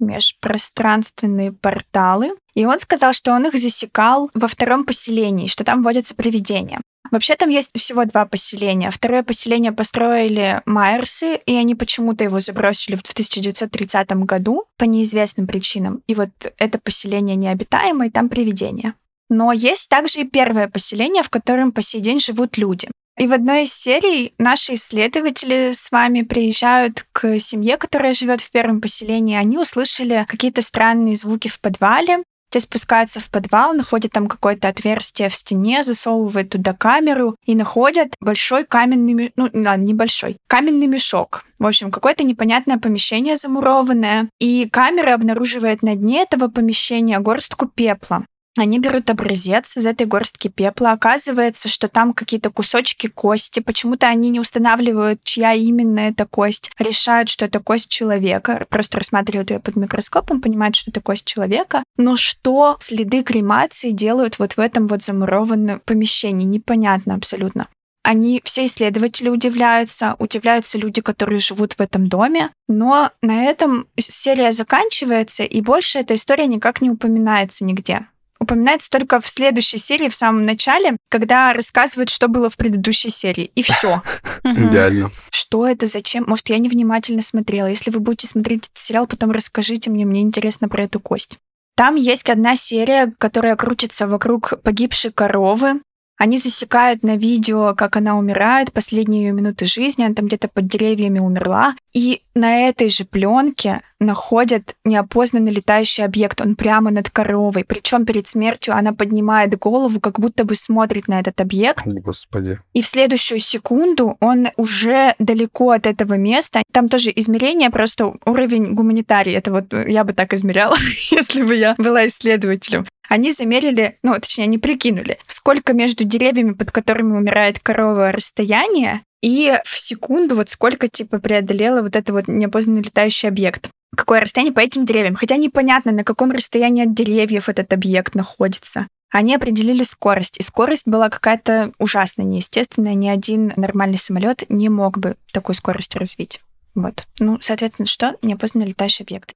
межпространственные 0.00 1.52
порталы. 1.52 2.34
И 2.54 2.64
он 2.64 2.78
сказал, 2.78 3.12
что 3.12 3.32
он 3.32 3.46
их 3.46 3.54
засекал 3.60 4.30
во 4.32 4.48
втором 4.48 4.84
поселении, 4.84 5.48
что 5.48 5.64
там 5.64 5.82
водятся 5.82 6.14
привидения. 6.14 6.80
Вообще 7.10 7.34
там 7.34 7.50
есть 7.50 7.70
всего 7.74 8.04
два 8.04 8.24
поселения. 8.26 8.90
Второе 8.90 9.22
поселение 9.22 9.72
построили 9.72 10.62
Майерсы, 10.64 11.36
и 11.44 11.54
они 11.56 11.74
почему-то 11.74 12.24
его 12.24 12.40
забросили 12.40 12.96
в 12.96 13.00
1930 13.00 14.10
году 14.24 14.64
по 14.78 14.84
неизвестным 14.84 15.46
причинам. 15.46 16.02
И 16.06 16.14
вот 16.14 16.30
это 16.56 16.78
поселение 16.78 17.36
необитаемое, 17.36 18.10
там 18.10 18.28
привидения. 18.28 18.94
Но 19.28 19.52
есть 19.52 19.88
также 19.88 20.20
и 20.20 20.28
первое 20.28 20.68
поселение, 20.68 21.22
в 21.22 21.30
котором 21.30 21.72
по 21.72 21.82
сей 21.82 22.00
день 22.00 22.20
живут 22.20 22.56
люди. 22.56 22.88
И 23.18 23.26
в 23.26 23.32
одной 23.32 23.64
из 23.64 23.74
серий 23.74 24.34
наши 24.38 24.74
исследователи 24.74 25.72
с 25.72 25.90
вами 25.90 26.22
приезжают 26.22 27.04
к 27.12 27.38
семье, 27.38 27.76
которая 27.76 28.14
живет 28.14 28.40
в 28.40 28.50
первом 28.50 28.80
поселении. 28.80 29.36
Они 29.36 29.58
услышали 29.58 30.26
какие-то 30.28 30.62
странные 30.62 31.16
звуки 31.16 31.48
в 31.48 31.60
подвале, 31.60 32.22
те 32.52 32.60
спускаются 32.60 33.18
в 33.18 33.30
подвал, 33.30 33.72
находят 33.72 34.12
там 34.12 34.28
какое-то 34.28 34.68
отверстие 34.68 35.30
в 35.30 35.34
стене, 35.34 35.82
засовывают 35.82 36.50
туда 36.50 36.74
камеру 36.74 37.34
и 37.46 37.54
находят 37.54 38.14
большой 38.20 38.64
каменный, 38.64 39.14
ме- 39.14 39.32
ну, 39.36 39.44
ладно, 39.54 39.82
небольшой, 39.82 40.36
каменный 40.48 40.86
мешок. 40.86 41.44
В 41.58 41.66
общем, 41.66 41.90
какое-то 41.90 42.24
непонятное 42.24 42.76
помещение 42.76 43.36
замурованное. 43.36 44.28
И 44.38 44.68
камера 44.70 45.14
обнаруживает 45.14 45.82
на 45.82 45.96
дне 45.96 46.22
этого 46.22 46.48
помещения 46.48 47.18
горстку 47.20 47.66
пепла. 47.66 48.26
Они 48.58 48.78
берут 48.78 49.08
образец 49.08 49.78
из 49.78 49.86
этой 49.86 50.06
горстки 50.06 50.48
пепла. 50.48 50.92
Оказывается, 50.92 51.68
что 51.68 51.88
там 51.88 52.12
какие-то 52.12 52.50
кусочки 52.50 53.06
кости. 53.06 53.60
Почему-то 53.60 54.08
они 54.08 54.28
не 54.28 54.40
устанавливают, 54.40 55.24
чья 55.24 55.54
именно 55.54 56.00
эта 56.00 56.26
кость. 56.26 56.70
Решают, 56.78 57.30
что 57.30 57.46
это 57.46 57.60
кость 57.60 57.88
человека. 57.88 58.66
Просто 58.68 58.98
рассматривают 58.98 59.50
ее 59.50 59.58
под 59.58 59.76
микроскопом, 59.76 60.42
понимают, 60.42 60.76
что 60.76 60.90
это 60.90 61.00
кость 61.00 61.24
человека. 61.24 61.82
Но 61.96 62.16
что 62.16 62.76
следы 62.78 63.22
кремации 63.22 63.90
делают 63.90 64.38
вот 64.38 64.52
в 64.52 64.60
этом 64.60 64.86
вот 64.86 65.02
замурованном 65.02 65.80
помещении? 65.80 66.44
Непонятно 66.44 67.14
абсолютно. 67.14 67.68
Они, 68.04 68.42
все 68.44 68.64
исследователи 68.64 69.28
удивляются, 69.28 70.16
удивляются 70.18 70.76
люди, 70.76 71.00
которые 71.00 71.38
живут 71.38 71.74
в 71.74 71.80
этом 71.80 72.08
доме, 72.08 72.50
но 72.68 73.12
на 73.22 73.44
этом 73.44 73.86
серия 73.96 74.50
заканчивается, 74.50 75.44
и 75.44 75.60
больше 75.60 76.00
эта 76.00 76.16
история 76.16 76.48
никак 76.48 76.80
не 76.80 76.90
упоминается 76.90 77.64
нигде 77.64 78.06
упоминается 78.42 78.90
только 78.90 79.20
в 79.20 79.28
следующей 79.28 79.78
серии, 79.78 80.08
в 80.08 80.14
самом 80.14 80.44
начале, 80.44 80.96
когда 81.08 81.52
рассказывают, 81.52 82.10
что 82.10 82.28
было 82.28 82.50
в 82.50 82.56
предыдущей 82.56 83.10
серии. 83.10 83.50
И 83.54 83.62
все. 83.62 84.02
Идеально. 84.44 85.10
Что 85.30 85.66
это, 85.66 85.86
зачем? 85.86 86.24
Может, 86.26 86.48
я 86.50 86.58
невнимательно 86.58 87.22
смотрела. 87.22 87.66
Если 87.66 87.90
вы 87.90 88.00
будете 88.00 88.26
смотреть 88.26 88.66
этот 88.66 88.78
сериал, 88.78 89.06
потом 89.06 89.30
расскажите 89.30 89.90
мне, 89.90 90.04
мне 90.04 90.20
интересно 90.20 90.68
про 90.68 90.84
эту 90.84 91.00
кость. 91.00 91.38
Там 91.76 91.96
есть 91.96 92.28
одна 92.28 92.56
серия, 92.56 93.12
которая 93.18 93.56
крутится 93.56 94.06
вокруг 94.06 94.60
погибшей 94.62 95.10
коровы. 95.10 95.80
Они 96.18 96.36
засекают 96.36 97.02
на 97.02 97.16
видео, 97.16 97.74
как 97.74 97.96
она 97.96 98.16
умирает, 98.16 98.72
последние 98.72 99.24
ее 99.24 99.32
минуты 99.32 99.64
жизни, 99.66 100.04
она 100.04 100.14
там 100.14 100.26
где-то 100.26 100.48
под 100.48 100.68
деревьями 100.68 101.18
умерла. 101.18 101.74
И 101.94 102.22
на 102.34 102.68
этой 102.68 102.88
же 102.88 103.04
пленке 103.04 103.80
находят 104.02 104.74
неопознанный 104.84 105.52
летающий 105.52 106.04
объект. 106.04 106.40
Он 106.40 106.56
прямо 106.56 106.90
над 106.90 107.10
коровой. 107.10 107.64
Причем 107.64 108.04
перед 108.04 108.26
смертью 108.26 108.74
она 108.74 108.92
поднимает 108.92 109.58
голову, 109.58 110.00
как 110.00 110.18
будто 110.18 110.44
бы 110.44 110.54
смотрит 110.54 111.08
на 111.08 111.20
этот 111.20 111.40
объект. 111.40 111.86
Господи. 111.86 112.60
И 112.72 112.82
в 112.82 112.86
следующую 112.86 113.38
секунду 113.38 114.16
он 114.20 114.48
уже 114.56 115.14
далеко 115.18 115.70
от 115.70 115.86
этого 115.86 116.14
места. 116.14 116.62
Там 116.72 116.88
тоже 116.88 117.12
измерение, 117.14 117.70
просто 117.70 118.14
уровень 118.24 118.74
гуманитарий. 118.74 119.34
Это 119.34 119.52
вот 119.52 119.72
я 119.72 120.04
бы 120.04 120.12
так 120.12 120.34
измеряла, 120.34 120.76
если 121.10 121.42
бы 121.42 121.54
я 121.54 121.74
была 121.78 122.06
исследователем. 122.06 122.86
Они 123.08 123.32
замерили, 123.32 123.98
ну, 124.02 124.14
точнее, 124.14 124.44
они 124.44 124.58
прикинули, 124.58 125.18
сколько 125.26 125.74
между 125.74 126.04
деревьями, 126.04 126.52
под 126.52 126.70
которыми 126.70 127.16
умирает 127.16 127.58
корова, 127.58 128.10
расстояние, 128.10 129.02
и 129.22 129.52
в 129.64 129.78
секунду 129.78 130.34
вот 130.34 130.50
сколько, 130.50 130.88
типа, 130.88 131.18
преодолела 131.18 131.82
вот 131.82 131.94
это 131.94 132.12
вот 132.12 132.26
неопознанный 132.26 132.82
летающий 132.82 133.28
объект. 133.28 133.70
Какое 133.96 134.20
расстояние 134.20 134.54
по 134.54 134.60
этим 134.60 134.86
деревьям. 134.86 135.14
Хотя 135.14 135.36
непонятно, 135.36 135.92
на 135.92 136.04
каком 136.04 136.30
расстоянии 136.30 136.84
от 136.84 136.94
деревьев 136.94 137.48
этот 137.48 137.72
объект 137.72 138.14
находится. 138.14 138.86
Они 139.10 139.34
определили 139.34 139.82
скорость, 139.82 140.38
и 140.38 140.42
скорость 140.42 140.86
была 140.86 141.10
какая-то 141.10 141.72
ужасная, 141.78 142.24
неестественная. 142.24 142.94
Ни 142.94 143.08
один 143.08 143.52
нормальный 143.56 143.98
самолет 143.98 144.44
не 144.48 144.70
мог 144.70 144.98
бы 144.98 145.16
такую 145.32 145.54
скорость 145.54 145.96
развить. 145.96 146.40
Вот. 146.74 147.06
Ну, 147.18 147.38
соответственно, 147.42 147.86
что? 147.86 148.16
Неопознанный 148.22 148.68
летающий 148.68 149.04
объект. 149.04 149.34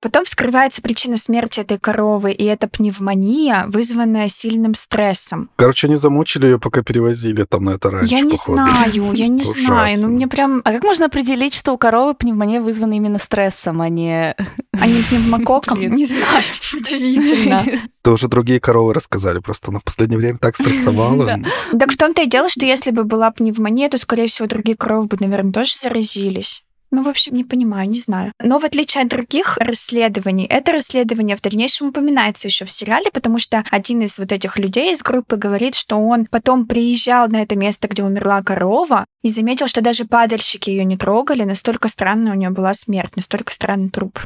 Потом 0.00 0.24
вскрывается 0.24 0.80
причина 0.80 1.18
смерти 1.18 1.60
этой 1.60 1.78
коровы, 1.78 2.32
и 2.32 2.44
это 2.44 2.68
пневмония, 2.68 3.66
вызванная 3.68 4.28
сильным 4.28 4.74
стрессом. 4.74 5.50
Короче, 5.56 5.88
они 5.88 5.96
замучили 5.96 6.46
ее, 6.46 6.58
пока 6.58 6.82
перевозили 6.82 7.44
там 7.44 7.64
на 7.64 7.70
это 7.70 7.90
раньше. 7.90 8.14
я 8.14 8.22
не 8.22 8.30
походу. 8.30 8.54
знаю, 8.54 9.12
я 9.12 9.28
не 9.28 9.42
Ужасно. 9.42 9.62
знаю. 9.62 9.98
Ну, 10.00 10.08
мне 10.08 10.26
прям... 10.26 10.62
А 10.64 10.72
как 10.72 10.84
можно 10.84 11.06
определить, 11.06 11.52
что 11.52 11.72
у 11.72 11.78
коровы 11.78 12.14
пневмония 12.14 12.62
вызвана 12.62 12.94
именно 12.94 13.18
стрессом, 13.18 13.82
а 13.82 13.90
не... 13.90 14.34
А 14.72 14.86
не 14.86 15.02
пневмококком? 15.02 15.78
Блин. 15.78 15.94
Не 15.94 16.06
знаю. 16.06 16.44
Удивительно. 16.74 17.62
Это 18.02 18.12
уже 18.12 18.28
другие 18.28 18.58
коровы 18.58 18.94
рассказали, 18.94 19.40
просто 19.40 19.70
она 19.70 19.80
в 19.80 19.84
последнее 19.84 20.18
время 20.18 20.38
так 20.38 20.54
стрессовала. 20.60 21.40
Так 21.78 21.92
в 21.92 21.98
том-то 21.98 22.22
и 22.22 22.26
дело, 22.26 22.48
что 22.48 22.64
если 22.64 22.90
бы 22.90 23.04
была 23.04 23.30
пневмония, 23.30 23.90
то, 23.90 23.98
скорее 23.98 24.28
всего, 24.28 24.48
другие 24.48 24.78
коровы 24.78 25.08
бы, 25.08 25.18
наверное, 25.20 25.52
тоже 25.52 25.74
заразились. 25.78 26.64
Ну, 26.92 27.04
в 27.04 27.08
общем, 27.08 27.34
не 27.34 27.44
понимаю, 27.44 27.88
не 27.88 27.98
знаю. 27.98 28.32
Но 28.42 28.58
в 28.58 28.64
отличие 28.64 29.02
от 29.02 29.08
других 29.08 29.56
расследований, 29.58 30.46
это 30.46 30.72
расследование 30.72 31.36
в 31.36 31.40
дальнейшем 31.40 31.88
упоминается 31.88 32.48
еще 32.48 32.64
в 32.64 32.70
сериале, 32.70 33.10
потому 33.12 33.38
что 33.38 33.62
один 33.70 34.02
из 34.02 34.18
вот 34.18 34.32
этих 34.32 34.58
людей 34.58 34.92
из 34.92 35.02
группы 35.02 35.36
говорит, 35.36 35.76
что 35.76 35.96
он 35.96 36.26
потом 36.26 36.66
приезжал 36.66 37.28
на 37.28 37.42
это 37.42 37.54
место, 37.54 37.86
где 37.86 38.02
умерла 38.02 38.42
корова, 38.42 39.04
и 39.22 39.28
заметил, 39.28 39.68
что 39.68 39.82
даже 39.82 40.04
падальщики 40.04 40.70
ее 40.70 40.84
не 40.84 40.96
трогали, 40.96 41.44
настолько 41.44 41.88
странная 41.88 42.32
у 42.32 42.36
нее 42.36 42.50
была 42.50 42.74
смерть, 42.74 43.14
настолько 43.14 43.52
странный 43.52 43.90
труп. 43.90 44.18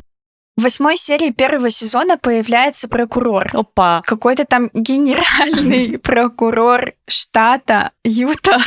В 0.56 0.62
восьмой 0.62 0.96
серии 0.96 1.30
первого 1.30 1.68
сезона 1.68 2.16
появляется 2.16 2.86
прокурор. 2.86 3.50
Опа. 3.52 4.02
Какой-то 4.06 4.44
там 4.44 4.70
генеральный 4.72 5.98
прокурор 6.02 6.92
штата 7.08 7.90
Юта. 8.04 8.60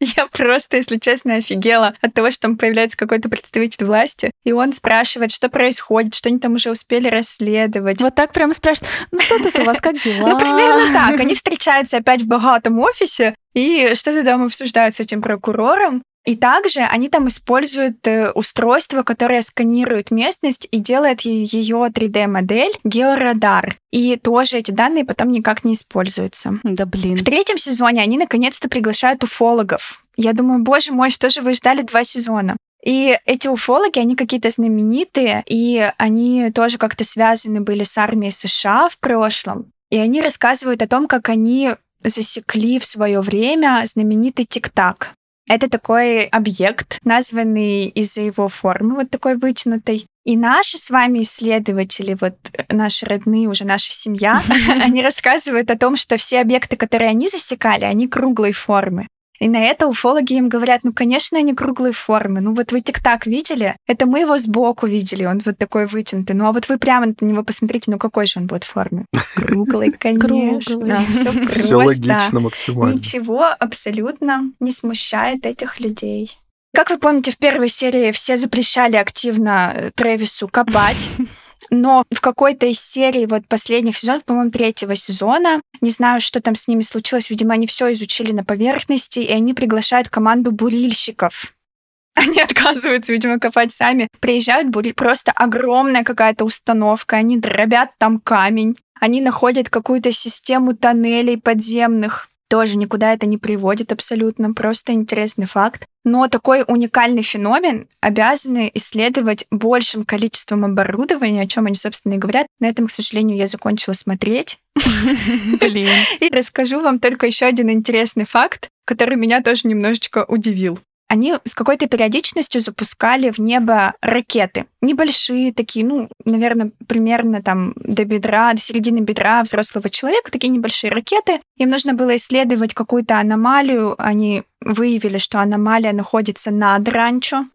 Я 0.00 0.26
просто, 0.26 0.76
если 0.76 0.98
честно, 0.98 1.36
офигела 1.36 1.94
от 2.00 2.14
того, 2.14 2.30
что 2.30 2.42
там 2.42 2.56
появляется 2.56 2.96
какой-то 2.96 3.28
представитель 3.28 3.84
власти, 3.84 4.30
и 4.44 4.52
он 4.52 4.72
спрашивает, 4.72 5.32
что 5.32 5.48
происходит, 5.48 6.14
что 6.14 6.28
они 6.28 6.38
там 6.38 6.54
уже 6.54 6.70
успели 6.70 7.08
расследовать. 7.08 8.00
Вот 8.00 8.14
так 8.14 8.32
прямо 8.32 8.52
спрашивают, 8.52 8.90
ну 9.10 9.18
что 9.18 9.42
тут 9.42 9.58
у 9.58 9.64
вас, 9.64 9.80
как 9.80 10.00
дела? 10.02 10.28
Ну, 10.28 10.38
примерно 10.38 10.92
так. 10.92 11.18
Они 11.20 11.34
встречаются 11.34 11.96
опять 11.96 12.22
в 12.22 12.26
богатом 12.26 12.78
офисе 12.78 13.34
и 13.54 13.92
что-то 13.94 14.24
там 14.24 14.44
обсуждают 14.44 14.94
с 14.94 15.00
этим 15.00 15.20
прокурором. 15.20 16.02
И 16.28 16.36
также 16.36 16.80
они 16.80 17.08
там 17.08 17.28
используют 17.28 18.06
э, 18.06 18.30
устройство, 18.32 19.02
которое 19.02 19.40
сканирует 19.40 20.10
местность 20.10 20.68
и 20.70 20.76
делает 20.76 21.22
ее 21.22 21.88
3D-модель 21.90 22.72
георадар. 22.84 23.78
И 23.90 24.14
тоже 24.16 24.58
эти 24.58 24.70
данные 24.70 25.06
потом 25.06 25.30
никак 25.30 25.64
не 25.64 25.72
используются. 25.72 26.60
Да 26.64 26.84
блин. 26.84 27.16
В 27.16 27.24
третьем 27.24 27.56
сезоне 27.56 28.02
они 28.02 28.18
наконец-то 28.18 28.68
приглашают 28.68 29.24
уфологов. 29.24 30.04
Я 30.18 30.34
думаю, 30.34 30.62
боже 30.62 30.92
мой, 30.92 31.08
что 31.08 31.30
же 31.30 31.40
вы 31.40 31.54
ждали 31.54 31.80
два 31.80 32.04
сезона? 32.04 32.58
И 32.84 33.18
эти 33.24 33.48
уфологи, 33.48 33.98
они 33.98 34.14
какие-то 34.14 34.50
знаменитые, 34.50 35.42
и 35.46 35.90
они 35.96 36.50
тоже 36.54 36.76
как-то 36.76 37.04
связаны 37.04 37.62
были 37.62 37.84
с 37.84 37.96
армией 37.96 38.32
США 38.32 38.90
в 38.90 38.98
прошлом. 38.98 39.72
И 39.88 39.96
они 39.96 40.20
рассказывают 40.20 40.82
о 40.82 40.88
том, 40.88 41.06
как 41.06 41.30
они 41.30 41.70
засекли 42.04 42.78
в 42.78 42.84
свое 42.84 43.22
время 43.22 43.82
знаменитый 43.86 44.44
тик-так. 44.44 45.14
Это 45.48 45.70
такой 45.70 46.24
объект, 46.24 46.98
названный 47.04 47.86
из-за 47.86 48.22
его 48.22 48.48
формы, 48.48 48.96
вот 48.96 49.10
такой 49.10 49.36
вытянутой. 49.36 50.06
И 50.24 50.36
наши 50.36 50.76
с 50.76 50.90
вами 50.90 51.22
исследователи, 51.22 52.16
вот 52.20 52.36
наши 52.68 53.06
родные, 53.06 53.48
уже 53.48 53.64
наша 53.64 53.90
семья, 53.90 54.42
они 54.82 55.02
рассказывают 55.02 55.70
о 55.70 55.78
том, 55.78 55.96
что 55.96 56.18
все 56.18 56.40
объекты, 56.40 56.76
которые 56.76 57.10
они 57.10 57.28
засекали, 57.28 57.84
они 57.84 58.08
круглой 58.08 58.52
формы. 58.52 59.08
И 59.40 59.48
на 59.48 59.64
это 59.64 59.86
уфологи 59.86 60.34
им 60.34 60.48
говорят, 60.48 60.80
ну, 60.82 60.92
конечно, 60.92 61.38
они 61.38 61.54
круглой 61.54 61.92
формы. 61.92 62.40
Ну, 62.40 62.54
вот 62.54 62.72
вы 62.72 62.80
тик-так 62.80 63.26
видели? 63.26 63.76
Это 63.86 64.06
мы 64.06 64.20
его 64.20 64.36
сбоку 64.38 64.86
видели, 64.86 65.24
он 65.24 65.40
вот 65.44 65.58
такой 65.58 65.86
вытянутый. 65.86 66.34
Ну, 66.34 66.46
а 66.46 66.52
вот 66.52 66.68
вы 66.68 66.78
прямо 66.78 67.06
на 67.06 67.24
него 67.24 67.42
посмотрите, 67.42 67.90
ну, 67.90 67.98
какой 67.98 68.26
же 68.26 68.40
он 68.40 68.46
будет 68.46 68.64
формы? 68.64 69.04
Круглый, 69.34 69.92
конечно. 69.92 71.04
Все 71.50 71.76
логично 71.76 72.40
максимально. 72.40 72.94
Ничего 72.96 73.46
абсолютно 73.58 74.52
не 74.60 74.72
смущает 74.72 75.46
этих 75.46 75.80
людей. 75.80 76.36
Как 76.74 76.90
вы 76.90 76.98
помните, 76.98 77.30
в 77.30 77.38
первой 77.38 77.68
серии 77.68 78.12
все 78.12 78.36
запрещали 78.36 78.96
активно 78.96 79.72
э, 79.74 79.90
Трэвису 79.94 80.48
копать. 80.48 81.10
Но 81.70 82.04
в 82.10 82.20
какой-то 82.20 82.66
из 82.66 82.80
серий 82.80 83.26
вот 83.26 83.46
последних 83.46 83.96
сезонов, 83.96 84.24
по-моему, 84.24 84.50
третьего 84.50 84.94
сезона, 84.94 85.60
не 85.80 85.90
знаю, 85.90 86.20
что 86.20 86.40
там 86.40 86.54
с 86.54 86.68
ними 86.68 86.82
случилось, 86.82 87.30
видимо, 87.30 87.54
они 87.54 87.66
все 87.66 87.92
изучили 87.92 88.32
на 88.32 88.44
поверхности, 88.44 89.20
и 89.20 89.30
они 89.30 89.54
приглашают 89.54 90.08
команду 90.08 90.52
бурильщиков. 90.52 91.54
Они 92.14 92.40
отказываются, 92.40 93.12
видимо, 93.12 93.38
копать 93.38 93.70
сами. 93.70 94.08
Приезжают 94.18 94.70
бурить, 94.70 94.96
просто 94.96 95.30
огромная 95.30 96.02
какая-то 96.02 96.44
установка, 96.44 97.16
они 97.16 97.36
дробят 97.36 97.90
там 97.98 98.18
камень, 98.18 98.76
они 99.00 99.20
находят 99.20 99.70
какую-то 99.70 100.10
систему 100.10 100.74
тоннелей 100.74 101.38
подземных. 101.38 102.28
Тоже 102.48 102.78
никуда 102.78 103.12
это 103.12 103.26
не 103.26 103.36
приводит 103.36 103.92
абсолютно, 103.92 104.54
просто 104.54 104.92
интересный 104.92 105.46
факт. 105.46 105.86
Но 106.04 106.28
такой 106.28 106.64
уникальный 106.66 107.22
феномен 107.22 107.86
обязаны 108.00 108.70
исследовать 108.72 109.44
большим 109.50 110.04
количеством 110.04 110.64
оборудования, 110.64 111.42
о 111.42 111.46
чем 111.46 111.66
они, 111.66 111.74
собственно, 111.74 112.14
и 112.14 112.18
говорят. 112.18 112.46
На 112.60 112.66
этом, 112.66 112.86
к 112.86 112.90
сожалению, 112.90 113.36
я 113.36 113.46
закончила 113.46 113.92
смотреть. 113.92 114.58
И 114.80 116.28
расскажу 116.30 116.80
вам 116.80 116.98
только 116.98 117.26
еще 117.26 117.44
один 117.44 117.70
интересный 117.70 118.24
факт, 118.24 118.68
который 118.86 119.16
меня 119.16 119.42
тоже 119.42 119.68
немножечко 119.68 120.24
удивил. 120.26 120.78
Они 121.08 121.36
с 121.44 121.54
какой-то 121.54 121.88
периодичностью 121.88 122.60
запускали 122.60 123.30
в 123.30 123.38
небо 123.38 123.94
ракеты. 124.02 124.66
Небольшие 124.82 125.54
такие, 125.54 125.84
ну, 125.84 126.08
наверное, 126.24 126.70
примерно 126.86 127.42
там 127.42 127.72
до 127.76 128.04
бедра, 128.04 128.52
до 128.52 128.60
середины 128.60 128.98
бедра 128.98 129.42
взрослого 129.42 129.88
человека, 129.88 130.30
такие 130.30 130.50
небольшие 130.50 130.92
ракеты. 130.92 131.40
Им 131.56 131.70
нужно 131.70 131.94
было 131.94 132.14
исследовать 132.16 132.74
какую-то 132.74 133.18
аномалию. 133.18 133.94
Они 133.98 134.42
выявили, 134.60 135.16
что 135.16 135.40
аномалия 135.40 135.92
находится 135.92 136.50
над 136.50 136.86
ранчо. 136.88 137.46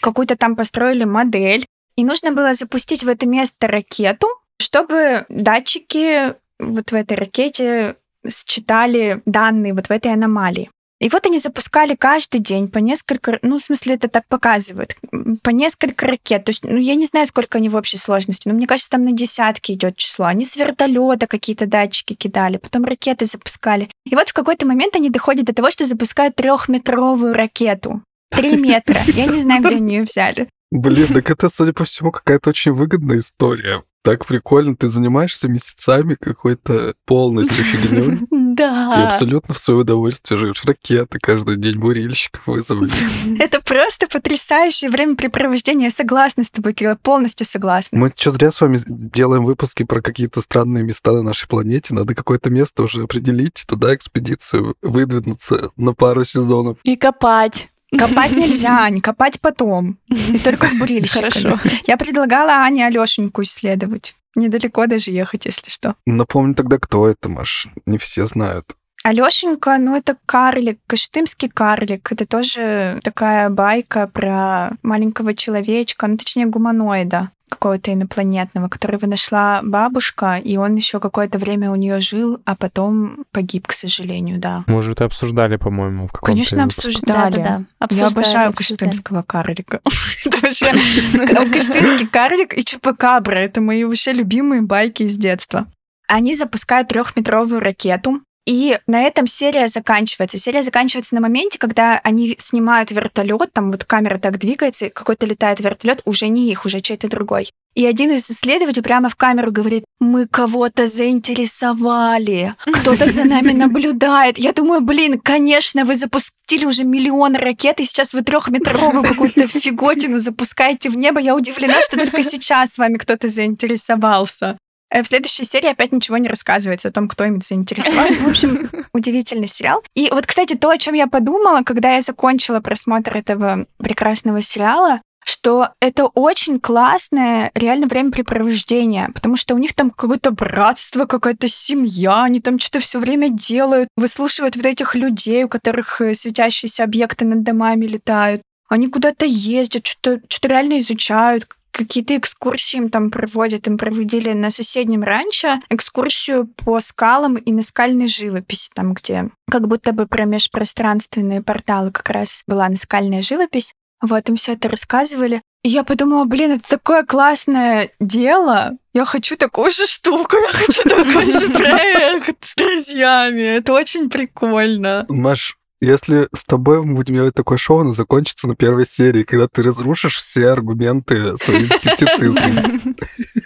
Какую-то 0.00 0.36
там 0.36 0.56
построили 0.56 1.04
модель. 1.04 1.66
И 1.96 2.04
нужно 2.04 2.32
было 2.32 2.54
запустить 2.54 3.04
в 3.04 3.08
это 3.08 3.26
место 3.26 3.68
ракету, 3.68 4.28
чтобы 4.58 5.26
датчики 5.28 6.34
вот 6.58 6.90
в 6.90 6.94
этой 6.94 7.16
ракете 7.16 7.96
считали 8.28 9.22
данные 9.26 9.74
вот 9.74 9.86
в 9.86 9.90
этой 9.90 10.12
аномалии. 10.12 10.70
И 10.98 11.10
вот 11.10 11.26
они 11.26 11.38
запускали 11.38 11.94
каждый 11.94 12.40
день 12.40 12.68
по 12.68 12.78
несколько, 12.78 13.38
ну, 13.42 13.58
в 13.58 13.62
смысле, 13.62 13.96
это 13.96 14.08
так 14.08 14.26
показывают, 14.28 14.96
по 15.42 15.50
несколько 15.50 16.06
ракет. 16.06 16.44
То 16.44 16.50
есть, 16.50 16.64
ну, 16.64 16.78
я 16.78 16.94
не 16.94 17.04
знаю, 17.04 17.26
сколько 17.26 17.58
они 17.58 17.68
в 17.68 17.76
общей 17.76 17.98
сложности, 17.98 18.48
но 18.48 18.54
мне 18.54 18.66
кажется, 18.66 18.90
там 18.90 19.04
на 19.04 19.12
десятки 19.12 19.72
идет 19.72 19.96
число. 19.96 20.24
Они 20.24 20.44
с 20.44 20.56
вертолета 20.56 21.26
какие-то 21.26 21.66
датчики 21.66 22.14
кидали, 22.14 22.56
потом 22.56 22.84
ракеты 22.84 23.26
запускали. 23.26 23.90
И 24.06 24.14
вот 24.14 24.30
в 24.30 24.32
какой-то 24.32 24.66
момент 24.66 24.96
они 24.96 25.10
доходят 25.10 25.44
до 25.44 25.54
того, 25.54 25.70
что 25.70 25.84
запускают 25.84 26.36
трехметровую 26.36 27.34
ракету. 27.34 28.02
Три 28.30 28.56
метра. 28.56 28.98
Я 29.06 29.26
не 29.26 29.40
знаю, 29.40 29.62
где 29.62 29.76
они 29.76 29.96
ее 29.96 30.02
взяли. 30.04 30.48
Блин, 30.70 31.08
так 31.08 31.30
это, 31.30 31.48
судя 31.48 31.72
по 31.72 31.84
всему, 31.84 32.10
какая-то 32.10 32.50
очень 32.50 32.72
выгодная 32.72 33.18
история. 33.18 33.82
Так 34.02 34.24
прикольно, 34.24 34.76
ты 34.76 34.88
занимаешься 34.88 35.48
месяцами 35.48 36.14
какой-то 36.14 36.94
полностью 37.06 37.64
фигней. 37.64 38.20
И 38.56 38.58
Да. 38.58 39.08
абсолютно 39.10 39.54
в 39.54 39.58
свое 39.58 39.80
удовольствие 39.80 40.38
живешь. 40.38 40.62
Ракеты 40.64 41.18
каждый 41.20 41.56
день, 41.56 41.76
бурильщиков 41.78 42.46
вызвали. 42.46 42.90
Это 43.38 43.60
просто 43.60 44.06
потрясающее 44.06 44.90
времяпрепровождение. 44.90 45.86
Я 45.86 45.90
согласна 45.90 46.42
с 46.42 46.50
тобой, 46.50 46.72
Кирилл, 46.72 46.96
полностью 46.96 47.46
согласна. 47.46 47.98
Мы 47.98 48.12
что, 48.16 48.30
зря 48.30 48.50
с 48.50 48.60
вами 48.60 48.80
делаем 48.88 49.44
выпуски 49.44 49.82
про 49.84 50.00
какие-то 50.00 50.40
странные 50.40 50.82
места 50.84 51.12
на 51.12 51.22
нашей 51.22 51.48
планете? 51.48 51.94
Надо 51.94 52.14
какое-то 52.14 52.50
место 52.50 52.82
уже 52.84 53.02
определить, 53.02 53.64
туда 53.66 53.94
экспедицию 53.94 54.74
выдвинуться 54.82 55.70
на 55.76 55.92
пару 55.92 56.24
сезонов. 56.24 56.78
И 56.84 56.96
копать. 56.96 57.68
Копать 57.96 58.32
нельзя, 58.36 58.88
не 58.90 59.00
копать 59.00 59.40
потом. 59.40 59.98
И 60.08 60.38
только 60.38 60.66
с 60.66 60.72
бурильщиками. 60.72 61.30
Хорошо. 61.30 61.60
Я 61.86 61.96
предлагала 61.96 62.52
Ане 62.64 62.86
Алешеньку 62.86 63.42
исследовать. 63.42 64.14
Недалеко 64.36 64.86
даже 64.86 65.10
ехать, 65.10 65.46
если 65.46 65.70
что. 65.70 65.96
Напомню 66.06 66.54
тогда, 66.54 66.78
кто 66.78 67.08
это, 67.08 67.28
Маш. 67.28 67.66
Не 67.86 67.98
все 67.98 68.26
знают. 68.26 68.76
Алешенька, 69.02 69.78
ну 69.78 69.96
это 69.96 70.16
карлик, 70.26 70.78
каштымский 70.86 71.48
карлик. 71.48 72.10
Это 72.10 72.26
тоже 72.26 73.00
такая 73.02 73.50
байка 73.50 74.08
про 74.08 74.72
маленького 74.82 75.34
человечка, 75.34 76.06
ну 76.06 76.16
точнее 76.16 76.46
гуманоида 76.46 77.30
какого-то 77.48 77.92
инопланетного, 77.92 78.68
которого 78.68 79.06
нашла 79.06 79.60
бабушка, 79.62 80.36
и 80.36 80.56
он 80.56 80.74
еще 80.74 80.98
какое-то 81.00 81.38
время 81.38 81.70
у 81.70 81.76
нее 81.76 82.00
жил, 82.00 82.40
а 82.44 82.56
потом 82.56 83.24
погиб, 83.32 83.66
к 83.68 83.72
сожалению, 83.72 84.38
да. 84.38 84.64
Мы 84.66 84.76
уже 84.78 84.92
это 84.92 85.04
обсуждали, 85.04 85.56
по-моему, 85.56 86.08
в 86.08 86.12
каком-то 86.12 86.32
Конечно, 86.32 86.62
выпуске. 86.62 86.88
обсуждали. 86.88 87.36
Да-да-да. 87.36 87.58
Я 87.58 87.64
Обсуждали, 87.78 88.12
обожаю 88.12 88.48
обсуждали. 88.50 88.78
каштымского 88.90 89.22
карлика. 89.22 89.80
Это 90.24 90.38
вообще 90.42 90.72
ну, 91.14 91.52
каштымский 91.52 92.06
карлик 92.08 92.56
и 92.58 92.64
чупакабра. 92.64 93.36
Это 93.36 93.60
мои 93.60 93.84
вообще 93.84 94.12
любимые 94.12 94.62
байки 94.62 95.04
из 95.04 95.16
детства. 95.16 95.66
Они 96.08 96.34
запускают 96.34 96.88
трехметровую 96.88 97.60
ракету, 97.60 98.20
и 98.46 98.78
на 98.86 99.02
этом 99.02 99.26
серия 99.26 99.66
заканчивается. 99.66 100.38
Серия 100.38 100.62
заканчивается 100.62 101.16
на 101.16 101.20
моменте, 101.20 101.58
когда 101.58 102.00
они 102.04 102.36
снимают 102.38 102.92
вертолет, 102.92 103.52
там 103.52 103.72
вот 103.72 103.84
камера 103.84 104.18
так 104.18 104.38
двигается, 104.38 104.88
какой-то 104.88 105.26
летает 105.26 105.58
вертолет, 105.58 106.00
уже 106.04 106.28
не 106.28 106.50
их, 106.50 106.64
уже 106.64 106.80
чей-то 106.80 107.08
другой. 107.08 107.50
И 107.74 107.84
один 107.84 108.10
из 108.12 108.30
исследователей 108.30 108.84
прямо 108.84 109.08
в 109.08 109.16
камеру 109.16 109.50
говорит, 109.52 109.84
мы 110.00 110.26
кого-то 110.26 110.86
заинтересовали, 110.86 112.54
кто-то 112.72 113.10
за 113.10 113.24
нами 113.24 113.52
наблюдает. 113.52 114.38
Я 114.38 114.52
думаю, 114.52 114.80
блин, 114.80 115.20
конечно, 115.20 115.84
вы 115.84 115.96
запустили 115.96 116.64
уже 116.64 116.84
миллион 116.84 117.34
ракет, 117.34 117.80
и 117.80 117.84
сейчас 117.84 118.14
вы 118.14 118.22
трехметровую 118.22 119.02
какую-то 119.08 119.48
фиготину 119.48 120.18
запускаете 120.18 120.88
в 120.88 120.96
небо. 120.96 121.20
Я 121.20 121.34
удивлена, 121.34 121.82
что 121.82 121.98
только 121.98 122.22
сейчас 122.22 122.74
с 122.74 122.78
вами 122.78 122.96
кто-то 122.96 123.26
заинтересовался. 123.26 124.56
Э, 124.90 125.02
В 125.02 125.06
следующей 125.06 125.44
серии 125.44 125.70
опять 125.70 125.92
ничего 125.92 126.16
не 126.16 126.28
рассказывается 126.28 126.88
о 126.88 126.92
том, 126.92 127.08
кто 127.08 127.24
им 127.24 127.40
заинтересовался. 127.40 128.18
В 128.18 128.28
общем, 128.28 128.70
удивительный 128.92 129.48
сериал. 129.48 129.82
И 129.94 130.08
вот, 130.10 130.26
кстати, 130.26 130.54
то, 130.54 130.70
о 130.70 130.78
чем 130.78 130.94
я 130.94 131.06
подумала, 131.06 131.62
когда 131.62 131.94
я 131.94 132.00
закончила 132.00 132.60
просмотр 132.60 133.16
этого 133.16 133.66
прекрасного 133.78 134.40
сериала, 134.40 135.00
что 135.24 135.70
это 135.80 136.06
очень 136.06 136.60
классное 136.60 137.50
реально 137.54 137.88
времяпрепровождение, 137.88 139.08
потому 139.12 139.34
что 139.34 139.56
у 139.56 139.58
них 139.58 139.74
там 139.74 139.90
какое-то 139.90 140.30
братство, 140.30 141.04
какая-то 141.04 141.48
семья, 141.48 142.22
они 142.22 142.40
там 142.40 142.60
что-то 142.60 142.78
все 142.78 143.00
время 143.00 143.28
делают, 143.28 143.88
выслушивают 143.96 144.54
вот 144.54 144.64
этих 144.64 144.94
людей, 144.94 145.42
у 145.42 145.48
которых 145.48 146.00
э, 146.00 146.14
светящиеся 146.14 146.84
объекты 146.84 147.24
над 147.24 147.42
домами 147.42 147.86
летают. 147.86 148.42
Они 148.68 148.88
куда-то 148.88 149.26
ездят, 149.26 149.86
что-то 149.86 150.20
что 150.28 150.48
реально 150.48 150.78
изучают, 150.78 151.48
какие-то 151.76 152.16
экскурсии 152.16 152.78
им 152.78 152.88
там 152.88 153.10
проводят. 153.10 153.66
Им 153.66 153.78
проводили 153.78 154.32
на 154.32 154.50
соседнем 154.50 155.02
ранчо 155.02 155.60
экскурсию 155.68 156.46
по 156.64 156.80
скалам 156.80 157.36
и 157.36 157.52
на 157.52 157.62
скальной 157.62 158.08
живописи, 158.08 158.70
там, 158.74 158.94
где 158.94 159.30
как 159.50 159.68
будто 159.68 159.92
бы 159.92 160.06
про 160.06 160.24
межпространственные 160.24 161.42
порталы 161.42 161.92
как 161.92 162.08
раз 162.10 162.42
была 162.46 162.68
наскальная 162.68 163.22
живопись. 163.22 163.74
Вот, 164.02 164.28
им 164.28 164.36
все 164.36 164.52
это 164.52 164.68
рассказывали. 164.68 165.42
И 165.62 165.68
я 165.68 165.82
подумала, 165.82 166.24
блин, 166.24 166.52
это 166.52 166.68
такое 166.68 167.02
классное 167.02 167.90
дело. 167.98 168.72
Я 168.92 169.04
хочу 169.04 169.36
такую 169.36 169.70
же 169.70 169.86
штуку, 169.86 170.36
я 170.36 170.48
хочу 170.52 170.82
такой 170.82 171.32
же 171.32 171.48
проект 171.58 172.44
с 172.44 172.54
друзьями. 172.54 173.42
Это 173.42 173.72
очень 173.72 174.08
прикольно. 174.08 175.06
Маш, 175.08 175.56
если 175.80 176.28
с 176.34 176.44
тобой 176.44 176.82
мы 176.82 176.94
будем 176.94 177.14
делать 177.14 177.34
такое 177.34 177.58
шоу, 177.58 177.80
оно 177.80 177.92
закончится 177.92 178.48
на 178.48 178.56
первой 178.56 178.86
серии, 178.86 179.24
когда 179.24 179.46
ты 179.48 179.62
разрушишь 179.62 180.16
все 180.16 180.48
аргументы 180.48 181.36
своим 181.38 181.66
скептицизмом. 181.66 182.96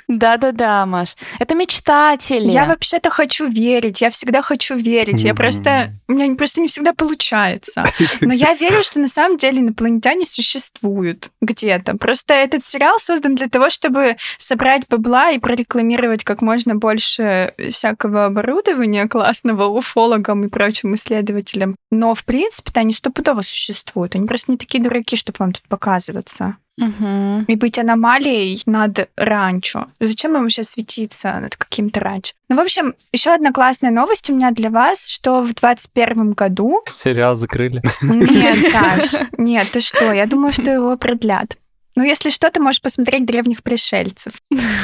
Да-да-да, 0.09 0.87
Маш. 0.87 1.17
Это 1.39 1.55
мечтатели. 1.55 2.49
Я 2.49 2.67
вообще-то 2.67 3.11
хочу 3.11 3.47
верить, 3.49 4.01
я 4.01 4.11
всегда 4.11 4.43
хочу 4.43 4.77
верить. 4.77 5.23
Я 5.23 5.35
просто... 5.35 5.93
У 6.09 6.13
меня 6.13 6.35
просто 6.35 6.61
не 6.61 6.69
всегда 6.69 6.93
получается. 6.93 7.85
Но 8.21 8.33
я 8.33 8.55
верю, 8.55 8.83
что 8.83 8.99
на 9.01 9.09
самом 9.09 9.37
деле 9.37 9.61
инопланетяне 9.61 10.25
существуют 10.25 11.31
где-то. 11.41 11.97
Просто 11.97 12.35
этот 12.35 12.65
сериал 12.65 12.99
создан 12.99 13.35
для 13.35 13.49
того, 13.49 13.71
чтобы 13.71 14.17
собрать 14.39 14.89
бабла 14.89 15.31
и 15.31 15.39
прорекламировать 15.39 16.25
как 16.25 16.43
можно 16.43 16.75
больше 16.75 17.55
всякого 17.71 18.27
оборудования 18.27 19.07
классного 19.09 19.67
уфологам 19.67 20.45
и 20.45 20.49
прочим 20.49 20.95
исследователям. 20.95 21.77
Но, 21.91 22.15
в 22.15 22.20
принципе-то, 22.25 22.81
они 22.81 22.93
стопудово 22.93 23.43
существуют. 23.43 24.15
Они 24.15 24.27
просто 24.27 24.51
не 24.51 24.57
такие 24.59 24.83
дураки, 24.83 25.17
чтобы 25.17 25.37
вам 25.39 25.53
тут 25.53 25.63
показываться 25.69 26.57
Мгм. 26.77 27.45
и 27.45 27.57
быть 27.57 27.79
аномалией 27.79 28.63
над 28.67 29.11
ранчо. 29.17 29.89
Зачем 30.01 30.35
ему 30.37 30.49
сейчас 30.49 30.71
светиться 30.71 31.39
над 31.41 31.57
каким-то 31.57 32.01
ранчо? 32.01 32.33
Ну, 32.49 32.57
в 32.57 32.61
общем, 32.61 32.95
еще 33.13 33.35
одна 33.35 33.53
классная 33.53 33.91
новость 33.91 34.31
у 34.31 34.35
меня 34.35 34.51
для 34.51 34.71
вас, 34.71 35.09
что 35.09 35.43
в 35.43 35.53
2021 35.55 36.33
году... 36.33 36.81
Сериал 36.87 37.35
закрыли. 37.35 37.83
Нет, 38.03 38.59
Саш, 38.73 39.21
нет, 39.37 39.69
ты 39.73 39.81
что? 39.81 40.13
Я 40.13 40.27
думаю, 40.27 40.53
что 40.53 40.71
его 40.71 40.97
продлят. 40.97 41.57
Ну, 41.97 42.05
если 42.05 42.31
что, 42.31 42.49
ты 42.51 42.61
можешь 42.61 42.81
посмотреть 42.81 43.27
«Древних 43.27 43.63
пришельцев». 43.65 44.35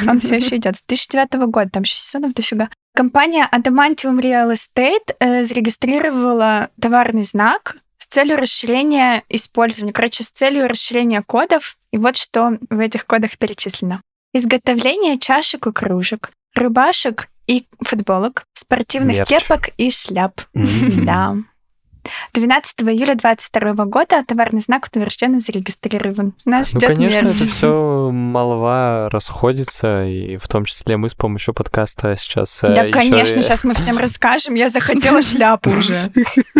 Он 0.07 0.19
все 0.19 0.35
еще 0.35 0.57
идет. 0.57 0.75
С 0.75 0.83
2009 0.83 1.49
года, 1.49 1.69
там 1.71 1.85
6 1.85 1.97
сезонов 1.99 2.33
дофига. 2.33 2.69
Компания 2.97 3.47
Adamantium 3.51 4.19
Real 4.19 4.51
Estate 4.51 5.15
э, 5.19 5.43
зарегистрировала 5.43 6.71
товарный 6.81 7.21
знак 7.21 7.75
с 7.99 8.07
целью 8.07 8.37
расширения 8.37 9.21
использования, 9.29 9.93
короче, 9.93 10.23
с 10.23 10.29
целью 10.29 10.67
расширения 10.67 11.21
кодов. 11.21 11.77
И 11.91 11.99
вот 11.99 12.15
что 12.15 12.57
в 12.71 12.79
этих 12.79 13.05
кодах 13.05 13.37
перечислено. 13.37 14.01
Изготовление 14.33 15.19
чашек 15.19 15.67
и 15.67 15.71
кружек, 15.71 16.31
рубашек 16.55 17.27
и 17.45 17.67
футболок, 17.81 18.45
спортивных 18.55 19.17
Мерч. 19.17 19.29
кепок 19.29 19.69
и 19.77 19.91
шляп. 19.91 20.41
М. 20.55 21.05
Да. 21.05 21.35
12 22.33 22.81
июля 22.81 23.15
2022 23.15 23.85
года 23.85 24.23
товарный 24.25 24.61
знак 24.61 24.85
утвержден 24.87 25.35
и 25.35 25.39
зарегистрирован. 25.39 26.33
Нас 26.45 26.73
Ну, 26.73 26.79
конечно, 26.81 27.27
мерч. 27.27 27.41
это 27.41 27.49
все 27.49 28.09
молва 28.11 29.09
расходится, 29.09 30.05
и 30.05 30.37
в 30.37 30.47
том 30.47 30.65
числе 30.65 30.97
мы 30.97 31.09
с 31.09 31.13
помощью 31.13 31.53
подкаста 31.53 32.15
сейчас... 32.17 32.59
э, 32.63 32.73
Да, 32.73 32.83
ещё 32.83 32.93
конечно, 32.93 33.41
сейчас 33.41 33.63
мы 33.63 33.73
всем 33.73 33.97
расскажем. 33.99 34.55
Я 34.55 34.69
захотела 34.69 35.21
шляпу 35.21 35.69
уже. 35.71 35.93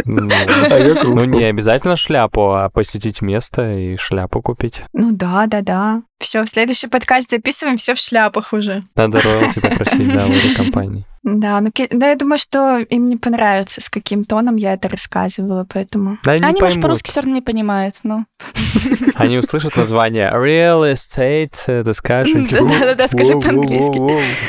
Ну, 0.06 0.30
А. 0.32 1.04
Ну, 1.04 1.26
не 1.26 1.44
обязательно 1.44 1.96
шляпу, 1.96 2.54
а 2.54 2.70
посетить 2.70 3.22
место 3.22 3.74
и 3.74 3.98
шляпу 3.98 4.42
купить. 4.42 4.82
Ну 4.94 5.12
да, 5.12 5.48
да, 5.48 5.62
да. 5.62 6.02
Все, 6.20 6.44
в 6.44 6.48
следующий 6.48 6.88
подкаст 6.88 7.30
записываем 7.30 7.78
все 7.78 7.94
в 7.94 7.98
шляпах 8.00 8.54
уже. 8.54 8.84
Надо 8.96 9.20
роялти 9.22 9.60
попросить, 9.60 10.12
да, 10.14 10.26
в 10.26 10.32
этой 10.32 10.56
компании. 10.56 11.06
Да, 11.28 11.60
ну, 11.60 11.72
да, 11.92 12.10
я 12.10 12.16
думаю, 12.16 12.38
что 12.38 12.78
им 12.78 13.10
не 13.10 13.18
понравится, 13.18 13.82
с 13.82 13.90
каким 13.90 14.24
тоном 14.24 14.56
я 14.56 14.74
это 14.74 14.88
рассказывала, 14.88 15.68
поэтому... 15.72 16.18
Да, 16.24 16.32
они, 16.32 16.42
не 16.42 16.48
Они, 16.48 16.62
может, 16.62 16.82
по-русски 16.82 17.10
все 17.10 17.20
равно 17.20 17.36
не 17.36 17.42
понимают, 17.42 18.00
ну. 18.04 18.26
Они 19.16 19.38
услышат 19.38 19.76
название 19.76 20.32
Real 20.32 20.94
Estate 20.94 21.84
Discussion. 21.84 22.48
типа, 22.48 22.64
Да-да-да, 22.80 23.08
скажи 23.10 23.34
по-английски. 23.34 23.98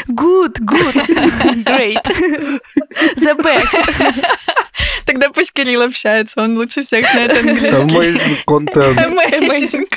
Good, 0.09 0.61
good, 0.61 1.65
great, 1.65 2.05
the 3.17 3.37
best. 3.43 4.25
Тогда 5.05 5.31
пусть 5.31 5.53
Кирилл 5.53 5.83
общается, 5.83 6.41
он 6.43 6.57
лучше 6.57 6.85
всех 6.85 7.11
знает 7.11 7.33
английский. 7.33 7.87
Amazing 7.87 8.45
content. 8.47 9.89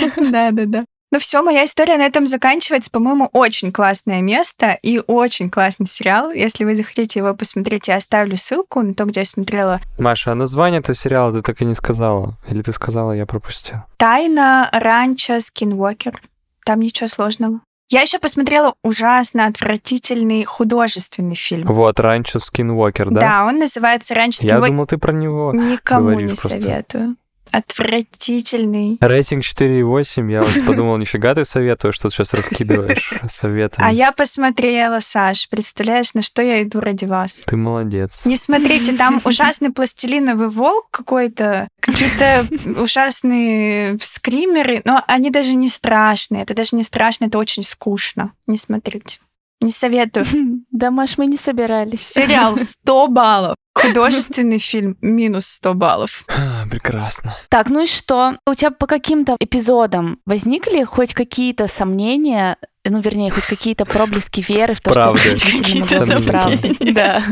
Amazing. 0.00 0.30
Да-да-да. 0.30 0.84
Ну 1.12 1.18
все, 1.18 1.42
моя 1.42 1.64
история 1.64 1.96
на 1.96 2.06
этом 2.06 2.26
заканчивается. 2.26 2.90
По-моему, 2.90 3.28
очень 3.32 3.72
классное 3.72 4.20
место 4.20 4.78
и 4.80 5.02
очень 5.04 5.50
классный 5.50 5.86
сериал. 5.86 6.30
Если 6.30 6.64
вы 6.64 6.76
захотите 6.76 7.18
его 7.18 7.34
посмотреть, 7.34 7.88
я 7.88 7.96
оставлю 7.96 8.36
ссылку 8.36 8.80
на 8.80 8.94
то, 8.94 9.04
где 9.06 9.20
я 9.20 9.26
смотрела 9.26 9.80
Маша, 9.98 10.32
а 10.32 10.34
название 10.36 10.80
этого 10.80 10.94
сериала 10.94 11.32
ты 11.32 11.42
так 11.42 11.60
и 11.62 11.64
не 11.64 11.74
сказала? 11.74 12.36
Или 12.48 12.62
ты 12.62 12.72
сказала, 12.72 13.12
я 13.12 13.26
пропустил? 13.26 13.78
«Тайна 13.96 14.68
ранчо 14.72 15.40
Скинвокер». 15.40 16.22
Там 16.64 16.80
ничего 16.80 17.08
сложного. 17.08 17.60
Я 17.88 18.02
еще 18.02 18.20
посмотрела 18.20 18.74
ужасно 18.84 19.46
отвратительный 19.46 20.44
художественный 20.44 21.34
фильм. 21.34 21.66
Вот, 21.66 21.98
ранчо 21.98 22.38
Скинвокер, 22.38 23.10
да? 23.10 23.20
Да, 23.20 23.44
он 23.46 23.58
называется 23.58 24.14
«Ранчо 24.14 24.42
Я 24.42 24.50
Скинвокер». 24.50 24.68
думал, 24.68 24.86
ты 24.86 24.96
про 24.96 25.12
него 25.12 25.52
Никому 25.52 26.10
не 26.20 26.26
просто. 26.28 26.48
советую. 26.48 27.16
Отвратительный. 27.52 28.98
Рейтинг 29.00 29.42
4,8. 29.42 30.30
Я 30.30 30.42
вот 30.42 30.66
подумал, 30.66 30.96
нифига 30.96 31.34
ты 31.34 31.44
советуешь, 31.44 31.94
что 31.94 32.08
ты 32.08 32.14
сейчас 32.14 32.34
раскидываешь 32.34 33.12
советы. 33.28 33.76
А 33.78 33.92
я 33.92 34.12
посмотрела, 34.12 35.00
Саш, 35.00 35.48
представляешь, 35.48 36.14
на 36.14 36.22
что 36.22 36.42
я 36.42 36.62
иду 36.62 36.80
ради 36.80 37.04
вас? 37.04 37.44
Ты 37.46 37.56
молодец. 37.56 38.24
Не 38.24 38.36
смотрите, 38.36 38.92
там 38.96 39.20
ужасный 39.24 39.70
пластилиновый 39.70 40.48
волк 40.48 40.88
какой-то, 40.90 41.68
какие-то 41.80 42.46
ужасные 42.80 43.98
скримеры, 44.02 44.82
но 44.84 45.02
они 45.06 45.30
даже 45.30 45.54
не 45.54 45.68
страшные. 45.68 46.42
Это 46.42 46.54
даже 46.54 46.76
не 46.76 46.82
страшно, 46.82 47.26
это 47.26 47.38
очень 47.38 47.62
скучно. 47.62 48.32
Не 48.46 48.58
смотрите. 48.58 49.20
Не 49.60 49.70
советую. 49.72 50.26
Да, 50.70 50.90
Маш, 50.90 51.18
мы 51.18 51.26
не 51.26 51.36
собирались. 51.36 52.06
Сериал 52.06 52.56
100 52.58 53.08
баллов. 53.08 53.54
Художественный 53.74 54.58
фильм 54.58 54.96
минус 55.02 55.46
100 55.46 55.74
баллов. 55.74 56.24
А, 56.28 56.66
Прекрасно. 56.70 57.36
Так, 57.50 57.68
ну 57.68 57.82
и 57.82 57.86
что? 57.86 58.34
У 58.46 58.54
тебя 58.54 58.70
по 58.70 58.86
каким-то 58.86 59.36
эпизодам 59.38 60.18
возникли 60.26 60.84
хоть 60.84 61.12
какие-то 61.12 61.66
сомнения, 61.66 62.56
ну, 62.84 63.00
вернее, 63.00 63.30
хоть 63.30 63.44
какие-то 63.44 63.84
проблески 63.84 64.40
веры 64.46 64.74
в 64.74 64.80
то, 64.80 64.92
Правда. 64.92 65.18
что 65.18 65.28
это 65.28 65.36
действительно 65.44 65.86
могло 65.86 65.98
быть 65.98 66.08
Сомнения. 66.08 66.30
правдой? 66.30 66.92
Да. 66.92 67.22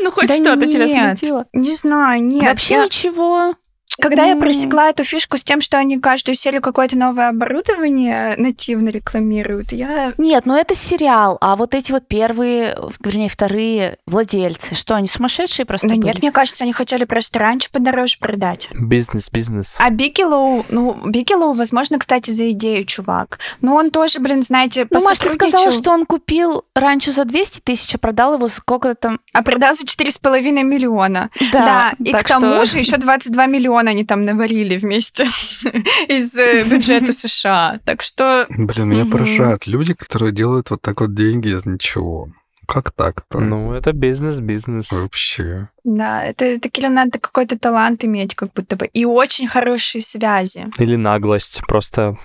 Ну, 0.00 0.10
хоть 0.10 0.30
что-то 0.34 0.66
тебя 0.66 0.86
нет. 0.86 1.18
смутило? 1.18 1.46
Не 1.52 1.74
знаю, 1.74 2.22
нет. 2.24 2.44
Вообще 2.44 2.84
ничего. 2.84 3.54
Когда 4.00 4.24
я 4.24 4.36
просекла 4.36 4.90
эту 4.90 5.04
фишку 5.04 5.36
с 5.38 5.44
тем, 5.44 5.60
что 5.60 5.78
они 5.78 5.98
каждую 5.98 6.34
серию 6.34 6.60
какое-то 6.62 6.96
новое 6.96 7.28
оборудование 7.28 8.34
нативно 8.36 8.88
рекламируют, 8.88 9.72
я... 9.72 10.12
Нет, 10.18 10.46
ну 10.46 10.56
это 10.56 10.74
сериал, 10.74 11.38
а 11.40 11.56
вот 11.56 11.74
эти 11.74 11.92
вот 11.92 12.06
первые, 12.08 12.76
вернее, 13.00 13.28
вторые 13.28 13.98
владельцы, 14.06 14.74
что, 14.74 14.94
они 14.96 15.06
сумасшедшие 15.08 15.64
просто 15.66 15.88
Да 15.88 15.94
были? 15.94 16.06
нет, 16.06 16.18
мне 16.22 16.32
кажется, 16.32 16.64
они 16.64 16.72
хотели 16.72 17.04
просто 17.04 17.38
раньше 17.38 17.70
подороже 17.70 18.16
продать. 18.18 18.68
Бизнес, 18.72 19.30
бизнес. 19.30 19.76
А 19.78 19.90
Бигелоу, 19.90 20.66
ну, 20.68 20.96
Бигелоу, 21.04 21.52
возможно, 21.52 21.98
кстати, 21.98 22.30
за 22.30 22.50
идею, 22.50 22.84
чувак. 22.84 23.38
Но 23.60 23.74
он 23.76 23.90
тоже, 23.90 24.18
блин, 24.18 24.42
знаете, 24.42 24.86
Ну, 24.90 25.00
Маш, 25.02 25.18
ты 25.18 25.30
сказала, 25.30 25.70
что 25.70 25.90
он 25.92 26.04
купил 26.06 26.64
ранчо 26.74 27.12
за 27.12 27.24
200 27.24 27.60
тысяч, 27.60 27.94
а 27.94 27.98
продал 27.98 28.34
его 28.34 28.48
за 28.48 28.56
сколько-то 28.56 28.94
там... 28.94 29.20
А 29.32 29.42
продал 29.42 29.74
за 29.74 29.84
4,5 29.84 30.62
миллиона. 30.62 31.30
Да, 31.52 31.92
и 31.98 32.12
так 32.12 32.24
к 32.24 32.28
тому 32.28 32.54
что- 32.56 32.66
же 32.66 32.78
еще 32.78 32.96
22 32.96 33.46
миллиона 33.46 33.83
они 33.90 34.04
там 34.04 34.24
наварили 34.24 34.76
вместе 34.76 35.24
из 36.08 36.36
э, 36.38 36.64
бюджета 36.70 37.12
США. 37.12 37.80
Так 37.84 38.02
что 38.02 38.46
Блин, 38.48 38.88
меня 38.88 39.04
поражают 39.04 39.66
люди, 39.66 39.94
которые 39.94 40.32
делают 40.32 40.70
вот 40.70 40.82
так 40.82 41.00
вот 41.00 41.14
деньги 41.14 41.48
из 41.48 41.66
ничего. 41.66 42.28
Как 42.66 42.92
так-то? 42.92 43.40
Ну, 43.40 43.72
это 43.72 43.92
бизнес, 43.92 44.40
бизнес. 44.40 44.90
Вообще. 44.90 45.68
Да, 45.84 46.24
это, 46.24 46.44
это 46.44 46.68
Кирилл, 46.68 46.90
надо 46.90 47.18
какой-то 47.18 47.58
талант 47.58 48.04
иметь, 48.04 48.34
как 48.34 48.52
будто 48.52 48.76
бы. 48.76 48.86
И 48.86 49.04
очень 49.04 49.46
хорошие 49.46 50.02
связи. 50.02 50.66
Или 50.78 50.96
наглость. 50.96 51.60
Просто 51.66 52.16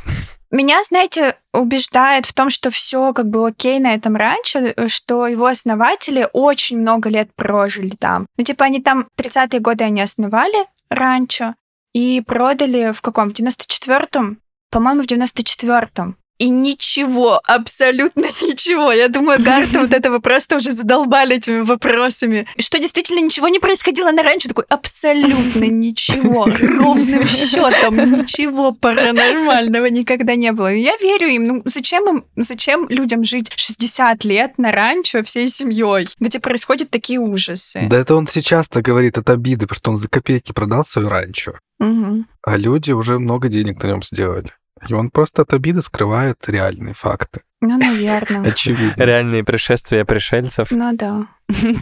Меня, 0.52 0.82
знаете, 0.84 1.36
убеждает 1.54 2.26
в 2.26 2.34
том, 2.34 2.50
что 2.50 2.70
все 2.70 3.14
как 3.14 3.30
бы 3.30 3.48
окей 3.48 3.80
на 3.80 3.94
этом 3.94 4.16
ранчо, 4.16 4.60
э, 4.60 4.88
что 4.88 5.28
его 5.28 5.46
основатели 5.46 6.28
очень 6.34 6.80
много 6.80 7.10
лет 7.10 7.30
прожили 7.36 7.92
там. 8.00 8.26
Ну, 8.38 8.44
типа, 8.44 8.66
они 8.66 8.82
там 8.82 9.08
30-е 9.18 9.60
годы 9.60 9.84
они 9.84 10.02
основали 10.02 10.66
ранчо 10.90 11.56
и 11.94 12.22
продали 12.22 12.92
в 12.92 13.02
каком? 13.02 13.30
В 13.30 13.34
94-м? 13.34 14.42
По-моему, 14.70 15.04
в 15.04 15.06
94-м. 15.06 16.18
И 16.40 16.50
ничего, 16.50 17.40
абсолютно 17.46 18.22
ничего. 18.42 18.92
Я 18.94 19.10
думаю, 19.10 19.44
Гарта 19.44 19.82
вот 19.82 19.94
этого 19.94 20.20
просто 20.20 20.56
уже 20.58 20.72
задолбали 20.72 21.36
этими 21.36 21.62
вопросами. 21.62 22.48
И 22.56 22.62
что 22.62 22.80
действительно 22.80 23.20
ничего 23.20 23.50
не 23.50 23.60
происходило 23.60 24.12
на 24.12 24.24
ранчо? 24.24 24.48
Такой, 24.48 24.64
абсолютно 24.70 25.66
ничего. 25.66 26.46
Ровным 26.62 27.28
счетом 27.28 27.96
ничего 28.20 28.72
паранормального 28.72 29.88
никогда 29.88 30.36
не 30.36 30.52
было. 30.54 30.74
Я 30.74 30.96
верю 31.02 31.28
им. 31.28 31.48
Ну, 31.48 31.62
зачем 31.66 32.08
им, 32.08 32.26
зачем 32.38 32.88
людям 32.90 33.24
жить 33.24 33.52
60 33.56 34.24
лет 34.24 34.58
на 34.58 34.72
ранчо 34.72 35.24
всей 35.24 35.48
семьей, 35.50 36.08
где 36.20 36.40
происходят 36.40 36.90
такие 36.90 37.20
ужасы? 37.20 37.86
Да 37.90 37.98
это 37.98 38.16
он 38.16 38.28
сейчас-то 38.28 38.82
говорит 38.82 39.18
от 39.18 39.30
обиды, 39.30 39.68
потому 39.68 39.76
что 39.78 39.92
он 39.92 39.98
за 39.98 40.08
копейки 40.08 40.52
продал 40.54 40.86
свое 40.86 41.10
ранчо, 41.10 41.54
Мгм. 41.80 42.28
а 42.44 42.58
люди 42.58 42.92
уже 42.92 43.20
много 43.20 43.50
денег 43.50 43.84
на 43.84 43.88
нем 43.88 44.04
сделали. 44.04 44.52
И 44.88 44.94
он 44.94 45.10
просто 45.10 45.42
от 45.44 45.54
обиды 45.54 45.82
скрывает 45.82 46.38
реальные 46.48 46.94
факты. 46.94 47.42
Ну, 47.62 47.78
наверное. 47.78 48.50
Очевидно. 48.52 48.94
реальные 49.04 49.44
пришествия 49.44 50.06
пришельцев. 50.06 50.72
Ну 50.72 50.92
да. 50.94 51.28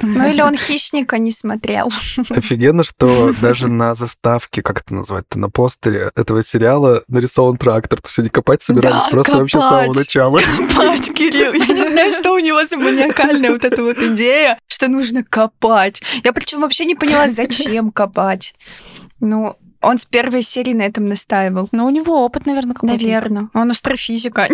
Ну 0.01 0.27
или 0.27 0.41
он 0.41 0.55
хищника 0.57 1.19
не 1.19 1.29
смотрел. 1.31 1.91
Офигенно, 2.31 2.83
что 2.83 3.31
даже 3.41 3.67
на 3.67 3.93
заставке, 3.93 4.63
как 4.63 4.81
это 4.81 4.95
назвать-то, 4.95 5.37
на 5.37 5.49
постере 5.51 6.09
этого 6.15 6.41
сериала 6.41 7.03
нарисован 7.07 7.57
трактор. 7.57 8.01
То 8.01 8.07
есть 8.07 8.17
они 8.17 8.29
копать 8.29 8.63
собирались 8.63 9.03
Да, 9.03 9.09
просто 9.11 9.37
вообще 9.37 9.59
с 9.59 9.61
копать. 9.61 9.83
самого 9.83 9.93
начала. 9.99 10.39
Копать, 10.39 11.13
Кирилл. 11.13 11.53
Я 11.53 11.67
не 11.67 11.91
знаю, 11.91 12.11
что 12.11 12.33
у 12.33 12.39
него 12.39 12.65
за 12.65 12.77
маниакальная 12.77 13.51
вот 13.51 13.63
эта 13.63 13.83
вот 13.83 13.99
идея, 13.99 14.57
что 14.67 14.87
нужно 14.87 15.23
копать. 15.23 16.01
Я 16.23 16.33
причем 16.33 16.61
вообще 16.61 16.85
не 16.85 16.95
поняла, 16.95 17.27
зачем 17.27 17.91
копать. 17.91 18.55
Ну, 19.19 19.57
он 19.87 19.97
с 19.97 20.05
первой 20.05 20.41
серии 20.41 20.73
на 20.73 20.83
этом 20.83 21.07
настаивал. 21.07 21.69
Ну, 21.71 21.85
у 21.85 21.89
него 21.89 22.23
опыт, 22.25 22.45
наверное, 22.45 22.73
какой-то. 22.73 22.93
Наверное. 22.93 23.49
Он 23.53 23.71
астрофизика. 23.71 24.47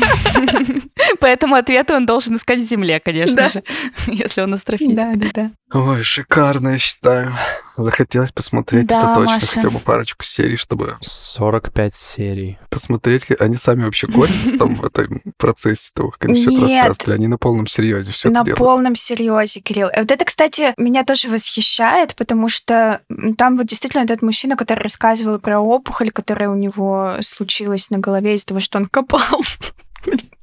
Поэтому 1.20 1.54
ответы 1.54 1.94
он 1.94 2.06
должен 2.06 2.36
искать 2.36 2.58
в 2.58 2.68
земле, 2.68 3.00
конечно 3.00 3.48
же, 3.48 3.62
если 4.06 4.40
он 4.40 4.54
астрофизик. 4.54 4.96
Да, 4.96 5.12
да, 5.14 5.26
да. 5.34 5.50
Ой, 5.72 6.02
шикарно, 6.02 6.70
я 6.70 6.78
считаю. 6.78 7.34
Захотелось 7.76 8.32
посмотреть 8.32 8.86
Да, 8.86 8.98
это 8.98 9.14
точно, 9.14 9.32
Маша. 9.32 9.46
хотя 9.46 9.70
бы 9.70 9.80
парочку 9.80 10.24
серий, 10.24 10.56
чтобы 10.56 10.96
45 11.02 11.94
серий. 11.94 12.58
посмотреть, 12.70 13.26
они 13.38 13.56
сами 13.56 13.84
вообще 13.84 14.06
корятся 14.06 14.56
там 14.58 14.76
в 14.76 14.84
этом 14.84 15.20
процессе 15.36 15.90
того, 15.92 16.10
как 16.10 16.24
они 16.24 16.40
все 16.40 16.50
это 16.50 17.04
или 17.04 17.14
Они 17.14 17.26
на 17.26 17.36
полном 17.36 17.66
серьезе 17.66 18.12
все 18.12 18.30
на 18.30 18.44
полном 18.44 18.96
серьезе, 18.96 19.60
Кирилл. 19.60 19.88
И 19.88 19.98
вот 19.98 20.10
это, 20.10 20.24
кстати, 20.24 20.72
меня 20.78 21.04
тоже 21.04 21.28
восхищает, 21.28 22.14
потому 22.14 22.48
что 22.48 23.00
там 23.36 23.56
вот 23.56 23.66
действительно 23.66 24.02
этот 24.04 24.22
мужчина, 24.22 24.56
который 24.56 24.80
рассказывал 24.80 25.38
про 25.38 25.60
опухоль, 25.60 26.10
которая 26.10 26.48
у 26.48 26.54
него 26.54 27.16
случилась 27.20 27.90
на 27.90 27.98
голове 27.98 28.34
из-за 28.36 28.46
того, 28.46 28.60
что 28.60 28.78
он 28.78 28.86
копал. 28.86 29.20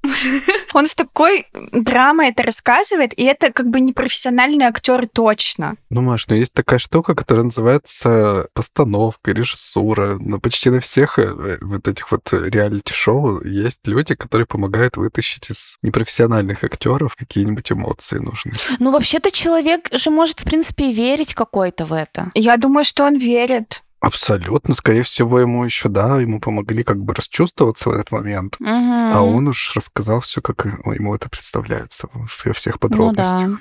Он 0.73 0.87
с 0.87 0.95
такой 0.95 1.45
драмой 1.71 2.29
это 2.29 2.43
рассказывает, 2.43 3.17
и 3.17 3.23
это 3.23 3.51
как 3.51 3.69
бы 3.69 3.79
не 3.79 3.93
профессиональный 3.93 4.65
актер 4.65 5.07
точно. 5.07 5.75
Ну, 5.89 6.01
Маш, 6.01 6.27
ну 6.27 6.35
есть 6.35 6.53
такая 6.53 6.79
штука, 6.79 7.15
которая 7.15 7.45
называется 7.45 8.47
постановка, 8.53 9.31
режиссура. 9.31 10.17
Но 10.19 10.39
почти 10.39 10.69
на 10.69 10.79
всех 10.79 11.19
э, 11.19 11.57
вот 11.61 11.87
этих 11.87 12.11
вот 12.11 12.31
реалити-шоу 12.31 13.43
есть 13.43 13.79
люди, 13.85 14.15
которые 14.15 14.45
помогают 14.45 14.97
вытащить 14.97 15.49
из 15.49 15.77
непрофессиональных 15.81 16.63
актеров 16.63 17.15
какие-нибудь 17.15 17.71
эмоции 17.71 18.17
нужные. 18.17 18.55
Ну, 18.79 18.91
вообще-то 18.91 19.31
человек 19.31 19.89
же 19.93 20.09
может, 20.09 20.41
в 20.41 20.43
принципе, 20.43 20.89
и 20.89 20.93
верить 20.93 21.33
какой-то 21.33 21.85
в 21.85 21.93
это. 21.93 22.29
Я 22.33 22.57
думаю, 22.57 22.83
что 22.83 23.05
он 23.05 23.17
верит. 23.17 23.83
Абсолютно. 24.03 24.73
Скорее 24.75 25.03
всего, 25.03 25.39
ему 25.39 25.63
еще, 25.63 25.87
да, 25.87 26.19
ему 26.19 26.41
помогли 26.41 26.83
как 26.83 26.99
бы 26.99 27.13
расчувствоваться 27.13 27.89
в 27.89 27.93
этот 27.93 28.11
момент. 28.11 28.57
А 28.59 29.21
он 29.21 29.47
уж 29.47 29.73
рассказал 29.75 30.19
все, 30.19 30.41
как 30.41 30.65
ему 30.65 31.15
это 31.15 31.29
представляется 31.29 32.09
во 32.13 32.53
всех 32.53 32.73
Ну 32.75 32.79
подробностях. 32.79 33.49
да. 33.49 33.57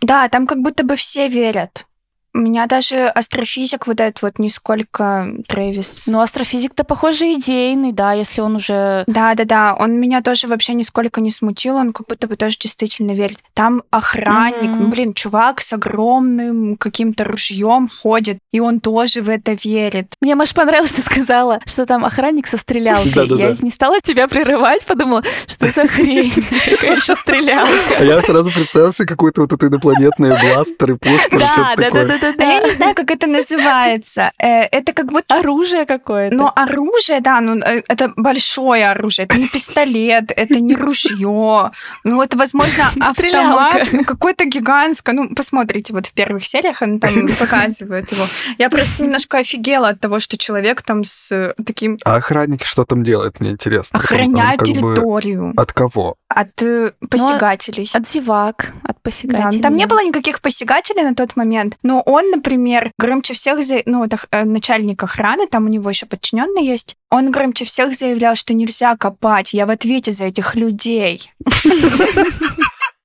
Да, 0.00 0.28
там 0.28 0.46
как 0.46 0.58
будто 0.58 0.82
бы 0.84 0.96
все 0.96 1.28
верят. 1.28 1.86
Меня 2.34 2.66
даже 2.66 3.06
астрофизик 3.06 3.86
вот 3.86 4.00
этот 4.00 4.20
вот 4.22 4.40
нисколько 4.40 5.32
Трэвис. 5.46 6.08
Ну, 6.08 6.20
астрофизик-то, 6.20 6.82
похоже, 6.82 7.34
идейный, 7.34 7.92
да, 7.92 8.12
если 8.12 8.40
он 8.40 8.56
уже... 8.56 9.04
Да-да-да, 9.06 9.76
он 9.78 9.92
меня 10.00 10.20
тоже 10.20 10.48
вообще 10.48 10.74
нисколько 10.74 11.20
не 11.20 11.30
смутил, 11.30 11.76
он 11.76 11.92
как 11.92 12.08
будто 12.08 12.26
бы 12.26 12.34
тоже 12.34 12.56
действительно 12.58 13.12
верит. 13.12 13.38
Там 13.54 13.84
охранник, 13.90 14.74
ну, 14.76 14.88
блин, 14.88 15.14
чувак 15.14 15.60
с 15.60 15.72
огромным 15.72 16.76
каким-то 16.76 17.22
ружьем 17.22 17.88
ходит, 17.88 18.38
и 18.50 18.58
он 18.58 18.80
тоже 18.80 19.22
в 19.22 19.28
это 19.28 19.52
верит. 19.52 20.08
Мне, 20.20 20.34
Маш, 20.34 20.54
понравилось, 20.54 20.90
что 20.90 21.02
ты 21.02 21.06
сказала, 21.06 21.60
что 21.66 21.86
там 21.86 22.04
охранник 22.04 22.48
со 22.48 22.56
стрелялкой. 22.56 23.28
Я 23.38 23.54
не 23.60 23.70
стала 23.70 24.00
тебя 24.00 24.26
прерывать, 24.26 24.84
подумала, 24.84 25.22
что 25.46 25.70
за 25.70 25.86
хрень, 25.86 26.32
какая 26.70 26.96
еще 26.96 27.14
стрелялка. 27.14 27.96
А 27.96 28.02
я 28.02 28.20
сразу 28.22 28.50
представил 28.50 28.92
себе 28.92 29.06
какой-то 29.06 29.42
вот 29.42 29.52
это 29.52 29.68
инопланетные 29.68 30.36
бластеры, 30.36 30.96
пушки, 30.96 31.38
Да, 31.38 31.74
что-то 31.74 31.76
да, 31.76 31.90
да, 31.90 32.18
такое. 32.18 32.23
Да, 32.32 32.32
да, 32.38 32.44
А 32.44 32.52
я 32.52 32.60
не 32.60 32.70
знаю, 32.70 32.94
как 32.94 33.10
это 33.10 33.26
называется. 33.26 34.32
Э, 34.38 34.62
Это 34.70 34.92
как 34.92 35.06
будто 35.12 35.34
Оружие 35.34 35.86
какое-то. 35.86 36.36
Ну, 36.36 36.50
оружие, 36.54 37.20
да, 37.20 37.40
ну, 37.40 37.56
э, 37.58 37.82
это 37.88 38.12
большое 38.16 38.90
оружие. 38.90 39.26
Это 39.26 39.38
не 39.38 39.48
пистолет, 39.48 40.32
это 40.36 40.60
не 40.60 40.74
ружье. 40.74 41.70
Ну, 42.04 42.22
это, 42.22 42.36
возможно, 42.36 42.90
автомат, 43.00 43.88
ну, 43.92 44.04
какой-то 44.04 44.44
гигантское. 44.44 45.14
Ну, 45.14 45.34
посмотрите, 45.34 45.92
вот 45.92 46.06
в 46.06 46.12
первых 46.12 46.44
сериях 46.44 46.82
он 46.82 47.00
там 47.00 47.28
показывает 47.38 48.12
его. 48.12 48.24
Я 48.58 48.70
просто 48.70 49.04
немножко 49.04 49.38
офигела 49.38 49.88
от 49.88 50.00
того, 50.00 50.18
что 50.18 50.36
человек 50.38 50.82
там 50.82 51.04
с 51.04 51.32
э, 51.32 51.54
таким 51.64 51.98
А 52.04 52.16
охранники 52.16 52.64
что 52.64 52.84
там 52.84 53.04
делают, 53.04 53.40
мне 53.40 53.50
интересно. 53.50 54.00
Там 54.00 54.32
бы 54.32 54.64
территорию 54.64 55.52
От 55.56 55.72
кого? 55.72 56.16
от 56.34 56.62
э, 56.62 56.92
посягателей. 57.08 57.88
От 57.92 58.08
зевак, 58.08 58.72
от 58.82 59.00
посягателей. 59.02 59.56
ну, 59.56 59.62
там 59.62 59.76
не 59.76 59.86
было 59.86 60.02
никаких 60.02 60.40
посягателей 60.40 61.02
на 61.04 61.14
тот 61.14 61.36
момент, 61.36 61.76
но 61.82 62.02
он, 62.14 62.30
например, 62.30 62.90
громче 62.98 63.34
всех, 63.34 63.62
за... 63.64 63.82
ну, 63.86 64.04
ох- 64.04 64.26
э, 64.30 64.44
начальник 64.44 65.02
охраны, 65.02 65.46
там 65.46 65.66
у 65.66 65.68
него 65.68 65.90
еще 65.90 66.06
подчиненный 66.06 66.64
есть, 66.64 66.94
он 67.10 67.30
громче 67.30 67.64
всех 67.64 67.94
заявлял, 67.94 68.34
что 68.34 68.54
нельзя 68.54 68.96
копать, 68.96 69.52
я 69.52 69.66
в 69.66 69.70
ответе 69.70 70.10
за 70.12 70.24
этих 70.24 70.54
людей. 70.54 71.30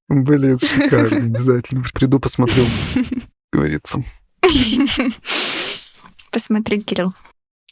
Блин, 0.07 0.57
шикарно. 0.59 1.17
Обязательно 1.17 1.83
приду, 1.93 2.19
посмотрю. 2.19 2.65
Говорится. 3.51 4.03
Посмотри, 6.31 6.81
Кирилл. 6.81 7.13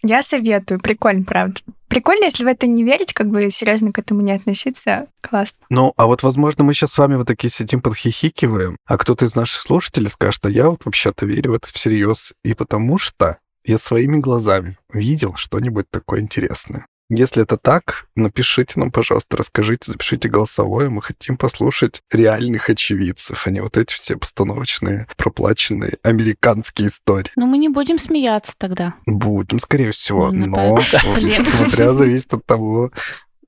Я 0.03 0.21
советую, 0.21 0.79
прикольно, 0.79 1.23
правда. 1.23 1.59
Прикольно, 1.87 2.25
если 2.25 2.43
в 2.43 2.47
это 2.47 2.67
не 2.67 2.83
верить, 2.83 3.13
как 3.13 3.29
бы 3.29 3.49
серьезно 3.49 3.91
к 3.91 3.99
этому 3.99 4.21
не 4.21 4.33
относиться. 4.33 5.07
Классно. 5.21 5.57
Ну, 5.69 5.93
а 5.95 6.05
вот, 6.05 6.23
возможно, 6.23 6.63
мы 6.63 6.73
сейчас 6.73 6.91
с 6.91 6.97
вами 6.97 7.15
вот 7.15 7.27
такие 7.27 7.49
сидим, 7.49 7.81
подхихикиваем, 7.81 8.77
а 8.85 8.97
кто-то 8.97 9.25
из 9.25 9.35
наших 9.35 9.61
слушателей 9.61 10.09
скажет, 10.09 10.45
а 10.45 10.49
я 10.49 10.69
вот 10.69 10.85
вообще-то 10.85 11.25
верю 11.25 11.51
в 11.51 11.55
это 11.55 11.67
всерьез, 11.71 12.33
и 12.43 12.53
потому 12.53 12.97
что 12.97 13.37
я 13.63 13.77
своими 13.77 14.17
глазами 14.17 14.77
видел 14.91 15.35
что-нибудь 15.35 15.89
такое 15.89 16.21
интересное. 16.21 16.87
Если 17.09 17.43
это 17.43 17.57
так, 17.57 18.07
напишите 18.15 18.73
нам, 18.75 18.91
пожалуйста, 18.91 19.37
расскажите, 19.37 19.91
запишите 19.91 20.27
голосовое. 20.27 20.89
Мы 20.89 21.01
хотим 21.01 21.37
послушать 21.37 22.01
реальных 22.11 22.69
очевидцев, 22.69 23.47
а 23.47 23.49
не 23.49 23.61
вот 23.61 23.77
эти 23.77 23.93
все 23.93 24.17
постановочные, 24.17 25.07
проплаченные 25.15 25.97
американские 26.03 26.89
истории. 26.89 27.31
Ну, 27.37 27.45
мы 27.45 27.57
не 27.57 27.69
будем 27.69 27.97
смеяться 27.97 28.53
тогда. 28.57 28.95
Будем, 29.05 29.59
скорее 29.59 29.91
всего, 29.91 30.31
Ну, 30.31 30.47
но 30.47 30.77
смотря 30.81 31.93
зависит 31.93 32.33
от 32.33 32.45
того, 32.45 32.91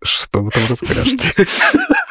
что 0.01 0.41
вы 0.41 0.51
там 0.51 0.63
расскажете. 0.69 1.33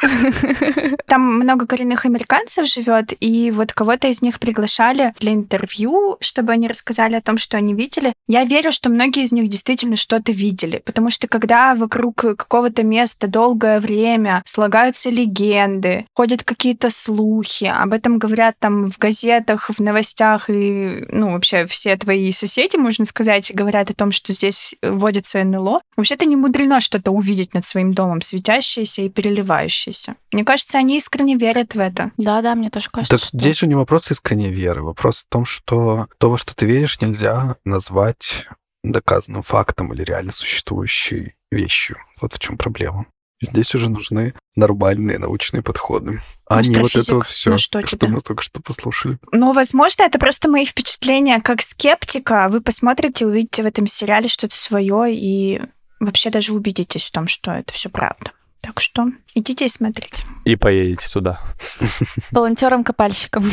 Там 1.07 1.39
много 1.39 1.65
коренных 1.65 2.05
американцев 2.05 2.67
живет, 2.67 3.13
и 3.19 3.51
вот 3.51 3.73
кого-то 3.73 4.07
из 4.07 4.21
них 4.21 4.39
приглашали 4.39 5.13
для 5.19 5.33
интервью, 5.33 6.17
чтобы 6.21 6.53
они 6.53 6.67
рассказали 6.67 7.15
о 7.15 7.21
том, 7.21 7.37
что 7.37 7.57
они 7.57 7.73
видели. 7.73 8.13
Я 8.27 8.45
верю, 8.45 8.71
что 8.71 8.89
многие 8.89 9.23
из 9.23 9.31
них 9.31 9.49
действительно 9.49 9.95
что-то 9.95 10.31
видели, 10.31 10.81
потому 10.85 11.09
что 11.09 11.27
когда 11.27 11.75
вокруг 11.75 12.15
какого-то 12.15 12.83
места 12.83 13.27
долгое 13.27 13.79
время 13.79 14.43
слагаются 14.45 15.09
легенды, 15.09 16.05
ходят 16.15 16.43
какие-то 16.43 16.89
слухи, 16.89 17.65
об 17.65 17.93
этом 17.93 18.19
говорят 18.19 18.55
там 18.59 18.89
в 18.91 18.97
газетах, 18.97 19.69
в 19.69 19.79
новостях, 19.79 20.49
и, 20.49 21.05
ну, 21.09 21.33
вообще 21.33 21.65
все 21.65 21.95
твои 21.95 22.31
соседи, 22.31 22.77
можно 22.77 23.05
сказать, 23.05 23.51
говорят 23.53 23.89
о 23.89 23.95
том, 23.95 24.11
что 24.11 24.33
здесь 24.33 24.75
водится 24.81 25.43
НЛО. 25.43 25.81
Вообще-то 25.97 26.25
не 26.25 26.35
мудрено 26.35 26.79
что-то 26.79 27.11
увидеть 27.11 27.53
над 27.53 27.65
своим 27.65 27.78
домом, 27.83 28.21
светящееся 28.21 29.03
и 29.03 29.09
переливающееся. 29.09 30.15
Мне 30.31 30.43
кажется, 30.45 30.77
они 30.77 30.97
искренне 30.97 31.35
верят 31.35 31.75
в 31.75 31.79
это. 31.79 32.11
Да-да, 32.17 32.55
мне 32.55 32.69
тоже 32.69 32.89
кажется, 32.89 33.17
Так 33.17 33.27
что... 33.27 33.37
здесь 33.37 33.57
же 33.57 33.67
не 33.67 33.75
вопрос 33.75 34.11
искренней 34.11 34.49
веры. 34.49 34.83
Вопрос 34.83 35.25
в 35.25 35.29
том, 35.29 35.45
что 35.45 36.07
то, 36.17 36.29
во 36.29 36.37
что 36.37 36.55
ты 36.55 36.65
веришь, 36.65 37.01
нельзя 37.01 37.55
назвать 37.65 38.47
доказанным 38.83 39.43
фактом 39.43 39.93
или 39.93 40.03
реально 40.03 40.31
существующей 40.31 41.35
вещью. 41.51 41.97
Вот 42.21 42.33
в 42.33 42.39
чем 42.39 42.57
проблема. 42.57 43.05
Здесь 43.41 43.73
уже 43.73 43.89
нужны 43.89 44.33
нормальные 44.55 45.17
научные 45.17 45.63
подходы. 45.63 46.21
А 46.45 46.61
не 46.61 46.75
вот 46.77 46.93
это 46.95 47.15
вот 47.15 47.27
все, 47.27 47.51
ну 47.51 47.57
что 47.57 47.85
что 47.87 47.97
тебе? 47.97 48.09
мы 48.09 48.19
только 48.19 48.43
что 48.43 48.61
послушали. 48.61 49.17
Но, 49.31 49.53
возможно, 49.53 50.03
это 50.03 50.19
просто 50.19 50.49
мои 50.49 50.65
впечатления 50.65 51.39
как 51.39 51.61
скептика. 51.61 52.49
Вы 52.49 52.59
посмотрите, 52.59 53.25
увидите 53.25 53.63
в 53.63 53.65
этом 53.65 53.87
сериале 53.87 54.27
что-то 54.27 54.57
свое 54.57 55.13
и 55.15 55.61
вообще 55.99 56.29
даже 56.29 56.53
убедитесь 56.53 57.05
в 57.07 57.11
том, 57.11 57.27
что 57.27 57.51
это 57.51 57.73
все 57.73 57.89
правда. 57.89 58.31
Так 58.61 58.79
что 58.79 59.07
идите 59.35 59.65
и 59.65 59.69
смотрите. 59.69 60.25
И 60.45 60.55
поедете 60.55 61.07
туда. 61.11 61.41
Волонтером-копальщиком. 62.31 63.45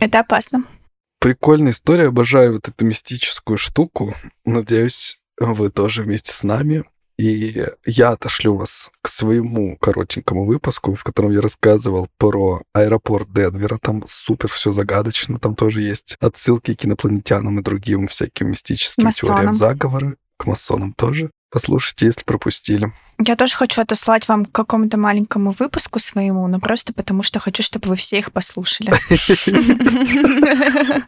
Это 0.00 0.20
опасно. 0.20 0.64
Прикольная 1.20 1.72
история, 1.72 2.08
обожаю 2.08 2.54
вот 2.54 2.68
эту 2.68 2.84
мистическую 2.84 3.56
штуку. 3.56 4.14
Надеюсь, 4.44 5.20
вы 5.38 5.70
тоже 5.70 6.02
вместе 6.02 6.32
с 6.32 6.42
нами. 6.42 6.84
И 7.16 7.64
я 7.86 8.10
отошлю 8.10 8.56
вас 8.56 8.90
к 9.00 9.08
своему 9.08 9.76
коротенькому 9.76 10.44
выпуску, 10.44 10.94
в 10.94 11.04
котором 11.04 11.30
я 11.30 11.40
рассказывал 11.40 12.08
про 12.18 12.62
аэропорт 12.72 13.32
Денвера. 13.32 13.78
Там 13.80 14.04
супер 14.08 14.48
все 14.50 14.72
загадочно. 14.72 15.38
Там 15.38 15.54
тоже 15.54 15.82
есть 15.82 16.16
отсылки 16.20 16.74
к 16.74 16.84
инопланетянам 16.84 17.60
и 17.60 17.62
другим 17.62 18.08
всяким 18.08 18.50
мистическим 18.50 19.04
Масонам. 19.04 19.36
теориям 19.36 19.54
заговора. 19.54 20.16
К 20.36 20.46
масонам 20.46 20.92
тоже. 20.92 21.30
Послушайте, 21.54 22.06
если 22.06 22.24
пропустили. 22.24 22.92
Я 23.24 23.36
тоже 23.36 23.54
хочу 23.54 23.80
отослать 23.80 24.26
вам 24.26 24.44
к 24.44 24.50
какому-то 24.50 24.98
маленькому 24.98 25.52
выпуску 25.56 26.00
своему, 26.00 26.48
но 26.48 26.58
просто 26.58 26.92
потому 26.92 27.22
что 27.22 27.38
хочу, 27.38 27.62
чтобы 27.62 27.90
вы 27.90 27.94
все 27.94 28.18
их 28.18 28.32
послушали. 28.32 28.92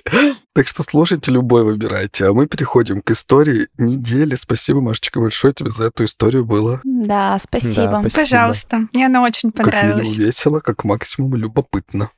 Так 0.54 0.68
что 0.68 0.82
слушайте 0.82 1.30
любой, 1.32 1.64
выбирайте. 1.64 2.26
А 2.26 2.32
мы 2.32 2.46
переходим 2.46 3.02
к 3.02 3.10
истории 3.10 3.68
недели. 3.76 4.36
Спасибо, 4.36 4.80
Машечка, 4.80 5.20
большое 5.20 5.52
тебе 5.52 5.70
за 5.70 5.86
эту 5.86 6.06
историю 6.06 6.46
было 6.46 6.80
Да, 6.82 7.36
спасибо. 7.38 8.02
Пожалуйста. 8.14 8.88
Мне 8.92 9.04
она 9.04 9.22
очень 9.22 9.52
как 9.52 9.66
минимум 9.66 9.82
понравилась. 9.82 10.16
весело, 10.16 10.60
как 10.60 10.84
максимум 10.84 11.34
любопытно. 11.34 12.10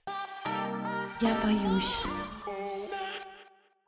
Я 1.21 1.35
боюсь. 1.43 1.97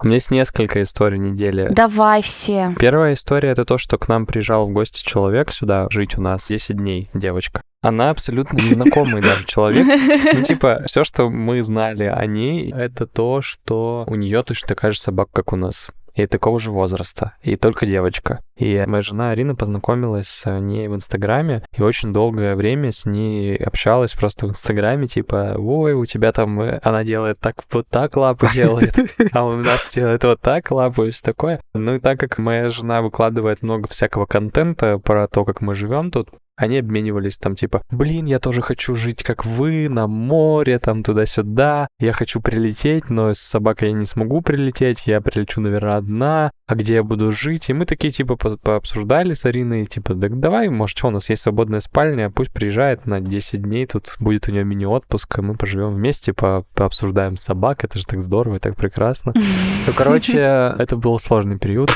У 0.03 0.07
меня 0.07 0.14
есть 0.14 0.30
несколько 0.30 0.82
историй 0.82 1.18
недели. 1.18 1.68
Давай 1.70 2.22
все. 2.22 2.74
Первая 2.78 3.12
история— 3.12 3.51
это 3.51 3.66
то, 3.66 3.76
что 3.76 3.98
к 3.98 4.09
нам 4.09 4.24
приезжал 4.24 4.66
в 4.66 4.72
гости 4.72 5.05
человек 5.05 5.53
сюда 5.53 5.88
жить 5.90 6.16
у 6.16 6.22
нас 6.22 6.48
10 6.48 6.76
дней, 6.76 7.11
девочка. 7.12 7.61
Она 7.82 8.11
абсолютно 8.11 8.57
незнакомый 8.57 9.20
даже 9.20 9.44
человек. 9.44 9.86
Ну, 10.32 10.42
типа, 10.42 10.82
все, 10.86 11.05
что 11.05 11.28
мы 11.28 11.62
знали 11.62 12.05
о 12.05 12.24
ней, 12.24 12.72
это 12.72 13.07
то, 13.07 13.42
что 13.42 14.05
у 14.07 14.14
нее 14.14 14.42
точно 14.42 14.68
такая 14.68 14.92
же 14.92 14.98
собака, 14.98 15.30
как 15.32 15.53
у 15.53 15.57
нас. 15.57 15.88
И 16.21 16.27
такого 16.27 16.61
же 16.61 16.71
возраста. 16.71 17.35
И 17.43 17.57
только 17.57 17.87
девочка. 17.87 18.41
И 18.57 18.85
моя 18.87 19.01
жена 19.01 19.31
Арина 19.31 19.55
познакомилась 19.55 20.29
с 20.29 20.61
ней 20.61 20.87
в 20.89 20.95
Инстаграме 20.95 21.62
и 21.77 21.83
очень 21.83 22.12
долгое 22.12 22.57
время 22.57 22.93
с 22.93 23.07
ней 23.07 23.57
общалась 23.57 24.12
просто 24.12 24.47
в 24.47 24.51
Инстаграме, 24.51 25.07
типа, 25.07 25.55
ой, 25.57 25.95
у 25.95 26.05
тебя 26.05 26.33
там... 26.33 26.61
э, 26.61 26.79
Она 26.83 27.05
делает 27.05 27.39
так, 27.41 27.57
вот 27.71 27.89
так 27.89 28.16
лапу 28.16 28.47
делает, 28.53 28.95
а 29.33 29.47
у 29.47 29.57
нас 29.57 29.93
делает 29.95 30.23
вот 30.25 30.41
так 30.41 30.71
лапу 30.71 31.05
и 31.05 31.11
все 31.11 31.23
такое. 31.23 31.61
Ну 31.73 31.95
и 31.95 32.01
так 32.01 32.21
как 32.21 32.39
моя 32.39 32.68
жена 32.68 33.01
выкладывает 33.01 33.62
много 33.62 33.89
всякого 33.89 34.27
контента 34.27 34.99
про 34.99 35.27
то, 35.27 35.45
как 35.45 35.62
мы 35.62 35.75
живем 35.75 36.11
тут, 36.11 36.29
они 36.61 36.79
обменивались 36.79 37.39
там 37.39 37.57
типа, 37.57 37.83
блин, 37.91 38.27
я 38.27 38.39
тоже 38.39 38.61
хочу 38.61 38.95
жить 38.95 39.23
как 39.23 39.47
вы, 39.47 39.89
на 39.89 40.07
море, 40.07 40.79
там 40.79 41.03
туда-сюда, 41.03 41.89
я 41.99 42.13
хочу 42.13 42.41
прилететь, 42.41 43.09
но 43.09 43.33
с 43.33 43.39
собакой 43.39 43.89
я 43.89 43.95
не 43.95 44.05
смогу 44.05 44.43
прилететь, 44.43 45.07
я 45.07 45.21
прилечу, 45.21 45.61
наверное, 45.61 45.97
одна, 45.97 46.51
а 46.67 46.75
где 46.75 46.95
я 46.95 47.03
буду 47.03 47.33
жить? 47.33 47.71
И 47.71 47.73
мы 47.73 47.87
такие 47.87 48.11
типа 48.11 48.37
по- 48.37 48.59
пообсуждали 48.59 49.33
с 49.33 49.47
Ариной, 49.47 49.87
типа, 49.87 50.15
так 50.15 50.39
давай, 50.39 50.69
может, 50.69 50.97
что, 50.99 51.09
у 51.09 51.11
нас 51.11 51.31
есть 51.31 51.43
свободная 51.43 51.81
спальня, 51.81 52.31
пусть 52.31 52.53
приезжает 52.53 53.07
на 53.07 53.21
10 53.21 53.63
дней, 53.63 53.87
тут 53.87 54.15
будет 54.21 54.49
у 54.49 54.53
нее 54.53 54.65
мини-отпуск, 54.65 55.39
и 55.39 55.43
мы 55.43 55.55
поживем 55.55 55.91
вместе, 55.91 56.35
по 56.35 56.67
пообсуждаем 56.75 57.37
собак, 57.37 57.85
это 57.85 57.99
же 57.99 58.07
так 58.07 58.21
здорово 58.21 58.57
и 58.57 58.59
так 58.59 58.77
прекрасно. 58.77 59.33
Ну, 59.35 59.93
короче, 59.97 60.39
это 60.79 60.97
был 60.97 61.19
сложный 61.19 61.59
период. 61.59 61.91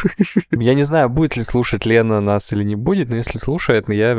Я 0.51 0.75
не 0.75 0.83
знаю, 0.83 1.11
будет 1.11 1.37
ли 1.37 1.43
слушать 1.43 1.85
Лена 1.85 2.21
нас 2.21 2.53
или 2.53 2.65
не 2.65 2.77
будет, 2.77 3.11
но 3.11 3.17
если 3.17 3.39
слушает, 3.39 3.89
я 3.89 4.15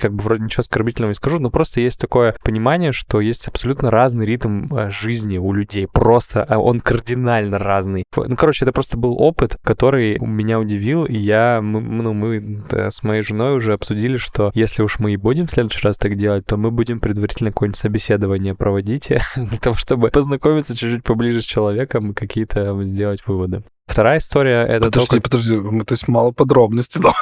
как 0.00 0.14
бы 0.14 0.22
вроде 0.22 0.44
ничего 0.44 0.62
оскорбительного 0.62 1.10
не 1.10 1.14
скажу, 1.14 1.38
но 1.38 1.50
просто 1.50 1.80
есть 1.80 2.00
такое 2.00 2.36
понимание, 2.42 2.92
что 2.92 3.20
есть 3.20 3.48
абсолютно 3.48 3.90
разный 3.90 4.26
ритм 4.26 4.74
э, 4.74 4.90
жизни 4.90 5.38
у 5.38 5.52
людей. 5.52 5.86
Просто 5.86 6.44
а 6.44 6.58
он 6.58 6.80
кардинально 6.80 7.58
разный. 7.58 8.04
Ну, 8.16 8.36
короче, 8.36 8.64
это 8.64 8.72
просто 8.72 8.96
был 8.96 9.20
опыт, 9.20 9.56
который 9.62 10.18
меня 10.18 10.58
удивил, 10.58 11.04
и 11.04 11.16
я, 11.16 11.60
ну, 11.62 12.12
мы 12.12 12.62
да, 12.70 12.90
с 12.90 13.02
моей 13.02 13.22
женой 13.22 13.56
уже 13.56 13.72
обсудили, 13.72 14.16
что 14.16 14.50
если 14.54 14.82
уж 14.82 14.98
мы 14.98 15.12
и 15.12 15.16
будем 15.16 15.46
в 15.46 15.50
следующий 15.50 15.86
раз 15.86 15.96
так 15.96 16.16
делать, 16.16 16.46
то 16.46 16.56
мы 16.56 16.70
будем 16.70 17.00
предварительно 17.00 17.50
какое-нибудь 17.50 17.78
собеседование 17.78 18.54
проводить 18.54 19.08
для 19.36 19.58
того, 19.58 19.76
чтобы 19.76 20.10
познакомиться 20.10 20.76
чуть-чуть 20.76 21.04
поближе 21.04 21.42
с 21.42 21.44
человеком 21.44 22.10
и 22.10 22.14
какие-то 22.14 22.82
сделать 22.84 23.26
выводы. 23.26 23.62
Вторая 23.86 24.18
история— 24.18 24.62
это 24.68 24.86
Подожди, 24.86 25.06
то, 25.06 25.14
как... 25.14 25.22
подожди, 25.22 25.56
мы, 25.56 25.84
то 25.84 25.92
есть 25.92 26.08
мало 26.08 26.32
подробностей, 26.32 27.00
но 27.00 27.12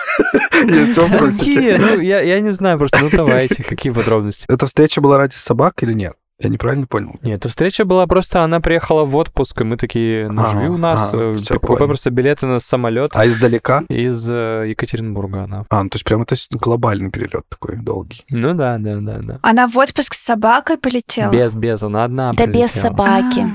есть 0.75 0.97
вопросики. 0.97 1.55
Какие? 1.55 1.77
Ну, 1.77 2.01
я, 2.01 2.21
я 2.21 2.41
не 2.41 2.51
знаю 2.51 2.79
просто, 2.79 2.99
ну 3.01 3.11
давайте, 3.13 3.63
какие 3.63 3.93
подробности? 3.93 4.47
Эта 4.49 4.67
встреча 4.67 5.01
была 5.01 5.19
ради 5.19 5.35
собак 5.35 5.83
или 5.83 5.93
нет? 5.93 6.15
Я 6.43 6.49
неправильно 6.49 6.87
понял. 6.87 7.17
Нет, 7.23 7.39
эта 7.39 7.49
встреча 7.49 7.85
была 7.85 8.07
просто, 8.07 8.43
она 8.43 8.61
приехала 8.61 9.05
в 9.05 9.15
отпуск, 9.15 9.61
и 9.61 9.65
мы 9.65 9.77
такие, 9.77 10.29
ну, 10.29 10.43
А, 10.43 10.51
живи 10.51 10.69
у 10.69 10.77
нас, 10.77 11.15
а, 11.15 11.17
э, 11.17 11.37
всё, 11.37 11.61
покупай 11.61 11.87
просто 11.87 12.11
билеты 12.11 12.47
на 12.47 12.59
самолет 12.59 13.13
А 13.15 13.27
издалека? 13.27 13.85
из 13.89 14.29
э, 14.29 14.65
Екатеринбурга 14.69 15.45
она. 15.45 15.67
А, 15.69 15.85
ну, 15.85 15.91
то 15.91 15.97
есть 15.97 16.05
прямо 16.05 16.25
то 16.25 16.33
есть 16.33 16.53
глобальный 16.57 17.11
перелет 17.11 17.45
такой 17.49 17.77
долгий. 17.77 18.25
Ну 18.31 18.55
да, 18.55 18.79
да, 18.79 18.97
да, 18.97 19.19
да. 19.21 19.39
Она 19.43 19.69
в 19.69 19.77
отпуск 19.79 20.15
с 20.15 20.25
собакой 20.25 20.79
полетела. 20.79 21.31
Без, 21.31 21.55
без, 21.55 21.83
она 21.83 22.05
одна 22.05 22.33
Да 22.33 22.47
без 22.47 22.73
собаки. 22.73 23.47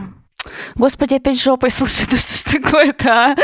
А, 0.47 0.79
Господи, 0.79 1.15
опять 1.15 1.41
жопой, 1.41 1.69
слушай, 1.69 2.05
да 2.09 2.17
что 2.17 2.33
ж 2.33 2.59
такое-то, 2.59 3.09
а? 3.09 3.35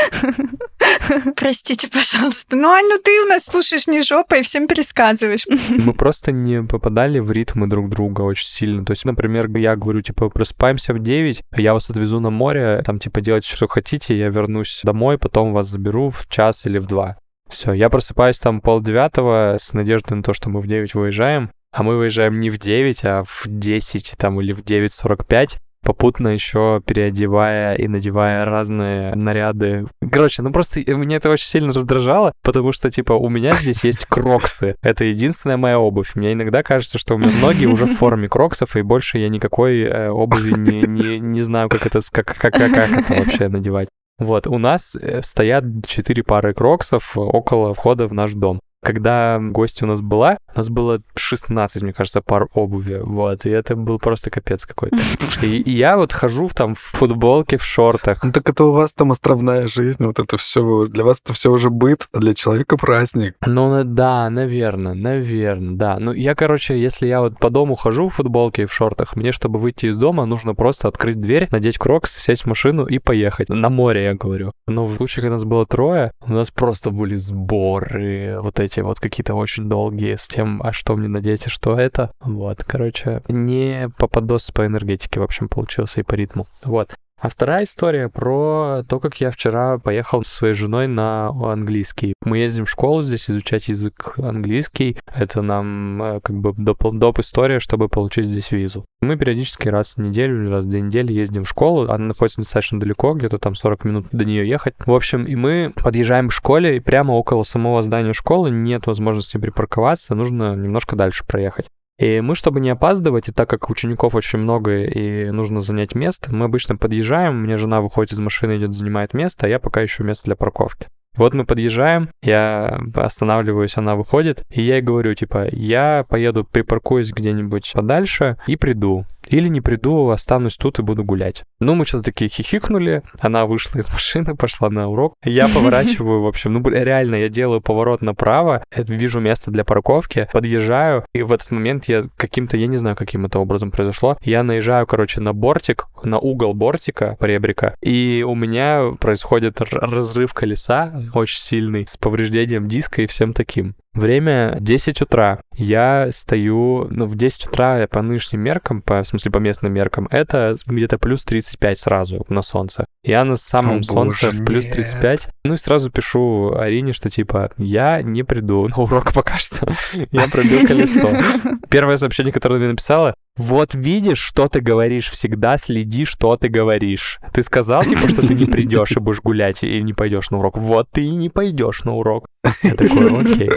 Простите, 1.36 1.89
пожалуйста. 1.89 2.56
Ну, 2.56 2.70
Ань, 2.70 2.88
ну 2.88 2.97
ты 3.04 3.22
у 3.24 3.28
нас 3.28 3.45
слушаешь 3.45 3.88
не 3.88 4.01
жопой 4.01 4.39
и 4.39 4.43
всем 4.43 4.68
пересказываешь. 4.68 5.45
Мы 5.70 5.93
просто 5.93 6.32
не 6.32 6.64
попадали 6.64 7.20
в 7.20 7.32
ритмы 7.32 7.68
друг 7.68 7.89
друга 7.89 8.22
очень 8.22 8.47
сильно. 8.47 8.86
То 8.86 8.91
есть, 8.91 9.06
например, 9.06 9.49
я 9.58 9.76
говорю, 9.76 10.01
типа, 10.01 10.30
просыпаемся 10.30 10.93
в 10.93 10.99
9, 10.99 11.43
я 11.58 11.74
вас 11.74 11.89
отвезу 11.89 12.20
на 12.20 12.30
море, 12.30 12.82
там, 12.86 12.99
типа, 12.99 13.22
делайте, 13.22 13.54
что 13.54 13.68
хотите, 13.68 14.18
я 14.18 14.30
вернусь 14.30 14.82
домой, 14.84 15.18
потом 15.18 15.54
вас 15.54 15.68
заберу 15.68 16.10
в 16.10 16.28
час 16.30 16.66
или 16.66 16.78
в 16.78 16.86
два. 16.86 17.18
Все, 17.49 17.74
я 17.74 17.89
просыпаюсь 17.89 18.39
там 18.39 18.62
полдевятого 18.62 19.58
с 19.60 19.74
надеждой 19.74 20.16
на 20.16 20.24
то, 20.24 20.34
что 20.34 20.49
мы 20.49 20.60
в 20.60 20.68
9 20.68 20.95
выезжаем, 20.95 21.51
а 21.72 21.84
мы 21.84 21.97
выезжаем 21.97 22.39
не 22.39 22.49
в 22.49 22.58
9, 22.58 23.06
а 23.06 23.24
в 23.24 23.43
10 23.47 24.14
там 24.18 24.39
или 24.41 24.54
в 24.54 24.62
9.45, 24.62 25.58
попутно 25.84 26.30
еще 26.30 26.82
переодевая 26.86 27.76
и 27.76 27.88
надевая 27.88 28.46
разные 28.46 29.16
наряды. 29.16 29.86
Короче, 30.12 30.42
ну 30.42 30.52
просто 30.52 30.80
меня 30.80 31.18
это 31.18 31.30
очень 31.30 31.48
сильно 31.48 31.74
раздражало, 31.74 32.34
потому 32.42 32.72
что, 32.72 32.90
типа, 32.90 33.14
у 33.14 33.30
меня 33.30 33.54
здесь 33.54 33.84
есть 33.84 34.06
кроксы. 34.06 34.76
Это 34.82 35.04
единственная 35.06 35.58
моя 35.58 35.80
обувь. 35.80 36.16
Мне 36.16 36.34
иногда 36.34 36.64
кажется, 36.64 36.98
что 36.98 37.16
у 37.16 37.18
меня 37.18 37.32
ноги 37.42 37.66
уже 37.66 37.86
в 37.86 37.96
форме 37.96 38.30
кроксов, 38.30 38.76
и 38.76 38.82
больше 38.82 39.18
я 39.18 39.30
никакой 39.30 39.82
э, 39.82 40.10
обуви 40.10 40.54
не, 40.58 40.82
не, 40.82 41.20
не 41.20 41.42
знаю, 41.42 41.70
как 41.70 41.86
это, 41.86 42.00
как, 42.12 42.26
как, 42.26 42.54
как, 42.54 42.72
как 42.72 42.92
это 42.92 43.14
вообще 43.14 43.48
надевать. 43.50 43.90
Вот, 44.20 44.48
у 44.48 44.58
нас 44.58 44.96
э, 44.96 45.22
стоят 45.22 45.64
четыре 45.88 46.24
пары 46.24 46.54
кроксов 46.54 47.18
около 47.18 47.74
входа 47.74 48.08
в 48.08 48.14
наш 48.14 48.34
дом. 48.34 48.60
Когда 48.84 49.40
гости 49.40 49.84
у 49.84 49.88
нас 49.88 50.02
была, 50.02 50.38
у 50.54 50.58
нас 50.58 50.70
было 50.70 51.02
16, 51.16 51.82
мне 51.82 51.94
кажется, 51.94 52.22
пар 52.22 52.48
обуви, 52.54 53.00
вот, 53.02 53.46
и 53.46 53.50
это 53.50 53.76
был 53.76 54.00
просто 54.00 54.30
капец 54.30 54.66
какой-то. 54.66 54.98
И, 55.42 55.58
и 55.58 55.72
я 55.72 55.98
вот 55.98 56.14
хожу 56.14 56.50
там 56.54 56.74
в 56.74 56.80
футболке, 56.80 57.58
в 57.58 57.66
шортах. 57.66 58.24
Ну 58.24 58.32
так 58.32 58.48
это 58.48 58.64
у 58.64 58.72
вас 58.72 58.94
там 58.94 59.12
островная 59.12 59.68
жизнь, 59.68 60.04
вот 60.06 60.20
это 60.20 60.38
все, 60.38 60.88
для 60.88 61.04
вас 61.04 61.20
это 61.24 61.34
все 61.34 61.52
уже 61.52 61.70
быт, 61.70 62.08
а 62.14 62.20
для 62.20 62.34
человека 62.34 62.78
праздник. 62.78 63.36
Ну, 63.46 63.84
да, 63.84 64.30
наверное, 64.30 64.94
наверное, 64.94 65.76
да. 65.76 65.98
Ну, 66.00 66.14
я, 66.14 66.36
короче, 66.36 66.80
если 66.80 67.08
я 67.08 67.20
вот 67.20 67.40
по 67.40 67.50
дому 67.50 67.76
хожу 67.76 68.10
в 68.10 68.16
футболке 68.16 68.64
и 68.64 68.66
в 68.66 68.74
шортах, 68.74 69.16
мне, 69.16 69.32
чтобы 69.32 69.60
выйти 69.60 69.88
из 69.88 69.98
дома, 69.98 70.26
нужно 70.26 70.56
просто 70.56 70.88
открыть 70.88 71.20
дверь, 71.20 71.48
надеть 71.52 71.78
крокс, 71.78 72.16
сесть 72.18 72.44
в 72.44 72.46
машину 72.48 72.86
и 72.86 73.00
поехать. 73.00 73.50
На 73.50 73.70
море, 73.70 74.04
я 74.06 74.14
говорю. 74.14 74.54
Но 74.68 74.86
в 74.86 74.96
случае, 74.96 75.24
когда 75.24 75.36
нас 75.36 75.44
было 75.44 75.66
трое, 75.66 76.12
у 76.22 76.32
нас 76.32 76.52
просто 76.52 76.92
были 76.92 77.16
сборы, 77.16 78.38
вот 78.42 78.60
эти 78.60 78.73
вот 78.82 79.00
какие-то 79.00 79.36
очень 79.36 79.70
долгие 79.70 80.16
с 80.16 80.28
тем, 80.28 80.62
а 80.64 80.72
что 80.72 80.96
мне 80.96 81.08
надеть, 81.08 81.48
и 81.48 81.50
что 81.50 81.78
это. 81.78 82.12
Вот, 82.22 82.64
короче, 82.64 83.22
не 83.28 83.90
попадос 83.98 84.52
по 84.52 84.66
энергетике, 84.66 85.20
в 85.20 85.24
общем, 85.24 85.50
получился 85.50 86.00
и 86.00 86.04
по 86.04 86.16
ритму. 86.16 86.48
Вот. 86.64 86.96
А 87.24 87.30
вторая 87.30 87.64
история 87.64 88.10
про 88.10 88.84
то, 88.86 89.00
как 89.00 89.22
я 89.22 89.32
вчера 89.32 89.78
поехал 89.78 90.26
со 90.26 90.36
своей 90.36 90.54
женой 90.56 90.88
на 90.88 91.30
английский. 91.30 92.16
Мы 92.26 92.40
ездим 92.40 92.66
в 92.66 92.70
школу 92.70 93.02
здесь 93.02 93.30
изучать 93.30 93.70
язык 93.70 94.16
английский. 94.18 94.98
Это 95.08 95.42
нам 95.42 96.04
э, 96.04 96.20
как 96.20 96.36
бы 96.36 96.52
доп, 96.58 96.84
доп 96.94 97.20
история, 97.20 97.62
чтобы 97.62 97.88
получить 97.88 98.26
здесь 98.26 98.52
визу. 98.52 98.84
Мы 99.02 99.16
периодически 99.16 99.70
раз 99.70 99.96
в 99.96 100.02
неделю 100.02 100.44
или 100.44 100.52
раз 100.52 100.66
в 100.66 100.70
две 100.70 100.82
недели 100.82 101.14
ездим 101.14 101.46
в 101.46 101.50
школу. 101.50 101.84
Она 101.90 102.08
находится 102.08 102.42
достаточно 102.42 102.78
далеко, 102.78 103.14
где-то 103.14 103.38
там 103.38 103.56
40 103.56 103.86
минут 103.86 104.08
до 104.12 104.26
нее 104.26 104.46
ехать. 104.46 104.74
В 104.86 104.94
общем, 104.94 105.24
и 105.24 105.38
мы 105.38 105.72
подъезжаем 105.82 106.28
к 106.28 106.34
школе, 106.34 106.76
и 106.76 106.82
прямо 106.82 107.14
около 107.14 107.44
самого 107.44 107.84
здания 107.84 108.12
школы 108.12 108.52
нет 108.52 108.86
возможности 108.86 109.38
припарковаться, 109.38 110.14
нужно 110.14 110.58
немножко 110.58 110.98
дальше 110.98 111.26
проехать. 111.26 111.68
И 112.00 112.22
мы, 112.22 112.36
чтобы 112.36 112.60
не 112.60 112.70
опаздывать, 112.70 113.30
и 113.30 113.32
так 113.32 113.50
как 113.50 113.70
учеников 113.70 114.16
очень 114.16 114.39
много 114.39 114.84
и 114.84 115.30
нужно 115.30 115.62
занять 115.62 115.94
место, 115.94 116.36
мы 116.36 116.46
обычно 116.46 116.76
подъезжаем, 116.76 117.41
мне 117.41 117.58
жена 117.58 117.82
выходит 117.82 118.14
из 118.14 118.20
машины, 118.20 118.58
идет, 118.58 118.74
занимает 118.74 119.14
место, 119.14 119.46
а 119.46 119.50
я 119.50 119.60
пока 119.60 119.86
ищу 119.86 120.04
место 120.04 120.26
для 120.26 120.36
парковки. 120.36 120.88
Вот 121.16 121.36
мы 121.36 121.46
подъезжаем, 121.46 122.10
я 122.24 122.82
останавливаюсь, 122.96 123.78
она 123.78 123.96
выходит, 123.96 124.44
и 124.50 124.64
я 124.64 124.78
ей 124.78 124.82
говорю, 124.82 125.14
типа, 125.14 125.48
я 125.52 126.06
поеду, 126.10 126.44
припаркуюсь 126.44 127.12
где-нибудь 127.12 127.72
подальше 127.74 128.38
и 128.48 128.56
приду. 128.56 129.06
Или 129.28 129.48
не 129.48 129.62
приду, 129.62 130.10
останусь 130.10 130.58
тут 130.58 130.80
и 130.80 130.82
буду 130.82 131.04
гулять. 131.04 131.44
Ну, 131.60 131.76
мы 131.76 131.86
что-то 131.86 132.06
такие 132.06 132.30
хихикнули, 132.30 133.04
она 133.20 133.46
вышла 133.46 133.80
из 133.80 133.90
машины, 133.92 134.36
пошла 134.38 134.70
на 134.70 134.88
урок. 134.88 135.16
Я 135.24 135.48
поворачиваю, 135.54 136.22
в 136.22 136.28
общем, 136.28 136.54
ну, 136.54 136.70
реально, 136.70 137.16
я 137.16 137.30
делаю 137.30 137.62
поворот 137.62 138.02
направо, 138.02 138.64
э, 138.72 138.84
вижу 138.84 139.20
место 139.20 139.52
для 139.52 139.64
парковки, 139.64 140.28
подъезжаю, 140.32 141.06
и 141.14 141.22
в 141.22 141.32
этот 141.32 141.52
момент 141.52 141.86
я 141.86 142.04
каким-то, 142.18 142.58
я 142.58 142.68
не 142.68 142.78
знаю, 142.78 142.96
каким 142.96 143.26
это 143.26 143.40
образом 143.40 143.72
произошло, 143.72 144.18
я 144.22 144.44
наезжаю, 144.44 144.88
короче, 144.88 145.22
на 145.22 145.34
бортик, 145.34 145.88
на 146.04 146.20
угол 146.20 146.54
бортика, 146.54 147.16
поребрика, 147.20 147.76
и 147.82 148.24
у 148.28 148.36
меня 148.36 148.92
происходит 149.00 149.62
разрыв 149.62 150.34
колеса 150.34 150.94
очень 151.14 151.40
сильный, 151.40 151.88
с 151.88 151.98
повреждением 151.98 152.68
диска 152.68 153.02
и 153.02 153.08
всем 153.08 153.34
таким. 153.34 153.76
Время 153.94 154.58
10 154.60 155.02
утра. 155.04 155.41
Я 155.56 156.10
стою, 156.12 156.88
ну, 156.89 157.06
в 157.06 157.16
10 157.16 157.48
утра 157.48 157.88
по 157.88 158.02
нынешним 158.02 158.41
меркам, 158.41 158.82
по, 158.82 159.04
в 159.04 159.08
смысле, 159.08 159.30
по 159.32 159.38
местным 159.38 159.72
меркам, 159.72 160.08
это 160.10 160.58
где-то 160.66 160.98
плюс 160.98 161.24
35 161.24 161.78
сразу 161.78 162.26
на 162.28 162.41
солнце. 162.41 162.86
Я 163.04 163.24
на 163.24 163.36
самом 163.36 163.80
О, 163.80 163.84
солнце 163.84 164.28
боже, 164.28 164.41
в 164.41 164.46
плюс 164.46 164.66
нет. 164.66 164.76
35. 164.76 165.30
Ну 165.46 165.54
и 165.54 165.58
сразу 165.58 165.91
пишу 165.91 166.56
Арине, 166.56 166.94
что 166.94 167.10
типа, 167.10 167.52
я 167.58 168.02
не 168.02 168.24
приду 168.24 168.68
на 168.68 168.76
урок 168.78 169.14
пока 169.14 169.38
что. 169.38 169.68
Я 170.12 170.28
пробил 170.28 170.66
колесо. 170.66 171.10
Первое 171.70 171.98
сообщение, 171.98 172.34
которое 172.34 172.56
она 172.56 172.64
мне 172.64 172.72
написала, 172.72 173.14
вот 173.36 173.74
видишь, 173.74 174.20
что 174.20 174.48
ты 174.48 174.62
говоришь, 174.62 175.10
всегда 175.10 175.58
следи, 175.58 176.06
что 176.06 176.38
ты 176.38 176.50
говоришь. 176.50 177.20
Ты 177.34 177.42
сказал, 177.42 177.84
типа, 177.84 178.08
что 178.10 178.26
ты 178.26 178.36
не 178.36 178.46
придешь 178.46 178.92
и 178.92 179.00
будешь 179.00 179.22
гулять 179.22 179.64
и 179.64 179.82
не 179.82 179.94
пойдешь 179.94 180.30
на 180.30 180.38
урок. 180.38 180.58
Вот 180.58 180.90
ты 180.92 181.04
и 181.04 181.10
не 181.10 181.30
пойдешь 181.30 181.84
на 181.84 181.96
урок. 181.96 182.28
Я 182.62 182.76
такой, 182.76 183.22
окей. 183.22 183.50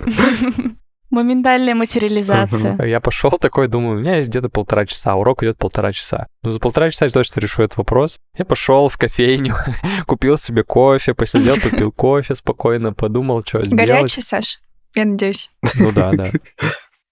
Моментальная 1.10 1.74
материализация. 1.74 2.82
Я 2.84 3.00
пошел 3.00 3.30
такой, 3.32 3.68
думаю, 3.68 3.96
у 3.96 4.00
меня 4.00 4.16
есть 4.16 4.28
где-то 4.28 4.48
полтора 4.48 4.86
часа, 4.86 5.14
урок 5.14 5.42
идет 5.42 5.56
полтора 5.56 5.92
часа. 5.92 6.26
Ну, 6.42 6.50
за 6.50 6.58
полтора 6.58 6.90
часа 6.90 7.04
я 7.04 7.10
точно 7.10 7.40
решу 7.40 7.62
этот 7.62 7.76
вопрос. 7.76 8.18
Я 8.36 8.44
пошел 8.44 8.88
в 8.88 8.98
кофейню, 8.98 9.54
купил 10.06 10.36
себе 10.36 10.64
кофе, 10.64 11.14
посидел, 11.14 11.54
попил 11.56 11.92
кофе 11.92 12.34
спокойно, 12.34 12.92
подумал, 12.92 13.42
что 13.44 13.62
сделать. 13.64 13.86
Горячий, 13.86 14.20
Саш? 14.20 14.58
Я 14.94 15.04
надеюсь. 15.04 15.50
Ну 15.74 15.92
да, 15.92 16.10
да. 16.12 16.30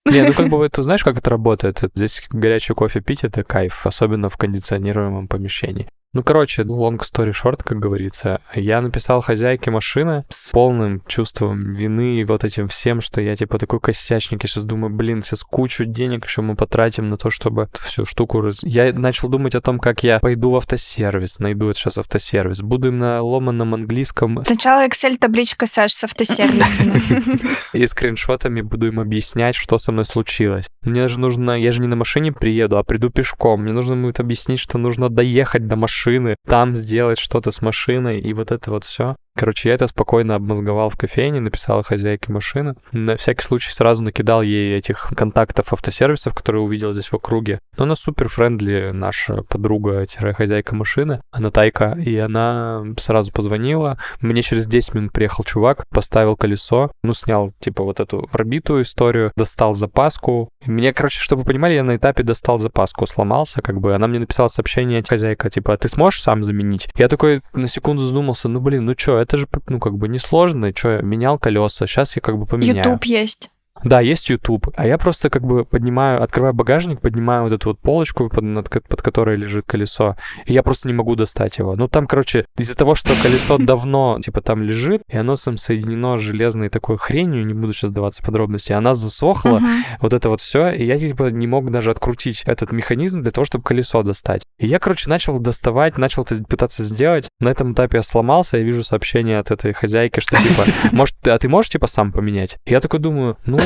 Не, 0.07 0.23
ну 0.23 0.33
как 0.37 0.49
бы, 0.49 0.69
ты 0.69 0.83
знаешь, 0.83 1.05
как 1.05 1.19
это 1.19 1.31
работает? 1.31 1.81
Здесь 1.95 2.23
горячий 2.31 2.75
кофе 2.75 3.01
пить— 3.01 3.21
это 3.25 3.43
кайф, 3.43 3.87
особенно 3.87 4.29
в 4.29 4.37
кондиционируемом 4.37 5.29
помещении. 5.29 5.89
Ну, 6.15 6.23
короче, 6.23 6.62
long 6.62 7.01
story 7.01 7.33
short, 7.33 7.62
как 7.65 7.81
говорится. 7.81 8.41
Я 8.55 8.81
написал 8.81 9.21
хозяйке 9.21 9.73
машины 9.73 10.25
с 10.29 10.53
полным 10.53 11.03
чувством 11.09 11.75
вины 11.75 12.21
и 12.21 12.25
вот 12.25 12.45
этим 12.45 12.69
всем, 12.69 13.01
что 13.01 13.21
я 13.21 13.35
типа 13.35 13.59
такой 13.59 13.81
косячник. 13.81 14.45
Я 14.45 14.49
сейчас 14.49 14.62
думаю, 14.62 14.95
блин, 14.95 15.25
сейчас 15.25 15.43
кучу 15.43 15.85
денег 15.85 16.25
еще 16.25 16.41
мы 16.41 16.55
потратим 16.55 17.11
на 17.11 17.17
то, 17.17 17.31
чтобы 17.31 17.69
всю 17.83 18.05
штуку... 18.05 18.43
Раз... 18.43 18.62
Я 18.62 18.93
начал 18.93 19.29
думать 19.29 19.57
о 19.57 19.61
том, 19.61 19.81
как 19.81 20.05
я 20.05 20.21
пойду 20.21 20.51
в 20.51 20.57
автосервис, 20.57 21.41
найду 21.41 21.73
сейчас 21.73 21.99
автосервис, 21.99 22.62
буду 22.62 22.89
им 22.89 22.99
на 22.99 23.21
ломаном 23.21 23.75
английском 23.75 24.45
Сначала 24.45 24.87
Excel-табличка, 24.87 25.67
Саш, 25.67 25.93
с 25.93 26.05
автосервисами. 26.05 27.41
и 27.73 27.85
скриншотами 27.89 28.61
буду 28.61 28.87
им 28.87 29.01
объяснять, 29.01 29.57
что 29.57 29.79
со 29.79 29.91
мной 29.91 30.05
случилось. 30.05 30.71
Мне 30.83 31.09
же 31.09 31.19
нужно, 31.19 31.61
я 31.61 31.73
же 31.73 31.81
не 31.81 31.89
на 31.89 31.97
машине 31.97 32.31
приеду, 32.31 32.79
а 32.79 32.85
приду 32.85 33.11
пешком. 33.11 33.62
Мне 33.62 33.73
нужно 33.73 33.97
будет 33.97 34.21
объяснить, 34.21 34.61
что 34.61 34.79
нужно 34.79 35.09
доехать 35.09 35.67
до 35.67 35.75
машины, 35.75 36.04
машины, 36.05 36.37
там 36.47 36.77
сделать 36.77 37.19
что-то 37.19 37.51
с 37.51 37.63
машиной, 37.63 38.21
и 38.21 38.33
вот 38.35 38.53
это 38.53 38.71
вот 38.71 38.85
все. 38.85 39.17
Короче, 39.37 39.69
я 39.69 39.75
это 39.75 39.89
спокойно 39.89 40.37
обмозговал 40.37 40.91
в 40.91 40.97
кофейне, 40.97 41.41
написал 41.41 41.83
хозяйке 41.83 42.33
машины. 42.33 42.77
На 42.93 43.17
всякий 43.17 43.43
случай 43.43 43.73
сразу 43.73 44.01
накидал 44.05 44.43
ей 44.43 44.79
этих 44.79 45.13
контактов 45.17 45.73
автосервисов, 45.73 46.35
которые 46.35 46.63
увидел 46.63 46.93
здесь 46.93 47.11
в 47.11 47.15
округе. 47.15 47.59
Но 47.77 47.83
она 47.83 47.97
супер 47.97 48.29
friendly, 48.29 48.91
наша 48.93 49.43
подруга-хозяйка 49.43 50.77
машины, 50.77 51.21
она 51.33 51.51
тайка, 51.51 51.99
и 51.99 52.17
она 52.17 52.85
сразу 52.99 53.33
позвонила. 53.33 53.99
Мне 54.21 54.43
через 54.43 54.69
10 54.69 54.95
минут 54.95 55.13
приехал 55.13 55.43
чувак, 55.43 55.85
поставил 55.89 56.37
колесо, 56.37 56.93
ну, 57.03 57.13
снял, 57.13 57.53
типа, 57.59 57.83
вот 57.83 57.99
эту 57.99 58.29
пробитую 58.31 58.83
историю, 58.83 59.33
достал 59.37 59.75
запаску. 59.75 60.49
Мне, 60.65 60.93
короче, 60.93 61.19
чтобы 61.21 61.43
вы 61.43 61.47
понимали, 61.47 61.75
я 61.75 61.83
на 61.83 61.97
этапе 61.97 62.23
достал 62.23 62.61
запаску, 62.61 63.05
сломался, 63.09 63.63
как 63.63 63.81
бы. 63.81 63.97
Она 63.97 64.07
мне 64.07 64.21
написала 64.21 64.47
сообщение, 64.47 65.03
хозяйка, 65.03 65.51
типа, 65.51 65.73
«А 65.73 65.77
ты 65.77 65.89
сможешь 65.95 66.22
сам 66.22 66.45
заменить? 66.45 66.88
Я 66.97 67.09
такой 67.09 67.42
на 67.53 67.68
секунду 67.68 68.07
задумался, 68.07 68.49
ну, 68.49 68.61
блин, 68.61 68.84
ну 68.84 68.95
чё, 68.95 69.16
это 69.18 69.36
же, 69.36 69.47
ну, 69.68 69.78
как 69.78 69.97
бы 69.97 70.09
несложно, 70.09 70.72
что, 70.74 71.01
менял 71.03 71.38
колеса, 71.38 71.86
сейчас 71.86 72.16
я 72.16 72.22
как 72.22 72.38
бы 72.38 72.47
поменяю. 72.47 72.76
YouTube 72.76 73.05
есть. 73.05 73.51
Да, 73.85 74.01
есть 74.01 74.28
YouTube. 74.30 74.68
А 74.76 74.87
я 74.87 74.99
просто 74.99 75.30
как 75.30 75.45
бы 75.45 75.64
поднимаю, 75.64 76.22
открываю 76.22 76.55
багажник, 76.55 77.01
поднимаю 77.01 77.45
вот 77.45 77.53
эту 77.53 77.70
вот 77.70 77.78
полочку, 77.78 78.28
под, 78.28 78.43
над, 78.43 78.70
под 78.70 79.03
которой 79.03 79.37
лежит 79.37 79.66
колесо, 79.66 80.16
и 80.47 80.53
я 80.53 80.62
просто 80.62 80.89
не 80.89 80.95
могу 80.95 81.14
достать 81.14 81.59
его. 81.59 81.76
Ну, 81.76 81.89
там, 81.89 82.07
короче, 82.07 82.47
из-за 82.57 82.76
того, 82.76 82.95
что 82.95 83.12
колесо 83.22 83.59
давно, 83.59 84.18
типа, 84.24 84.41
там 84.41 84.62
лежит, 84.62 85.03
и 85.09 85.16
оно 85.16 85.37
там 85.37 85.59
соединено 85.59 86.16
с 86.16 86.20
железной 86.20 86.70
такой 86.70 86.97
хренью, 86.97 87.47
не 87.47 87.55
буду 87.55 87.72
сейчас 87.72 87.91
даваться 87.91 88.22
подробности, 88.22 88.72
она 88.72 88.95
засохла, 88.95 89.61
вот 90.01 90.12
это 90.12 90.28
вот 90.28 90.41
все, 90.41 90.70
и 90.70 90.85
я, 90.85 90.99
типа, 90.99 91.30
не 91.30 91.47
мог 91.47 91.70
даже 91.70 91.91
открутить 91.91 92.43
этот 92.47 92.72
механизм 92.72 93.22
для 93.22 93.30
того, 93.30 93.45
чтобы 93.45 93.64
колесо 93.64 94.03
достать. 94.03 94.43
И 94.59 94.66
я, 94.66 94.78
короче, 94.78 95.11
начал 95.11 95.39
доставать, 95.39 95.99
начал 95.99 96.22
это 96.22 96.43
пытаться 96.45 96.85
сделать. 96.85 97.28
На 97.41 97.51
этом 97.51 97.72
этапе 97.72 97.99
я 97.99 98.03
сломался, 98.03 98.57
я 98.57 98.64
вижу 98.64 98.82
сообщение 98.82 99.39
от 99.39 99.51
этой 99.51 99.72
хозяйки, 99.72 100.20
что, 100.20 100.37
типа, 100.37 100.64
может, 100.93 101.16
а 101.28 101.39
ты 101.39 101.49
можешь, 101.49 101.70
типа, 101.70 101.87
сам 101.87 102.12
поменять? 102.12 102.59
Я 102.64 102.80
такой 102.80 103.01
думаю, 103.01 103.37
ну, 103.45 103.59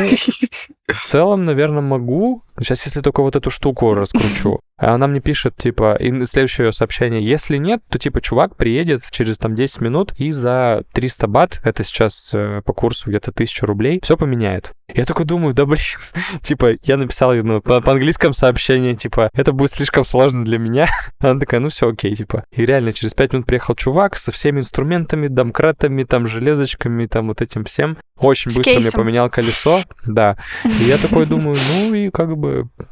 в 0.89 1.05
целом, 1.05 1.45
наверное, 1.45 1.83
могу. 1.83 2.43
Сейчас, 2.61 2.85
если 2.85 3.01
только 3.01 3.23
вот 3.23 3.37
эту 3.37 3.51
штуку 3.51 3.95
раскручу. 3.95 4.61
А 4.79 4.95
она 4.95 5.09
мне 5.09 5.21
пишет, 5.21 5.57
типа, 5.57 5.97
и 5.99 6.25
следующее 6.25 6.71
сообщение, 6.71 7.21
если 7.23 7.57
нет, 7.57 7.81
то, 7.89 7.99
типа, 7.99 8.21
чувак 8.21 8.55
приедет 8.57 9.03
через, 9.11 9.37
там, 9.37 9.57
10 9.57 9.81
минут 9.81 10.13
и 10.19 10.31
за 10.31 10.85
300 10.93 11.27
бат, 11.27 11.61
это 11.65 11.83
сейчас 11.83 12.31
э, 12.33 12.63
по 12.65 12.73
курсу 12.73 13.09
где-то 13.09 13.33
1000 13.33 13.67
рублей, 13.67 14.01
все 14.03 14.17
поменяет. 14.17 14.73
Я 14.95 15.05
такой 15.05 15.27
думаю, 15.27 15.53
да, 15.53 15.67
блин, 15.67 15.81
типа, 16.43 16.77
я 16.85 16.97
написал 16.97 17.35
ну, 17.35 17.61
по, 17.61 17.81
по 17.81 17.93
английскому 17.93 18.35
сообщение, 18.35 18.95
типа, 18.95 19.31
это 19.35 19.53
будет 19.53 19.73
слишком 19.73 20.05
сложно 20.05 20.45
для 20.45 20.59
меня. 20.59 20.89
Она 21.19 21.41
такая, 21.41 21.61
ну 21.61 21.69
все 21.69 21.89
окей, 21.89 22.15
типа. 22.15 22.45
И 22.53 22.65
реально, 22.65 22.93
через 22.93 23.15
5 23.15 23.33
минут 23.33 23.47
приехал 23.47 23.75
чувак 23.75 24.17
со 24.17 24.31
всеми 24.31 24.61
инструментами, 24.61 25.27
домкратами, 25.27 26.05
там, 26.05 26.29
железочками, 26.29 27.07
там, 27.07 27.29
вот 27.29 27.43
этим 27.43 27.65
всем. 27.65 27.99
Очень 28.19 28.55
быстро 28.55 28.81
мне 28.81 28.91
поменял 28.91 29.31
колесо, 29.31 29.81
да. 30.07 30.37
И 30.65 30.85
я 30.85 30.99
такой 30.99 31.27
думаю, 31.27 31.57
ну 31.71 31.95
и 31.95 32.11
как 32.11 32.37
бы, 32.37 32.48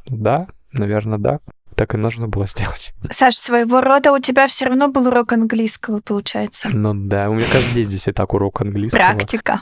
да, 0.07 0.49
наверное, 0.73 1.19
да 1.19 1.41
так 1.77 1.95
и 1.95 1.99
нужно 1.99 2.27
было 2.27 2.47
сделать. 2.47 2.95
Саш, 3.11 3.37
своего 3.37 3.81
рода 3.81 4.13
у 4.13 4.19
тебя 4.19 4.49
все 4.49 4.65
равно 4.65 4.89
был 4.89 5.09
урок 5.09 5.33
английского, 5.33 6.01
получается. 6.01 6.71
Ну 6.73 6.95
да, 6.95 7.29
у 7.29 7.35
меня 7.35 7.47
каждый 7.53 7.75
день 7.75 7.85
здесь 7.85 8.09
и 8.09 8.13
так 8.13 8.33
урок 8.33 8.63
английского. 8.63 8.99
Практика. 8.99 9.61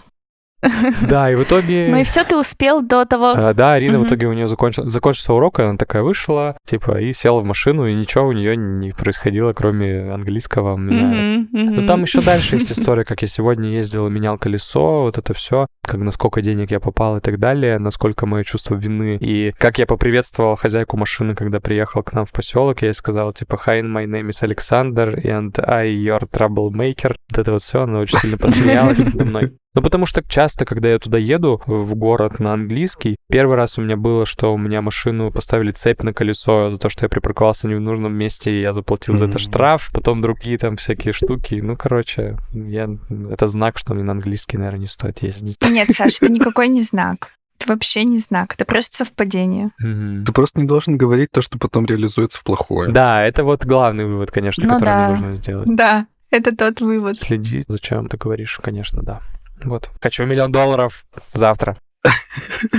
Да, 1.08 1.30
и 1.30 1.34
в 1.34 1.42
итоге... 1.42 1.88
Ну 1.90 1.98
и 1.98 2.04
все, 2.04 2.24
ты 2.24 2.36
успел 2.36 2.82
до 2.82 3.04
того... 3.04 3.34
А, 3.36 3.54
да, 3.54 3.74
Арина 3.74 3.98
в 3.98 4.06
итоге 4.06 4.26
у 4.26 4.32
нее 4.32 4.48
закончил... 4.48 4.88
закончился 4.88 5.34
урок, 5.34 5.58
и 5.58 5.62
она 5.62 5.76
такая 5.76 6.02
вышла, 6.02 6.56
типа, 6.66 7.00
и 7.00 7.12
села 7.12 7.40
в 7.40 7.44
машину, 7.44 7.86
и 7.86 7.94
ничего 7.94 8.26
у 8.26 8.32
нее 8.32 8.56
не 8.56 8.92
происходило, 8.92 9.52
кроме 9.52 10.12
английского. 10.12 10.76
Но 10.76 11.46
ну, 11.50 11.86
там 11.86 12.02
еще 12.02 12.20
дальше 12.20 12.56
есть 12.56 12.72
история, 12.72 13.04
как 13.04 13.22
я 13.22 13.28
сегодня 13.28 13.70
ездил 13.70 14.08
менял 14.08 14.38
колесо, 14.38 15.02
вот 15.02 15.18
это 15.18 15.34
все, 15.34 15.66
как 15.82 16.00
на 16.00 16.10
сколько 16.10 16.42
денег 16.42 16.70
я 16.70 16.80
попал 16.80 17.16
и 17.16 17.20
так 17.20 17.38
далее, 17.38 17.78
насколько 17.78 18.26
мое 18.26 18.44
чувство 18.44 18.74
вины, 18.74 19.18
и 19.20 19.52
как 19.58 19.78
я 19.78 19.86
поприветствовал 19.86 20.56
хозяйку 20.56 20.96
машины, 20.96 21.34
когда 21.34 21.60
приехал 21.60 22.02
к 22.02 22.12
нам 22.12 22.24
в 22.24 22.32
поселок, 22.32 22.82
я 22.82 22.88
ей 22.88 22.94
сказал, 22.94 23.32
типа, 23.32 23.60
hi, 23.66 23.82
my 23.82 24.06
name 24.06 24.28
is 24.28 24.42
Alexander, 24.42 25.14
and 25.22 25.52
I 25.68 25.88
your 25.88 26.28
troublemaker. 26.30 27.16
Вот 27.30 27.38
это 27.38 27.52
вот 27.52 27.62
все, 27.62 27.82
она 27.82 28.00
очень 28.00 28.18
сильно 28.18 28.38
посмеялась 28.38 28.98
надо 28.98 29.24
мной. 29.24 29.52
Ну, 29.74 29.82
потому 29.82 30.06
что 30.06 30.22
часто, 30.22 30.64
когда 30.64 30.88
я 30.88 30.98
туда 30.98 31.18
еду, 31.18 31.60
в 31.66 31.94
город 31.96 32.38
на 32.38 32.52
английский, 32.52 33.16
первый 33.28 33.56
раз 33.56 33.76
у 33.76 33.82
меня 33.82 33.96
было, 33.96 34.24
что 34.24 34.54
у 34.54 34.58
меня 34.58 34.80
машину 34.82 35.32
поставили 35.32 35.72
цепь 35.72 36.02
на 36.04 36.12
колесо 36.12 36.70
за 36.70 36.78
то, 36.78 36.88
что 36.88 37.04
я 37.04 37.08
припарковался 37.08 37.66
не 37.66 37.74
в 37.74 37.80
нужном 37.80 38.14
месте, 38.14 38.52
и 38.52 38.60
я 38.60 38.72
заплатил 38.72 39.14
mm-hmm. 39.14 39.18
за 39.18 39.24
это 39.26 39.38
штраф, 39.38 39.90
потом 39.92 40.20
другие 40.20 40.58
там 40.58 40.76
всякие 40.76 41.12
штуки. 41.12 41.56
Ну, 41.56 41.74
короче, 41.74 42.38
я... 42.52 42.88
это 43.30 43.48
знак, 43.48 43.78
что 43.78 43.94
мне 43.94 44.04
на 44.04 44.12
английский, 44.12 44.58
наверное, 44.58 44.80
не 44.80 44.86
стоит 44.86 45.22
ездить. 45.22 45.58
Нет, 45.68 45.88
Саша, 45.92 46.24
это 46.24 46.32
никакой 46.32 46.68
не 46.68 46.82
знак. 46.82 47.30
Это 47.58 47.72
вообще 47.72 48.04
не 48.04 48.18
знак, 48.18 48.54
это 48.54 48.64
просто 48.64 48.98
совпадение. 48.98 49.70
Ты 49.78 50.32
просто 50.32 50.60
не 50.60 50.66
должен 50.66 50.96
говорить 50.96 51.30
то, 51.32 51.40
что 51.40 51.58
потом 51.58 51.86
реализуется 51.86 52.38
в 52.38 52.44
плохое. 52.44 52.92
Да, 52.92 53.24
это 53.24 53.42
вот 53.44 53.64
главный 53.64 54.04
вывод, 54.04 54.30
конечно, 54.30 54.64
ну, 54.64 54.74
который 54.74 54.86
да. 54.86 55.08
мне 55.08 55.12
нужно 55.12 55.32
сделать. 55.34 55.68
Да, 55.74 56.06
это 56.30 56.54
тот 56.54 56.80
вывод. 56.80 57.16
Следи, 57.16 57.64
зачем 57.66 58.08
ты 58.08 58.16
говоришь, 58.16 58.58
конечно, 58.62 59.02
да. 59.02 59.20
Вот. 59.64 59.90
Хочу 60.00 60.24
миллион 60.24 60.52
долларов 60.52 61.04
завтра. 61.32 61.78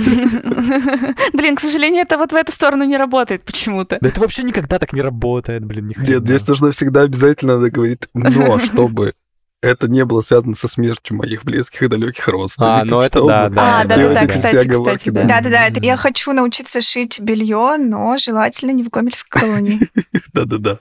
Блин, 1.32 1.56
к 1.56 1.60
сожалению, 1.60 2.02
это 2.02 2.16
вот 2.16 2.32
в 2.32 2.34
эту 2.34 2.52
сторону 2.52 2.84
не 2.84 2.96
работает 2.96 3.42
почему-то. 3.44 3.98
Да 4.00 4.08
это 4.08 4.20
вообще 4.20 4.42
никогда 4.44 4.78
так 4.78 4.92
не 4.92 5.02
работает, 5.02 5.64
блин, 5.64 5.88
ни 5.88 5.94
Нет, 5.98 6.22
здесь 6.22 6.46
нужно 6.46 6.70
всегда 6.70 7.02
обязательно 7.02 7.56
надо 7.56 7.70
говорить, 7.70 8.02
но 8.14 8.58
чтобы 8.64 9.14
это 9.62 9.88
не 9.88 10.04
было 10.04 10.20
связано 10.20 10.54
со 10.54 10.68
смертью 10.68 11.16
моих 11.16 11.44
близких 11.44 11.82
и 11.82 11.88
далеких 11.88 12.28
родственников. 12.28 12.82
А, 12.82 12.84
ну 12.84 13.00
это 13.00 13.22
да, 13.24 13.48
да. 13.48 13.80
А, 13.80 13.84
да, 13.84 13.96
да, 13.96 14.14
да, 14.14 14.26
кстати, 14.26 14.68
кстати, 14.68 15.08
да. 15.08 15.24
Да, 15.24 15.40
да, 15.40 15.50
да, 15.50 15.66
это 15.68 15.80
я 15.80 15.96
хочу 15.96 16.32
научиться 16.32 16.80
шить 16.80 17.18
белье, 17.20 17.76
но 17.78 18.16
желательно 18.16 18.70
не 18.70 18.84
в 18.84 18.90
Гомельской 18.90 19.40
колонии. 19.40 19.80
Да, 20.32 20.44
да, 20.44 20.58
да. 20.58 20.78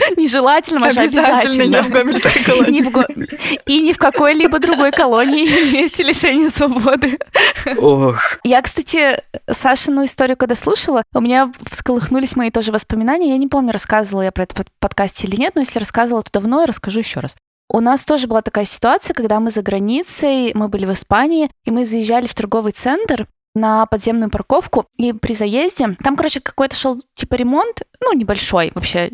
Нежелательно, 0.16 0.80
Маша, 0.80 1.02
обязательно. 1.02 1.62
не 2.70 2.82
в 2.82 2.90
колонии. 2.90 3.28
И 3.66 3.80
ни 3.80 3.92
в 3.92 3.98
какой-либо 3.98 4.58
другой 4.58 4.90
колонии 4.90 5.46
есть 5.72 5.98
лишение 5.98 6.50
свободы. 6.50 7.18
Ох. 7.78 8.38
Я, 8.44 8.62
кстати, 8.62 9.22
Сашину 9.50 10.04
историю, 10.04 10.36
когда 10.36 10.54
слушала, 10.54 11.02
у 11.14 11.20
меня 11.20 11.52
всколыхнулись 11.70 12.36
мои 12.36 12.50
тоже 12.50 12.72
воспоминания. 12.72 13.30
Я 13.30 13.36
не 13.36 13.48
помню, 13.48 13.72
рассказывала 13.72 14.22
я 14.22 14.32
про 14.32 14.44
это 14.44 14.62
в 14.62 14.66
подкасте 14.80 15.26
или 15.26 15.36
нет, 15.36 15.54
но 15.54 15.60
если 15.60 15.78
рассказывала, 15.78 16.22
то 16.22 16.30
давно, 16.32 16.60
я 16.60 16.66
расскажу 16.66 17.00
еще 17.00 17.20
раз. 17.20 17.36
У 17.72 17.80
нас 17.80 18.00
тоже 18.00 18.26
была 18.26 18.42
такая 18.42 18.64
ситуация, 18.64 19.14
когда 19.14 19.38
мы 19.38 19.50
за 19.50 19.62
границей, 19.62 20.50
мы 20.54 20.68
были 20.68 20.86
в 20.86 20.92
Испании, 20.92 21.50
и 21.64 21.70
мы 21.70 21.84
заезжали 21.84 22.26
в 22.26 22.34
торговый 22.34 22.72
центр, 22.72 23.28
на 23.54 23.86
подземную 23.86 24.30
парковку, 24.30 24.86
и 24.96 25.12
при 25.12 25.34
заезде 25.34 25.96
там, 26.02 26.16
короче, 26.16 26.40
какой-то 26.40 26.76
шел 26.76 27.02
типа 27.14 27.34
ремонт, 27.34 27.82
ну, 28.00 28.12
небольшой 28.12 28.72
вообще, 28.74 29.10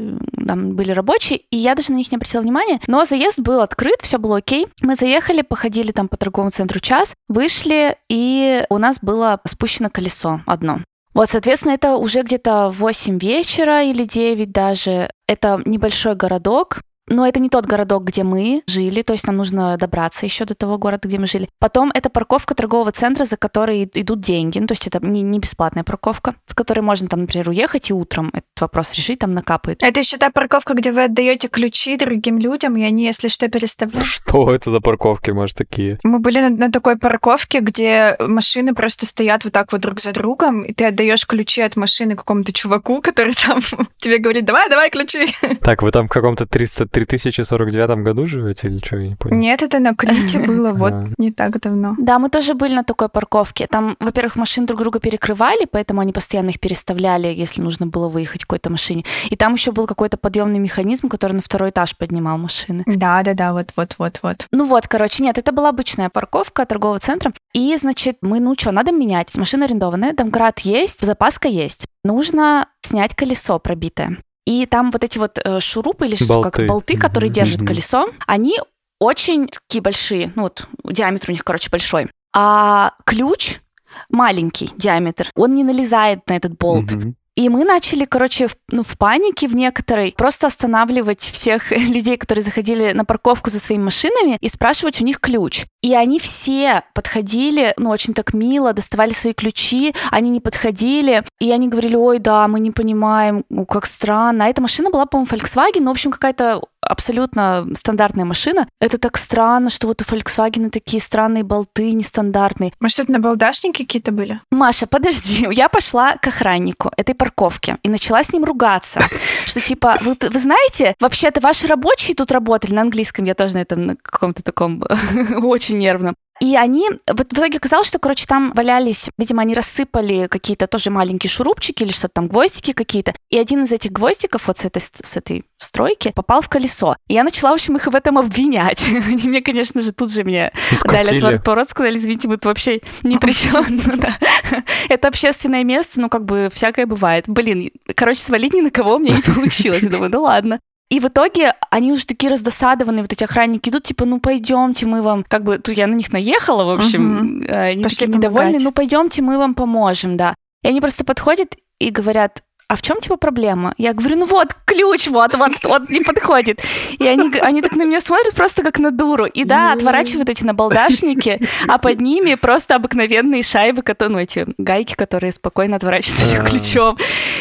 там 0.46 0.76
были 0.76 0.92
рабочие, 0.92 1.40
и 1.50 1.56
я 1.56 1.74
даже 1.74 1.92
на 1.92 1.96
них 1.96 2.10
не 2.10 2.16
обратила 2.16 2.42
внимания, 2.42 2.80
но 2.86 3.04
заезд 3.04 3.40
был 3.40 3.60
открыт, 3.60 4.00
все 4.02 4.18
было 4.18 4.38
окей. 4.38 4.68
Мы 4.80 4.94
заехали, 4.94 5.42
походили 5.42 5.92
там 5.92 6.08
по 6.08 6.16
торговому 6.16 6.50
центру 6.50 6.80
час, 6.80 7.14
вышли, 7.28 7.96
и 8.08 8.64
у 8.68 8.78
нас 8.78 8.98
было 9.00 9.40
спущено 9.46 9.90
колесо 9.90 10.40
одно. 10.46 10.80
Вот, 11.16 11.30
соответственно, 11.30 11.72
это 11.72 11.96
уже 11.96 12.20
где-то 12.20 12.68
8 12.68 13.18
вечера 13.18 13.82
или 13.82 14.04
9 14.04 14.52
даже. 14.52 15.10
Это 15.26 15.62
небольшой 15.64 16.14
городок, 16.14 16.82
но 17.08 17.26
это 17.26 17.40
не 17.40 17.48
тот 17.48 17.66
городок, 17.66 18.04
где 18.04 18.22
мы 18.24 18.62
жили, 18.66 19.02
то 19.02 19.12
есть 19.12 19.26
нам 19.26 19.36
нужно 19.36 19.76
добраться 19.76 20.26
еще 20.26 20.44
до 20.44 20.54
того 20.54 20.78
города, 20.78 21.08
где 21.08 21.18
мы 21.18 21.26
жили. 21.26 21.48
Потом 21.58 21.90
это 21.94 22.10
парковка 22.10 22.54
торгового 22.54 22.92
центра, 22.92 23.24
за 23.24 23.36
которой 23.36 23.88
идут 23.94 24.20
деньги, 24.20 24.58
ну, 24.58 24.66
то 24.66 24.72
есть 24.72 24.86
это 24.86 25.04
не, 25.04 25.22
не 25.22 25.38
бесплатная 25.38 25.84
парковка, 25.84 26.34
с 26.46 26.54
которой 26.54 26.80
можно 26.80 27.08
там, 27.08 27.22
например, 27.22 27.48
уехать 27.48 27.90
и 27.90 27.94
утром 27.94 28.30
этот 28.32 28.60
вопрос 28.60 28.92
решить, 28.94 29.20
там 29.20 29.34
накапает. 29.34 29.82
Это 29.82 30.00
еще 30.00 30.16
та 30.16 30.30
парковка, 30.30 30.74
где 30.74 30.92
вы 30.92 31.04
отдаете 31.04 31.48
ключи 31.48 31.96
другим 31.96 32.38
людям, 32.38 32.76
и 32.76 32.82
они, 32.82 33.04
если 33.04 33.28
что, 33.28 33.48
переставляют. 33.48 34.06
Что 34.06 34.54
это 34.54 34.70
за 34.70 34.80
парковки, 34.80 35.30
может, 35.30 35.56
такие? 35.56 35.98
Мы 36.02 36.18
были 36.18 36.40
на, 36.40 36.50
на 36.50 36.72
такой 36.72 36.96
парковке, 36.96 37.60
где 37.60 38.16
машины 38.20 38.74
просто 38.74 39.06
стоят 39.06 39.44
вот 39.44 39.52
так 39.52 39.72
вот 39.72 39.80
друг 39.80 40.00
за 40.00 40.12
другом, 40.12 40.62
и 40.62 40.72
ты 40.72 40.86
отдаешь 40.86 41.26
ключи 41.26 41.62
от 41.62 41.76
машины 41.76 42.16
какому-то 42.16 42.52
чуваку, 42.52 43.00
который 43.00 43.34
там 43.34 43.60
тебе 43.98 44.18
говорит, 44.18 44.44
давай, 44.44 44.68
давай 44.68 44.90
ключи. 44.90 45.28
Так, 45.60 45.82
вы 45.82 45.90
там 45.92 46.06
в 46.06 46.10
каком-то 46.10 46.46
300 46.46 46.86
3049 46.96 47.98
году 47.98 48.26
живете 48.26 48.68
или 48.68 48.78
что, 48.78 48.96
я 48.96 49.08
не 49.08 49.16
понял? 49.16 49.36
Нет, 49.36 49.62
это 49.62 49.78
на 49.78 49.94
Крите 49.94 50.38
было 50.46 50.72
вот 50.72 50.94
не 51.18 51.30
так 51.30 51.60
давно. 51.60 51.94
Да, 51.98 52.18
мы 52.18 52.30
тоже 52.30 52.54
были 52.54 52.74
на 52.74 52.84
такой 52.84 53.08
парковке. 53.08 53.66
Там, 53.66 53.96
во-первых, 54.00 54.36
машины 54.36 54.66
друг 54.66 54.80
друга 54.80 54.98
перекрывали, 54.98 55.66
поэтому 55.70 56.00
они 56.00 56.12
постоянно 56.12 56.50
их 56.50 56.58
переставляли, 56.58 57.28
если 57.28 57.60
нужно 57.60 57.86
было 57.86 58.08
выехать 58.08 58.42
какой-то 58.42 58.70
машине. 58.70 59.04
И 59.28 59.36
там 59.36 59.54
еще 59.54 59.72
был 59.72 59.86
какой-то 59.86 60.16
подъемный 60.16 60.58
механизм, 60.58 61.08
который 61.08 61.32
на 61.32 61.42
второй 61.42 61.70
этаж 61.70 61.96
поднимал 61.96 62.38
машины. 62.38 62.82
Да, 62.86 63.22
да, 63.22 63.34
да, 63.34 63.52
вот, 63.52 63.72
вот, 63.76 63.94
вот, 63.98 64.20
вот. 64.22 64.46
Ну 64.52 64.64
вот, 64.64 64.88
короче, 64.88 65.22
нет, 65.22 65.36
это 65.36 65.52
была 65.52 65.68
обычная 65.68 66.08
парковка 66.08 66.64
торгового 66.64 66.98
центра. 66.98 67.32
И, 67.52 67.76
значит, 67.76 68.18
мы, 68.22 68.40
ну 68.40 68.54
что, 68.58 68.72
надо 68.72 68.92
менять. 68.92 69.36
Машина 69.36 69.66
арендованная, 69.66 70.14
домкрат 70.14 70.60
есть, 70.60 71.04
запаска 71.04 71.48
есть. 71.48 71.86
Нужно 72.04 72.68
снять 72.82 73.14
колесо 73.14 73.58
пробитое. 73.58 74.18
И 74.46 74.64
там 74.66 74.90
вот 74.90 75.04
эти 75.04 75.18
вот 75.18 75.38
э, 75.44 75.60
шурупы 75.60 76.06
или 76.06 76.14
что, 76.14 76.34
Болты. 76.34 76.50
как 76.50 76.66
болты, 76.68 76.96
которые 76.96 77.28
Мгм. 77.28 77.34
держат 77.34 77.66
колесо, 77.66 78.08
они 78.26 78.58
очень 78.98 79.48
такие 79.48 79.82
большие, 79.82 80.32
ну 80.36 80.42
вот 80.42 80.66
диаметр 80.84 81.30
у 81.30 81.32
них, 81.32 81.44
короче, 81.44 81.68
большой. 81.68 82.08
А 82.34 82.92
ключ 83.04 83.60
маленький 84.08 84.70
диаметр, 84.76 85.30
он 85.34 85.54
не 85.54 85.64
налезает 85.64 86.26
на 86.28 86.36
этот 86.36 86.56
болт. 86.56 86.90
Мгм. 86.92 87.16
И 87.36 87.50
мы 87.50 87.64
начали, 87.64 88.06
короче, 88.06 88.48
в, 88.48 88.56
ну, 88.70 88.82
в 88.82 88.96
панике 88.96 89.46
в 89.46 89.54
некоторой 89.54 90.14
просто 90.16 90.46
останавливать 90.46 91.20
всех 91.20 91.70
людей, 91.70 92.16
которые 92.16 92.42
заходили 92.42 92.92
на 92.92 93.04
парковку 93.04 93.50
за 93.50 93.60
своими 93.60 93.84
машинами, 93.84 94.38
и 94.40 94.48
спрашивать 94.48 95.00
у 95.02 95.04
них 95.04 95.20
ключ. 95.20 95.66
И 95.82 95.94
они 95.94 96.18
все 96.18 96.82
подходили, 96.94 97.74
ну, 97.76 97.90
очень 97.90 98.14
так 98.14 98.32
мило, 98.32 98.72
доставали 98.72 99.12
свои 99.12 99.34
ключи, 99.34 99.94
они 100.10 100.30
не 100.30 100.40
подходили, 100.40 101.24
и 101.38 101.52
они 101.52 101.68
говорили, 101.68 101.94
ой, 101.94 102.18
да, 102.18 102.48
мы 102.48 102.58
не 102.58 102.70
понимаем, 102.70 103.44
ну, 103.50 103.66
как 103.66 103.84
странно. 103.84 104.46
А 104.46 104.48
эта 104.48 104.62
машина 104.62 104.90
была, 104.90 105.04
по-моему, 105.04 105.30
Volkswagen, 105.30 105.80
ну, 105.80 105.88
в 105.88 105.92
общем, 105.92 106.12
какая-то 106.12 106.62
абсолютно 106.86 107.66
стандартная 107.74 108.24
машина. 108.24 108.68
Это 108.80 108.98
так 108.98 109.16
странно, 109.16 109.70
что 109.70 109.86
вот 109.86 110.02
у 110.02 110.04
Volkswagen 110.04 110.70
такие 110.70 111.02
странные 111.02 111.44
болты, 111.44 111.92
нестандартные. 111.92 112.72
Может, 112.80 113.00
это 113.00 113.12
набалдашники 113.12 113.82
какие-то 113.82 114.12
были? 114.12 114.40
Маша, 114.50 114.86
подожди, 114.86 115.46
я 115.52 115.68
пошла 115.68 116.16
к 116.16 116.26
охраннику 116.26 116.90
этой 116.96 117.14
парковки 117.14 117.76
и 117.82 117.88
начала 117.88 118.22
с 118.22 118.32
ним 118.32 118.44
ругаться, 118.44 119.00
что 119.46 119.60
типа, 119.60 119.98
вы, 120.00 120.16
вы 120.20 120.38
знаете, 120.38 120.94
вообще-то 121.00 121.40
ваши 121.40 121.66
рабочие 121.66 122.14
тут 122.14 122.30
работали 122.32 122.74
на 122.74 122.82
английском, 122.82 123.24
я 123.24 123.34
тоже 123.34 123.54
на 123.54 123.58
этом 123.58 123.86
на 123.86 123.96
каком-то 123.96 124.42
таком 124.42 124.82
очень 125.42 125.78
нервном. 125.78 126.16
И 126.40 126.54
они, 126.54 126.90
вот 127.06 127.30
в 127.30 127.32
итоге 127.32 127.56
оказалось, 127.56 127.86
что, 127.86 127.98
короче, 127.98 128.26
там 128.26 128.52
валялись, 128.52 129.08
видимо, 129.16 129.42
они 129.42 129.54
рассыпали 129.54 130.26
какие-то 130.26 130.66
тоже 130.66 130.90
маленькие 130.90 131.30
шурупчики 131.30 131.82
или 131.82 131.92
что-то 131.92 132.14
там, 132.14 132.28
гвоздики 132.28 132.72
какие-то. 132.72 133.14
И 133.30 133.38
один 133.38 133.64
из 133.64 133.72
этих 133.72 133.92
гвоздиков 133.92 134.46
вот 134.46 134.58
с 134.58 134.64
этой, 134.64 134.80
с 134.80 135.16
этой 135.16 135.44
стройки 135.58 136.12
попал 136.14 136.42
в 136.42 136.48
колесо. 136.48 136.96
И 137.08 137.14
я 137.14 137.24
начала, 137.24 137.50
в 137.50 137.54
общем, 137.54 137.76
их 137.76 137.86
в 137.86 137.94
этом 137.94 138.18
обвинять. 138.18 138.84
Они 139.06 139.28
мне, 139.28 139.40
конечно 139.40 139.80
же, 139.80 139.92
тут 139.92 140.12
же 140.12 140.24
мне 140.24 140.52
дали 140.84 141.06
Скрутили. 141.06 141.34
отворот, 141.36 141.70
сказали, 141.70 141.96
извините, 141.96 142.28
мы 142.28 142.34
тут 142.34 142.46
вообще 142.46 142.80
ни 143.02 143.16
при 143.16 143.32
чем. 143.32 143.64
Ну. 143.86 144.62
Это 144.88 145.08
общественное 145.08 145.64
место, 145.64 146.00
ну 146.00 146.08
как 146.08 146.24
бы 146.24 146.50
всякое 146.52 146.86
бывает. 146.86 147.24
Блин, 147.28 147.70
короче, 147.94 148.20
свалить 148.20 148.52
ни 148.52 148.60
на 148.60 148.70
кого 148.70 148.96
у 148.96 148.98
меня 148.98 149.16
не 149.16 149.22
получилось. 149.34 149.82
Я 149.82 149.90
думаю, 149.90 150.10
ну 150.10 150.22
ладно. 150.22 150.60
И 150.88 151.00
в 151.00 151.06
итоге 151.06 151.54
они 151.70 151.92
уже 151.92 152.06
такие 152.06 152.32
раздосадованные, 152.32 153.02
вот 153.02 153.12
эти 153.12 153.24
охранники 153.24 153.68
идут, 153.70 153.84
типа, 153.84 154.04
ну 154.04 154.20
пойдемте, 154.20 154.86
мы 154.86 155.02
вам, 155.02 155.24
как 155.24 155.42
бы, 155.42 155.58
тут 155.58 155.76
я 155.76 155.86
на 155.88 155.94
них 155.94 156.12
наехала, 156.12 156.64
в 156.64 156.70
общем, 156.78 157.42
э, 157.42 157.70
они 157.72 157.82
Пошли 157.82 157.98
такие 157.98 158.16
недовольные, 158.16 158.60
ну 158.60 158.70
пойдемте, 158.70 159.20
мы 159.20 159.36
вам 159.36 159.54
поможем, 159.54 160.16
да. 160.16 160.34
И 160.62 160.68
они 160.68 160.80
просто 160.80 161.04
подходят 161.04 161.56
и 161.80 161.90
говорят, 161.90 162.42
а 162.68 162.76
в 162.76 162.82
чем 162.82 163.00
типа 163.00 163.16
проблема? 163.16 163.74
Я 163.78 163.92
говорю, 163.92 164.16
ну 164.16 164.26
вот, 164.26 164.48
ключ, 164.64 165.06
вот, 165.06 165.34
вот, 165.34 165.52
вот 165.62 165.88
не 165.88 166.00
подходит. 166.00 166.60
И 166.98 167.06
они, 167.06 167.30
они 167.38 167.62
так 167.62 167.72
на 167.72 167.84
меня 167.84 168.00
смотрят 168.00 168.34
просто 168.34 168.62
как 168.62 168.78
на 168.78 168.90
дуру. 168.90 169.26
И 169.26 169.44
да, 169.44 169.72
отворачивают 169.72 170.28
эти 170.28 170.42
набалдашники, 170.42 171.40
а 171.68 171.78
под 171.78 172.00
ними 172.00 172.34
просто 172.34 172.74
обыкновенные 172.74 173.42
шайбы, 173.42 173.82
которые, 173.82 174.12
ну, 174.12 174.22
эти 174.22 174.46
гайки, 174.58 174.94
которые 174.94 175.32
спокойно 175.32 175.76
отворачиваются 175.76 176.34
этим 176.34 176.44
ключом. 176.48 176.98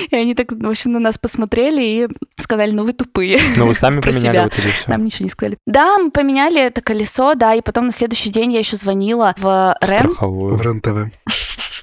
И 0.10 0.16
они 0.16 0.36
так, 0.36 0.52
в 0.52 0.70
общем, 0.70 0.92
на 0.92 1.00
нас 1.00 1.18
посмотрели 1.18 1.82
и 1.82 2.08
сказали, 2.40 2.72
ну 2.72 2.84
вы 2.84 2.94
тупые. 2.94 3.40
Ну, 3.58 3.66
вы 3.68 3.76
сами 3.76 4.00
Про 4.02 4.12
поменяли 4.12 4.34
себя. 4.34 4.44
вот 4.44 4.54
эти 4.54 4.68
все. 4.68 4.90
Нам 4.92 5.06
ничего 5.06 5.24
не 5.26 5.30
сказали. 5.32 5.58
Да, 5.66 5.98
мы 5.98 6.12
поменяли 6.12 6.62
это 6.62 6.82
колесо, 6.82 7.34
да, 7.36 7.56
и 7.56 7.62
потом 7.62 7.88
на 7.88 7.92
следующий 7.92 8.30
день 8.30 8.54
я 8.54 8.60
еще 8.60 8.78
звонила 8.78 9.34
в 9.38 9.76
РЭМ. 9.82 10.14
В 10.20 10.62
РЕН-ТВ. 10.62 11.12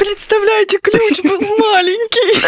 Представляете, 0.00 0.78
ключ 0.82 1.22
был 1.22 1.40
маленький. 1.40 2.40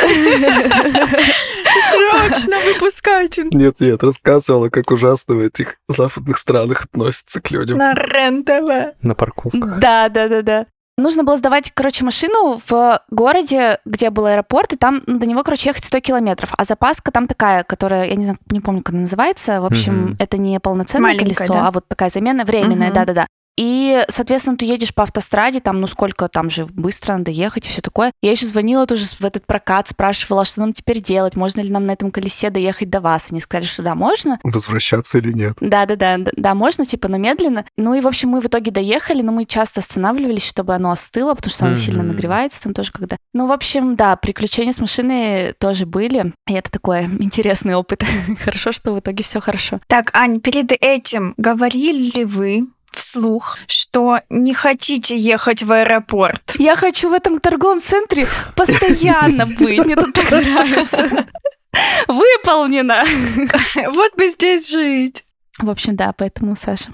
Срочно 1.93 2.59
выпускайте. 2.61 3.45
Нет, 3.53 3.79
нет, 3.81 4.03
рассказывала, 4.03 4.71
как 4.71 4.91
ужасно 4.91 5.35
в 5.35 5.41
этих 5.41 5.77
западных 5.87 6.39
странах 6.39 6.85
относятся 6.87 7.43
к 7.43 7.51
людям. 7.51 7.77
На 7.79 7.93
РЕН-ТВ. 7.95 8.97
На 9.03 9.15
парковках. 9.15 9.79
Да, 9.81 10.09
да, 10.09 10.29
да, 10.29 10.43
да. 10.43 10.67
Нужно 10.99 11.25
было 11.25 11.37
сдавать, 11.37 11.71
короче, 11.75 12.05
машину 12.05 12.61
в 12.69 13.01
городе, 13.11 13.79
где 13.87 14.11
был 14.11 14.27
аэропорт, 14.27 14.73
и 14.75 14.77
там 14.77 15.03
до 15.07 15.27
него, 15.27 15.43
короче, 15.43 15.71
ехать 15.71 15.85
100 15.85 16.01
километров. 16.01 16.51
А 16.57 16.65
запаска 16.65 17.11
там 17.11 17.27
такая, 17.27 17.65
которая, 17.65 18.09
я 18.09 18.15
не 18.15 18.25
знаю, 18.25 18.39
не 18.51 18.61
помню, 18.61 18.83
как 18.83 18.93
она 18.95 19.03
называется. 19.03 19.61
В 19.61 19.67
общем, 19.67 19.95
Мгм. 20.05 20.17
это 20.19 20.37
не 20.39 20.61
полноценное 20.61 21.13
Маленькая, 21.13 21.35
колесо, 21.35 21.53
да? 21.53 21.69
а 21.69 21.71
вот 21.71 21.87
такая 21.89 22.11
замена 22.11 22.45
временная, 22.45 22.89
Мгм. 22.89 22.95
да-да-да. 22.95 23.27
И, 23.57 24.05
соответственно, 24.09 24.57
ты 24.57 24.65
едешь 24.65 24.95
по 24.95 25.03
автостраде, 25.03 25.61
там, 25.61 25.81
ну 25.81 25.87
сколько 25.87 26.29
там 26.29 26.49
же 26.49 26.65
быстро 26.67 27.17
надо 27.17 27.31
ехать 27.31 27.67
и 27.67 27.69
все 27.69 27.83
такое. 27.83 28.13
Я 28.23 28.31
еще 28.31 28.47
звонила 28.47 28.87
тоже 28.87 29.05
в 29.07 29.25
этот 29.25 29.47
прокат, 29.47 29.89
спрашивала, 29.89 30.45
что 30.45 30.61
нам 30.61 30.73
теперь 30.73 31.01
делать, 31.01 31.37
можно 31.37 31.61
ли 31.61 31.71
нам 31.71 31.87
на 31.87 31.93
этом 31.93 32.11
колесе 32.11 32.51
доехать 32.51 32.89
до 32.91 33.01
вас. 33.01 33.27
Они 33.31 33.41
сказали, 33.41 33.65
что 33.67 33.83
да, 33.83 33.95
можно. 33.95 34.39
Возвращаться 34.43 35.19
или 35.19 35.33
нет? 35.33 35.57
Да, 35.61 35.87
да, 35.87 35.97
да, 35.97 36.17
да, 36.19 36.31
да, 36.37 36.55
можно, 36.55 36.87
типа, 36.87 37.09
но 37.09 37.19
медленно. 37.19 37.65
Ну 37.77 37.95
и, 37.95 38.01
в 38.01 38.07
общем, 38.07 38.31
мы 38.31 38.41
в 38.41 38.47
итоге 38.47 38.71
доехали, 38.71 39.23
но 39.23 39.33
мы 39.33 39.45
часто 39.45 39.81
останавливались, 39.81 40.47
чтобы 40.47 40.75
оно 40.75 40.91
остыло, 40.91 41.35
потому 41.35 41.53
что 41.53 41.67
оно 41.67 41.77
сильно 41.77 42.03
Мгм. 42.03 42.13
нагревается 42.13 42.63
там 42.63 42.75
тоже 42.75 42.91
когда. 42.93 43.17
Ну, 43.35 43.47
в 43.47 43.53
общем, 43.53 43.97
да, 43.97 44.17
приключения 44.17 44.73
с 44.73 44.79
машиной 44.81 45.53
тоже 45.55 45.87
были. 45.87 46.33
И 46.49 46.55
это 46.55 46.71
такой 46.71 47.05
интересный 47.05 47.75
опыт. 47.75 48.03
Хорошо, 48.45 48.73
что 48.73 48.93
в 48.95 49.01
итоге 49.01 49.25
все 49.25 49.41
хорошо. 49.41 49.81
Так, 49.89 50.11
Ань, 50.15 50.41
перед 50.41 50.73
этим 50.81 51.35
говорили 51.37 52.11
ли 52.17 52.25
вы 52.25 52.67
вслух, 52.95 53.59
что 53.67 54.21
не 54.31 54.55
хотите 54.55 55.17
ехать 55.17 55.63
в 55.63 55.73
аэропорт? 55.73 56.55
Я 56.59 56.77
хочу 56.77 57.11
в 57.11 57.13
этом 57.13 57.41
торговом 57.41 57.81
центре 57.81 58.27
постоянно 58.57 59.47
быть. 59.59 59.85
Мне 59.85 59.97
тут 59.97 60.15
так 60.15 60.31
нравится. 60.31 61.27
Выполнено. 62.09 63.03
Вот 63.93 64.15
бы 64.17 64.29
здесь 64.29 64.69
жить. 64.69 65.25
В 65.59 65.69
общем, 65.69 65.97
да, 65.97 66.13
поэтому, 66.13 66.57
Саша, 66.57 66.91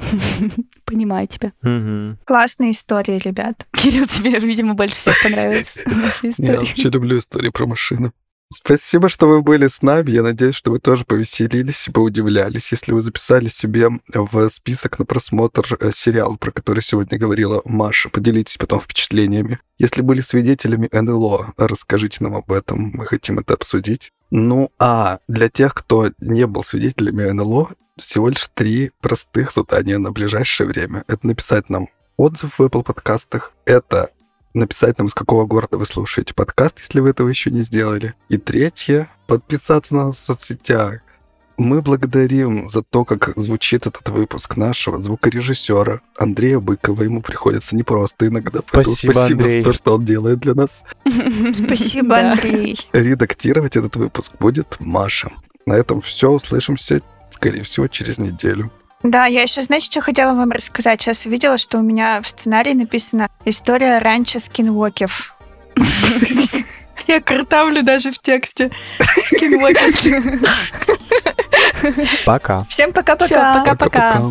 понимаю 0.84 1.28
тебя. 1.28 1.52
Мгм. 1.62 2.18
Классная 2.24 2.72
история, 2.72 3.18
ребят. 3.18 3.66
Кирилл, 3.72 4.06
тебе, 4.06 4.38
видимо, 4.40 4.74
больше 4.74 4.96
всех 4.96 5.22
понравилась 5.22 5.72
наша 5.86 6.32
Я 6.38 6.58
вообще 6.58 6.88
люблю 6.90 7.18
истории 7.18 7.50
про 7.50 7.66
машины. 7.66 8.12
Спасибо, 8.50 9.10
что 9.10 9.28
вы 9.28 9.42
были 9.42 9.66
с 9.66 9.82
нами. 9.82 10.10
Я 10.10 10.22
надеюсь, 10.22 10.54
что 10.54 10.70
вы 10.70 10.78
тоже 10.78 11.04
повеселились 11.04 11.86
и 11.86 11.90
поудивлялись. 11.90 12.72
Если 12.72 12.92
вы 12.92 13.02
записали 13.02 13.48
себе 13.48 13.88
в 14.08 14.48
список 14.48 14.98
на 14.98 15.04
просмотр 15.04 15.76
э, 15.78 15.90
сериал, 15.92 16.38
про 16.38 16.50
который 16.50 16.82
сегодня 16.82 17.18
говорила 17.18 17.60
Маша, 17.66 18.08
поделитесь 18.08 18.56
потом 18.56 18.80
впечатлениями. 18.80 19.60
Если 19.76 20.00
были 20.00 20.22
свидетелями 20.22 20.88
НЛО, 20.90 21.52
расскажите 21.58 22.24
нам 22.24 22.36
об 22.36 22.50
этом. 22.50 22.92
Мы 22.94 23.04
хотим 23.04 23.38
это 23.38 23.52
обсудить. 23.52 24.12
Ну, 24.30 24.70
а 24.78 25.18
для 25.28 25.50
тех, 25.50 25.74
кто 25.74 26.10
не 26.18 26.46
был 26.46 26.64
свидетелями 26.64 27.30
НЛО, 27.30 27.72
всего 27.98 28.30
лишь 28.30 28.48
три 28.54 28.92
простых 29.02 29.52
задания 29.52 29.98
на 29.98 30.10
ближайшее 30.10 30.68
время. 30.68 31.04
Это 31.06 31.26
написать 31.26 31.68
нам 31.68 31.88
отзыв 32.16 32.58
в 32.58 32.62
Apple 32.62 32.82
подкастах, 32.82 33.52
это 33.64 34.10
написать 34.54 34.98
нам, 34.98 35.08
из 35.08 35.14
какого 35.14 35.46
города 35.46 35.76
вы 35.76 35.86
слушаете 35.86 36.34
подкаст, 36.34 36.78
если 36.80 37.00
вы 37.00 37.10
этого 37.10 37.28
еще 37.28 37.50
не 37.50 37.62
сделали. 37.62 38.14
И 38.28 38.38
третье, 38.38 39.08
подписаться 39.26 39.94
на 39.94 40.06
нас 40.06 40.16
в 40.16 40.20
соцсетях. 40.20 41.00
Мы 41.56 41.82
благодарим 41.82 42.70
за 42.70 42.82
то, 42.82 43.04
как 43.04 43.32
звучит 43.36 43.86
этот 43.86 44.08
выпуск 44.10 44.56
нашего 44.56 44.98
звукорежиссера 44.98 46.02
Андрея 46.16 46.60
Быкова. 46.60 47.02
Ему 47.02 47.20
приходится 47.20 47.74
непросто 47.74 48.28
иногда. 48.28 48.60
Спасибо, 48.60 49.12
спасибо 49.12 49.40
Андрей. 49.42 49.64
за 49.64 49.70
то, 49.70 49.76
что 49.76 49.94
он 49.96 50.04
делает 50.04 50.38
для 50.38 50.54
нас. 50.54 50.84
Спасибо. 51.52 52.16
Андрей. 52.16 52.78
Редактировать 52.92 53.74
этот 53.74 53.96
выпуск 53.96 54.32
будет 54.38 54.76
Маша. 54.78 55.32
На 55.66 55.72
этом 55.72 56.00
все. 56.00 56.30
Услышимся, 56.30 57.02
скорее 57.30 57.64
всего, 57.64 57.88
через 57.88 58.18
неделю. 58.18 58.70
Да, 59.02 59.26
я 59.26 59.42
еще, 59.42 59.62
знаете, 59.62 59.86
что 59.86 60.00
хотела 60.00 60.34
вам 60.34 60.50
рассказать? 60.50 61.00
Сейчас 61.00 61.24
увидела, 61.26 61.56
что 61.56 61.78
у 61.78 61.82
меня 61.82 62.20
в 62.20 62.28
сценарии 62.28 62.72
написано 62.72 63.28
«История 63.44 63.98
ранчо 63.98 64.40
скинвокев». 64.40 65.34
Я 67.06 67.22
картавлю 67.22 67.82
даже 67.82 68.12
в 68.12 68.18
тексте. 68.18 68.70
Скинвокев. 69.24 69.94
Пока. 72.26 72.64
Всем 72.64 72.92
пока-пока. 72.92 73.64
Пока-пока. 73.64 74.22